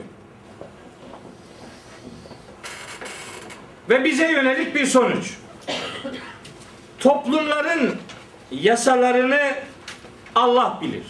[3.90, 5.34] Ve bize yönelik bir sonuç.
[7.00, 7.96] Toplumların
[8.52, 9.54] yasalarını
[10.36, 11.04] Allah bilir.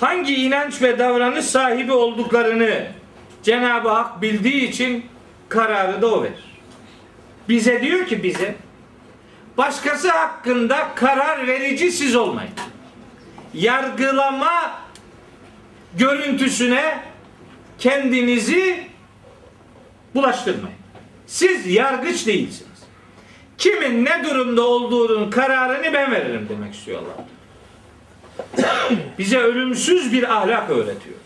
[0.00, 2.86] Hangi inanç ve davranış sahibi olduklarını
[3.42, 5.06] Cenab-ı Hak bildiği için
[5.48, 6.58] kararı da o verir.
[7.48, 8.54] Bize diyor ki bize
[9.56, 12.50] başkası hakkında karar verici siz olmayın.
[13.54, 14.80] Yargılama
[15.98, 17.00] görüntüsüne
[17.78, 18.86] kendinizi
[20.14, 20.78] bulaştırmayın.
[21.26, 22.82] Siz yargıç değilsiniz.
[23.58, 27.35] Kimin ne durumda olduğunun kararını ben veririm demek istiyor Allah.
[29.18, 31.16] Bize ölümsüz bir ahlak öğretiyor.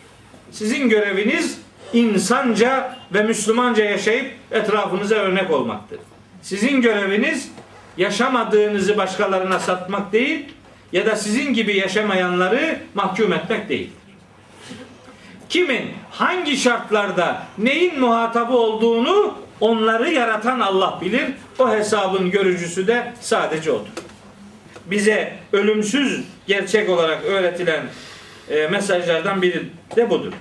[0.51, 1.61] Sizin göreviniz
[1.93, 5.99] insanca ve Müslümanca yaşayıp etrafınıza örnek olmaktır.
[6.43, 7.53] Sizin göreviniz
[7.97, 10.49] yaşamadığınızı başkalarına satmak değil
[10.93, 13.91] ya da sizin gibi yaşamayanları mahkum etmek değil.
[15.49, 21.27] Kimin hangi şartlarda neyin muhatabı olduğunu onları yaratan Allah bilir.
[21.59, 23.91] O hesabın görücüsü de sadece odur.
[24.91, 27.87] Bize ölümsüz gerçek olarak öğretilen
[28.51, 29.63] e, mesajlardan biri
[29.97, 30.33] de budur.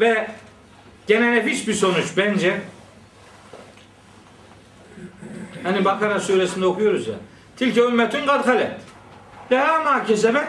[0.00, 0.30] Ve
[1.06, 2.60] gene nefis bir sonuç bence.
[5.62, 7.14] Hani Bakara suresinde okuyoruz ya.
[7.56, 8.72] Tilke ümmetün kad halet.
[9.52, 10.48] Leha ma kesebet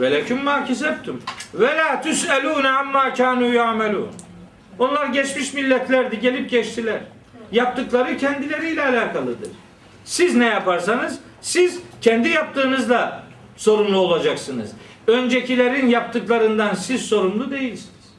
[0.00, 1.22] ve leküm ma kesebtum.
[1.54, 4.10] Ve la tüs'elûne amma kânû ya'melûn.
[4.78, 7.00] Onlar geçmiş milletlerdi, gelip geçtiler.
[7.52, 9.50] Yaptıkları kendileriyle alakalıdır.
[10.04, 13.22] Siz ne yaparsanız, siz kendi yaptığınızla
[13.56, 14.70] sorumlu olacaksınız.
[15.06, 18.12] Öncekilerin yaptıklarından siz sorumlu değilsiniz.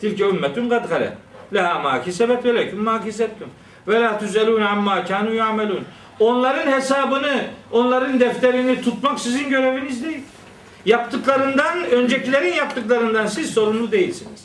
[0.00, 1.12] Tilke ümmetun kad halet.
[1.54, 3.48] Leha ma kisebet ve leküm ma kisebtum.
[3.88, 5.84] Ve la tuzelun amma kanu yamelun.
[6.20, 10.20] Onların hesabını, onların defterini tutmak sizin göreviniz değil.
[10.86, 14.44] Yaptıklarından, öncekilerin yaptıklarından siz sorumlu değilsiniz.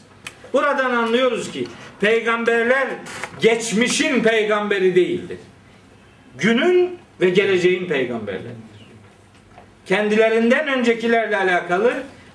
[0.54, 1.68] Buradan anlıyoruz ki
[2.00, 2.88] peygamberler
[3.42, 5.38] geçmişin peygamberi değildir.
[6.38, 8.52] Günün ve geleceğin peygamberleridir.
[9.86, 11.94] Kendilerinden öncekilerle alakalı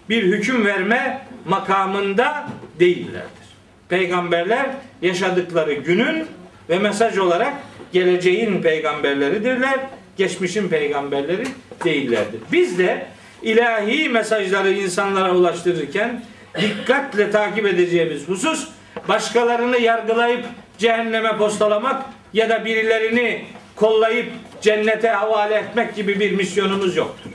[0.08, 2.48] bir hüküm verme makamında
[2.80, 3.46] değillerdir.
[3.88, 4.66] Peygamberler
[5.02, 6.26] yaşadıkları günün
[6.68, 7.52] ve mesaj olarak
[7.92, 9.80] geleceğin peygamberleridirler.
[10.16, 11.44] Geçmişin peygamberleri
[11.84, 12.40] değillerdir.
[12.52, 13.06] Biz de
[13.42, 16.22] ilahi mesajları insanlara ulaştırırken
[16.60, 18.68] dikkatle takip edeceğimiz husus
[19.08, 20.44] başkalarını yargılayıp
[20.78, 22.02] cehenneme postalamak
[22.32, 23.44] ya da birilerini
[23.76, 27.30] kollayıp cennete havale etmek gibi bir misyonumuz yoktur.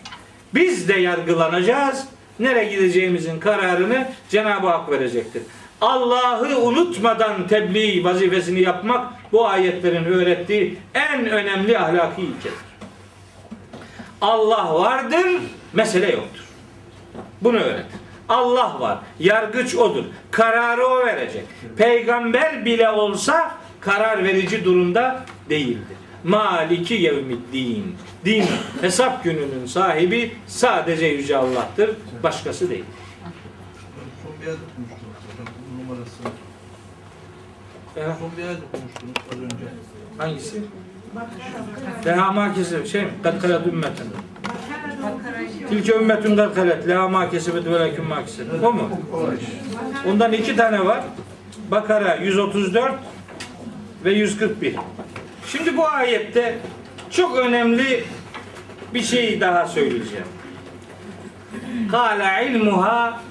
[0.54, 2.06] Biz de yargılanacağız.
[2.40, 5.42] Nereye gideceğimizin kararını Cenab-ı Hak verecektir.
[5.82, 12.58] Allah'ı unutmadan tebliğ vazifesini yapmak bu ayetlerin öğrettiği en önemli ahlaki ilkedir.
[14.22, 15.26] Allah vardır,
[15.74, 16.46] mesele yoktur.
[17.42, 18.02] Bunu öğretin.
[18.30, 18.98] Allah var.
[19.20, 20.04] Yargıç odur.
[20.32, 21.46] Kararı o verecek.
[21.78, 25.98] Peygamber bile olsa karar verici durumda değildir.
[26.24, 27.96] Maliki yevmiddin.
[28.26, 28.46] Din,
[28.82, 31.90] hesap gününün sahibi sadece Yüce Allah'tır.
[32.24, 32.84] Başkası değil.
[34.24, 35.54] Son bir yerde konuştunuz hocam.
[35.70, 36.28] Bunun numarasını.
[37.96, 39.66] Ya, Son bir yerde konuştunuz az önce.
[40.18, 40.62] hangisi?
[42.06, 43.10] Leha ma kesebet şey mi?
[43.24, 44.08] Kad kalet ümmeten.
[45.70, 46.88] Tilke ümmetun kad kalet.
[46.88, 48.64] Leha ma kesebet ve leküm ma kesebet.
[48.64, 48.90] O mu?
[50.08, 51.04] Ondan iki tane var.
[51.72, 52.94] Bakara 134
[54.06, 54.76] ve 141.
[55.52, 56.60] Şimdi bu ayette
[57.12, 58.04] çok önemli
[58.94, 60.28] bir şey daha söyleyeceğim.
[61.92, 63.22] Kâle ilmuha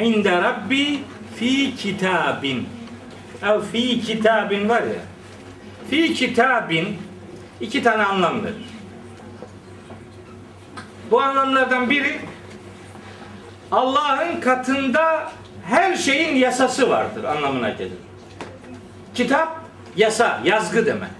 [0.00, 1.00] inde rabbi
[1.36, 2.68] fi kitabin.
[3.42, 5.02] Ev fi kitabin var ya.
[5.90, 6.98] Fi kitabin
[7.60, 8.54] iki tane anlam verir.
[11.10, 12.20] Bu anlamlardan biri
[13.72, 15.32] Allah'ın katında
[15.68, 17.98] her şeyin yasası vardır anlamına gelir.
[19.14, 19.60] Kitap
[19.96, 21.19] yasa, yazgı demek.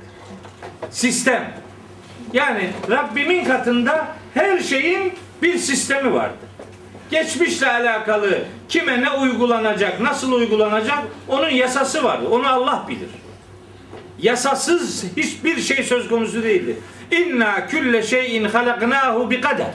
[0.90, 1.52] Sistem.
[2.32, 5.12] Yani Rabbimin katında her şeyin
[5.42, 6.48] bir sistemi vardır.
[7.10, 8.38] Geçmişle alakalı
[8.68, 12.26] kime ne uygulanacak, nasıl uygulanacak onun yasası vardır.
[12.30, 13.08] Onu Allah bilir.
[14.18, 16.76] Yasasız hiçbir şey söz konusu değildir.
[17.10, 19.70] İnna külle şeyin halaknahu bi kader.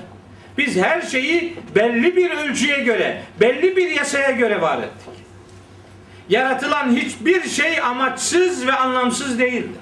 [0.57, 5.25] Biz her şeyi belli bir ölçüye göre, belli bir yasaya göre var ettik.
[6.29, 9.79] Yaratılan hiçbir şey amaçsız ve anlamsız değildir.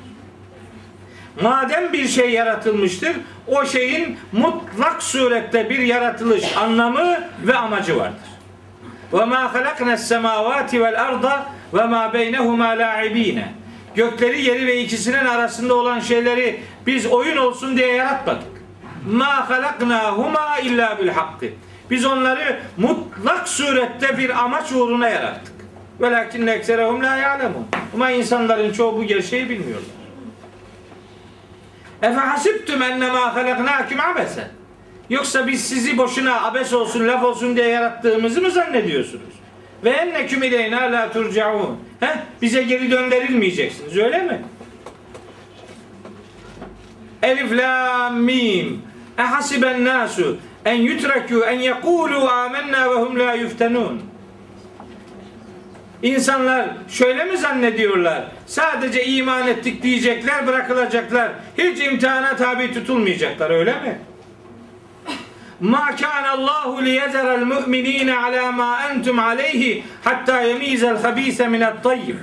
[1.42, 3.16] Madem bir şey yaratılmıştır,
[3.48, 8.34] o şeyin mutlak surette bir yaratılış anlamı ve amacı vardır.
[9.14, 13.54] Ve ma halakna semavati vel arda ve ma beynehuma la'ibine.
[13.96, 18.54] Gökleri, yeri ve ikisinin arasında olan şeyleri biz oyun olsun diye yaratmadık.
[19.12, 21.46] Ma halaknahuma illa bil hakkı.
[21.90, 25.54] Biz onları mutlak surette bir amaç uğruna yarattık.
[26.02, 27.68] Velakin ekserehum la ya'lemun.
[27.94, 30.03] Ama insanların çoğu bu gerçeği bilmiyorlar.
[32.04, 34.48] Efe hasibtum ennemâ halaknâküm abesen.
[35.10, 39.34] Yoksa biz sizi boşuna abes olsun, laf olsun diye yarattığımızı mı zannediyorsunuz?
[39.84, 41.80] Ve enneküm ileyna la turcaun.
[42.00, 42.10] He?
[42.42, 44.42] Bize geri döndürülmeyeceksiniz öyle mi?
[47.24, 48.82] Elif la mim.
[49.18, 54.02] Ehasiben nasu en yutrakû en yekûlû amennâ ve hum la yuftenûn.
[56.04, 58.24] İnsanlar şöyle mi zannediyorlar?
[58.46, 61.32] Sadece iman ettik diyecekler, bırakılacaklar.
[61.58, 64.00] Hiç imtihana tabi tutulmayacaklar öyle mi?
[65.60, 72.16] Ma kana Allahu liyezera'l mu'minina ala ma entum alayhi hatta yemiza'l habise min't tayyib.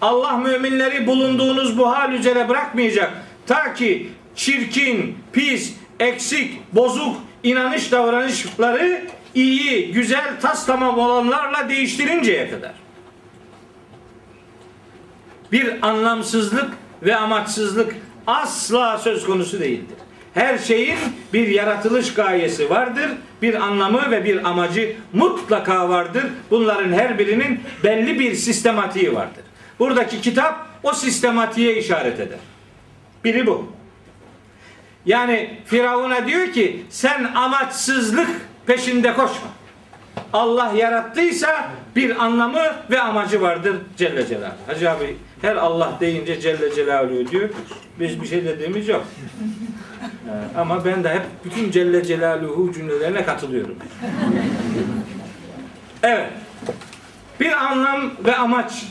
[0.00, 3.12] Allah müminleri bulunduğunuz bu hal üzere bırakmayacak.
[3.46, 9.02] Ta ki çirkin, pis, eksik, bozuk inanış davranışları
[9.34, 12.85] iyi, güzel, tas tamam olanlarla değiştirinceye kadar
[15.52, 16.70] bir anlamsızlık
[17.02, 17.96] ve amaçsızlık
[18.26, 19.96] asla söz konusu değildir.
[20.34, 20.98] Her şeyin
[21.32, 23.10] bir yaratılış gayesi vardır,
[23.42, 26.24] bir anlamı ve bir amacı mutlaka vardır.
[26.50, 29.44] Bunların her birinin belli bir sistematiği vardır.
[29.78, 32.38] Buradaki kitap o sistematiğe işaret eder.
[33.24, 33.72] Biri bu.
[35.06, 38.28] Yani Firavun'a diyor ki sen amaçsızlık
[38.66, 39.48] peşinde koşma.
[40.32, 44.56] Allah yarattıysa bir anlamı ve amacı vardır Celle Celaluhu.
[44.66, 47.48] Hacı abi her Allah deyince Celle Celaluhu diyor.
[48.00, 49.04] Biz bir şey dediğimiz yok.
[50.26, 53.74] Ee, ama ben de hep bütün Celle Celaluhu cümlelerine katılıyorum.
[56.02, 56.30] Evet.
[57.40, 58.84] Bir anlam ve amaç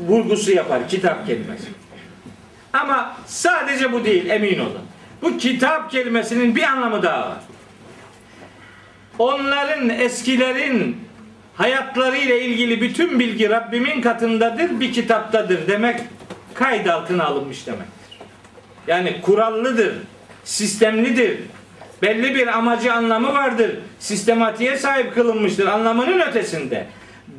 [0.00, 1.68] vurgusu yapar kitap kelimesi.
[2.72, 4.82] Ama sadece bu değil emin olun.
[5.22, 7.38] Bu kitap kelimesinin bir anlamı daha var.
[9.18, 11.05] Onların eskilerin
[11.56, 16.00] hayatlarıyla ilgili bütün bilgi Rabbimin katındadır, bir kitaptadır demek
[16.54, 18.18] kayıt altına alınmış demektir.
[18.86, 19.94] Yani kurallıdır,
[20.44, 21.38] sistemlidir,
[22.02, 26.86] belli bir amacı anlamı vardır, sistematiğe sahip kılınmıştır anlamının ötesinde.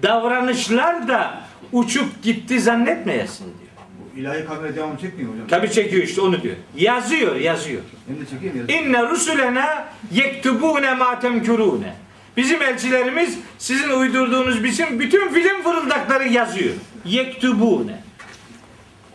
[0.04, 1.42] Davranışlar da
[1.72, 3.88] uçup gitti zannetmeyesin diyor.
[4.16, 5.48] Bu ilahi kamera devam çekmiyor hocam.
[5.48, 6.56] Tabi çekiyor işte onu diyor.
[6.76, 7.82] Yazıyor, yazıyor.
[8.08, 8.80] Hem de çekeyim ya.
[8.80, 11.94] İnne rusulena yektubune ma temkurune.
[12.38, 16.74] Bizim elçilerimiz sizin uydurduğunuz bizim bütün film fırıldakları yazıyor.
[17.06, 18.00] Yektubune.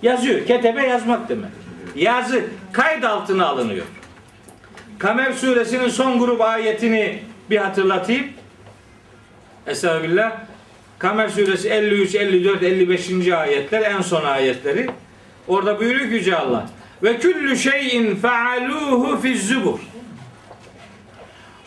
[0.02, 0.46] Yazıyor.
[0.46, 1.50] Ketebe yazmak demek.
[1.96, 3.86] Yazı kayıt altına alınıyor.
[4.98, 8.26] Kamer suresinin son grup ayetini bir hatırlatayım.
[9.66, 10.32] Estağfirullah.
[10.98, 13.28] Kamer suresi 53, 54, 55.
[13.28, 14.90] ayetler en son ayetleri.
[15.48, 16.68] Orada buyuruyor ki Yüce Allah.
[17.02, 19.78] Ve küllü şeyin fealuhu fi zubur.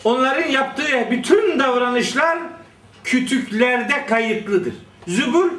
[0.06, 2.38] Onların yaptığı bütün davranışlar
[3.04, 4.74] kütüklerde kayıtlıdır.
[5.06, 5.50] Zubur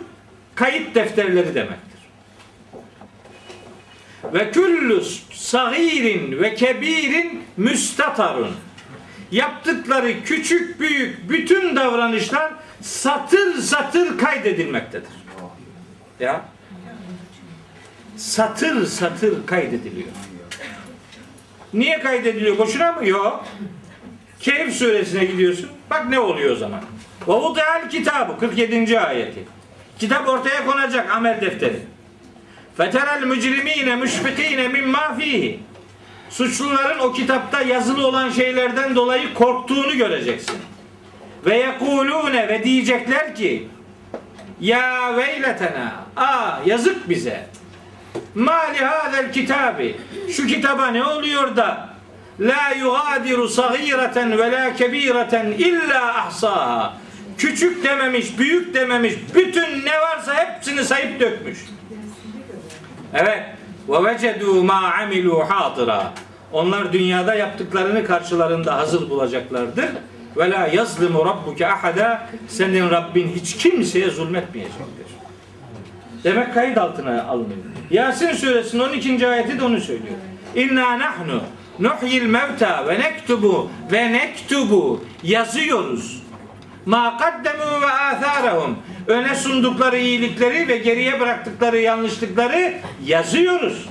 [0.55, 1.99] kayıt defterleri demektir.
[4.23, 5.01] Ve küllü
[5.33, 8.55] sagirin ve kebirin müstatarun.
[9.31, 15.09] Yaptıkları küçük büyük bütün davranışlar satır satır kaydedilmektedir.
[16.19, 16.45] Ya
[18.17, 20.09] satır satır kaydediliyor.
[21.73, 22.57] Niye kaydediliyor?
[22.57, 23.07] Boşuna mı?
[23.07, 23.45] Yok.
[24.39, 25.69] Kehf suresine gidiyorsun.
[25.89, 26.81] Bak ne oluyor o zaman.
[27.27, 28.99] Ve vudi'al kitabı 47.
[28.99, 29.43] ayeti.
[29.99, 31.79] Kitap ortaya konacak amel defteri.
[32.77, 35.59] Feterel mücrimine müşfikine mimma fihi.
[36.29, 40.57] Suçluların o kitapta yazılı olan şeylerden dolayı korktuğunu göreceksin.
[41.45, 43.67] Ve yekulune ve diyecekler ki
[44.61, 47.47] ya veyletena a yazık bize
[48.35, 49.95] mali hadel kitabi
[50.31, 51.89] şu kitaba ne oluyor da
[52.39, 56.93] la yugadiru sagireten ve la kebireten illa ahsaha
[57.37, 61.57] küçük dememiş büyük dememiş bütün ne varsa hepsini sayıp dökmüş
[63.13, 63.43] evet
[63.89, 66.13] ve vecedu ma amilu hatıra
[66.51, 69.89] onlar dünyada yaptıklarını karşılarında hazır bulacaklardır
[70.37, 75.07] ve la yazlimu rabbuke ahada senin Rabbin hiç kimseye zulmetmeyecektir.
[76.23, 77.59] Demek kayıt altına alınıyor.
[77.91, 79.27] Yasin suresinin 12.
[79.27, 80.15] ayeti de onu söylüyor.
[80.55, 81.41] İnna nahnu
[81.79, 86.23] nuhyil mevta ve nektubu ve nektubu yazıyoruz.
[86.85, 88.77] Ma kaddemu ve atharahum
[89.07, 92.73] öne sundukları iyilikleri ve geriye bıraktıkları yanlışlıkları
[93.05, 93.89] yazıyoruz.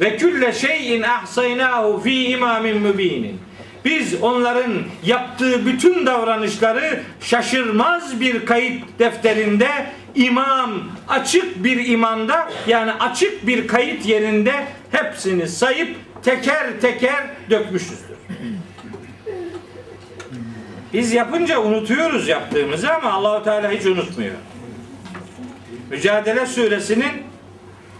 [0.00, 3.40] Ve külle şeyin ahsaynahu fi imamin mübinin.
[3.84, 4.72] Biz onların
[5.04, 9.68] yaptığı bütün davranışları şaşırmaz bir kayıt defterinde
[10.14, 10.70] imam
[11.08, 14.52] açık bir imanda yani açık bir kayıt yerinde
[14.92, 18.16] hepsini sayıp teker teker dökmüşüzdür.
[20.92, 24.34] Biz yapınca unutuyoruz yaptığımızı ama Allahu Teala hiç unutmuyor.
[25.90, 27.12] Mücadele suresinin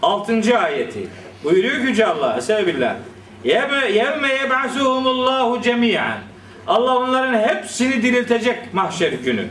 [0.01, 0.59] 6.
[0.59, 1.07] ayeti.
[1.43, 2.37] Buyuruyor ki Yüce Allah.
[2.37, 2.95] Estağfirullah.
[3.43, 6.17] Yevme yeb'asuhumullahu cemiyen.
[6.67, 9.47] Allah onların hepsini diriltecek mahşer günü.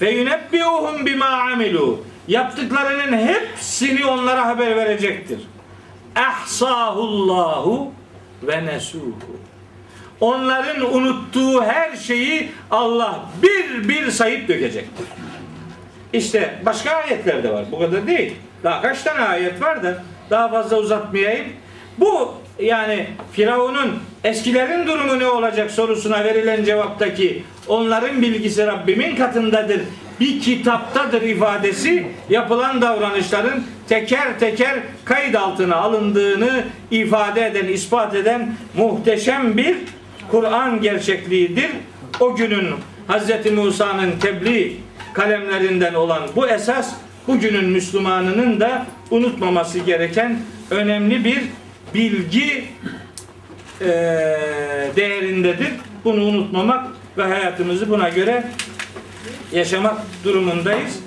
[0.00, 2.00] Ve yunebbiuhum bima amilu.
[2.28, 5.40] Yaptıklarının hepsini onlara haber verecektir.
[6.16, 7.92] Ehsahullahu
[8.42, 9.14] ve nesuhu.
[10.20, 15.06] Onların unuttuğu her şeyi Allah bir bir sayıp dökecektir.
[16.12, 17.64] İşte başka ayetler de var.
[17.72, 18.36] Bu kadar değil.
[18.64, 21.46] Daha kaç tane ayet var da daha fazla uzatmayayım.
[21.98, 29.80] Bu yani Firavun'un eskilerin durumu ne olacak sorusuna verilen cevaptaki onların bilgisi Rabbimin katındadır.
[30.20, 39.56] Bir kitaptadır ifadesi yapılan davranışların teker teker kayıt altına alındığını ifade eden, ispat eden muhteşem
[39.56, 39.76] bir
[40.30, 41.70] Kur'an gerçekliğidir.
[42.20, 42.66] O günün
[43.08, 43.52] Hz.
[43.52, 44.76] Musa'nın tebliğ
[45.12, 46.92] kalemlerinden olan bu esas
[47.26, 50.38] bugünün Müslümanının da unutmaması gereken
[50.70, 51.40] önemli bir
[51.94, 52.64] bilgi
[53.80, 53.86] eee,
[54.96, 55.68] değerindedir.
[56.04, 58.44] Bunu unutmamak ve hayatımızı buna göre
[59.52, 60.98] yaşamak durumundayız.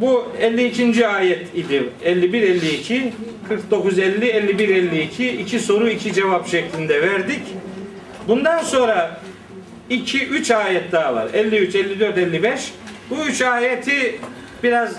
[0.00, 1.06] Bu 52.
[1.06, 1.88] ayet idi.
[2.04, 3.12] 51 52
[3.48, 7.40] 49 50 51 52 iki soru iki cevap şeklinde verdik.
[8.28, 9.20] Bundan sonra
[9.90, 11.28] 2 3 ayet daha var.
[11.34, 12.72] 53 54 55.
[13.10, 14.20] Bu üç ayeti
[14.62, 14.96] biraz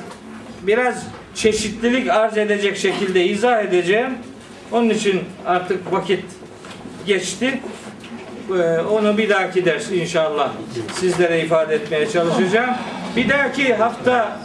[0.61, 4.13] biraz çeşitlilik arz edecek şekilde izah edeceğim.
[4.71, 6.23] Onun için artık vakit
[7.05, 7.59] geçti.
[8.49, 10.51] Ee, Onu bir dahaki ders inşallah
[10.93, 12.69] sizlere ifade etmeye çalışacağım.
[13.15, 14.39] Bir dahaki hafta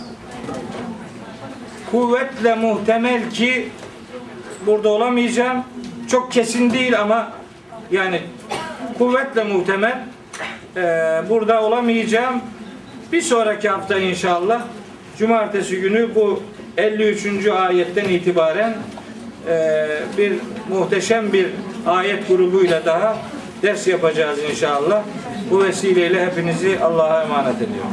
[1.91, 3.69] kuvvetle muhtemel ki
[4.67, 5.65] burada olamayacağım.
[6.11, 7.33] Çok kesin değil ama
[7.91, 8.23] yani
[8.99, 10.05] kuvvetle muhtemel
[10.77, 10.81] e,
[11.29, 12.41] burada olamayacağım.
[13.13, 14.63] Bir sonraki hafta inşallah
[15.19, 16.43] cumartesi günü bu
[16.77, 17.47] 53.
[17.47, 18.77] ayetten itibaren
[19.49, 19.87] e,
[20.19, 20.33] bir
[20.69, 21.47] muhteşem bir
[21.87, 23.17] ayet grubuyla daha
[23.63, 25.03] ders yapacağız inşallah.
[25.51, 27.91] Bu vesileyle hepinizi Allah'a emanet ediyorum.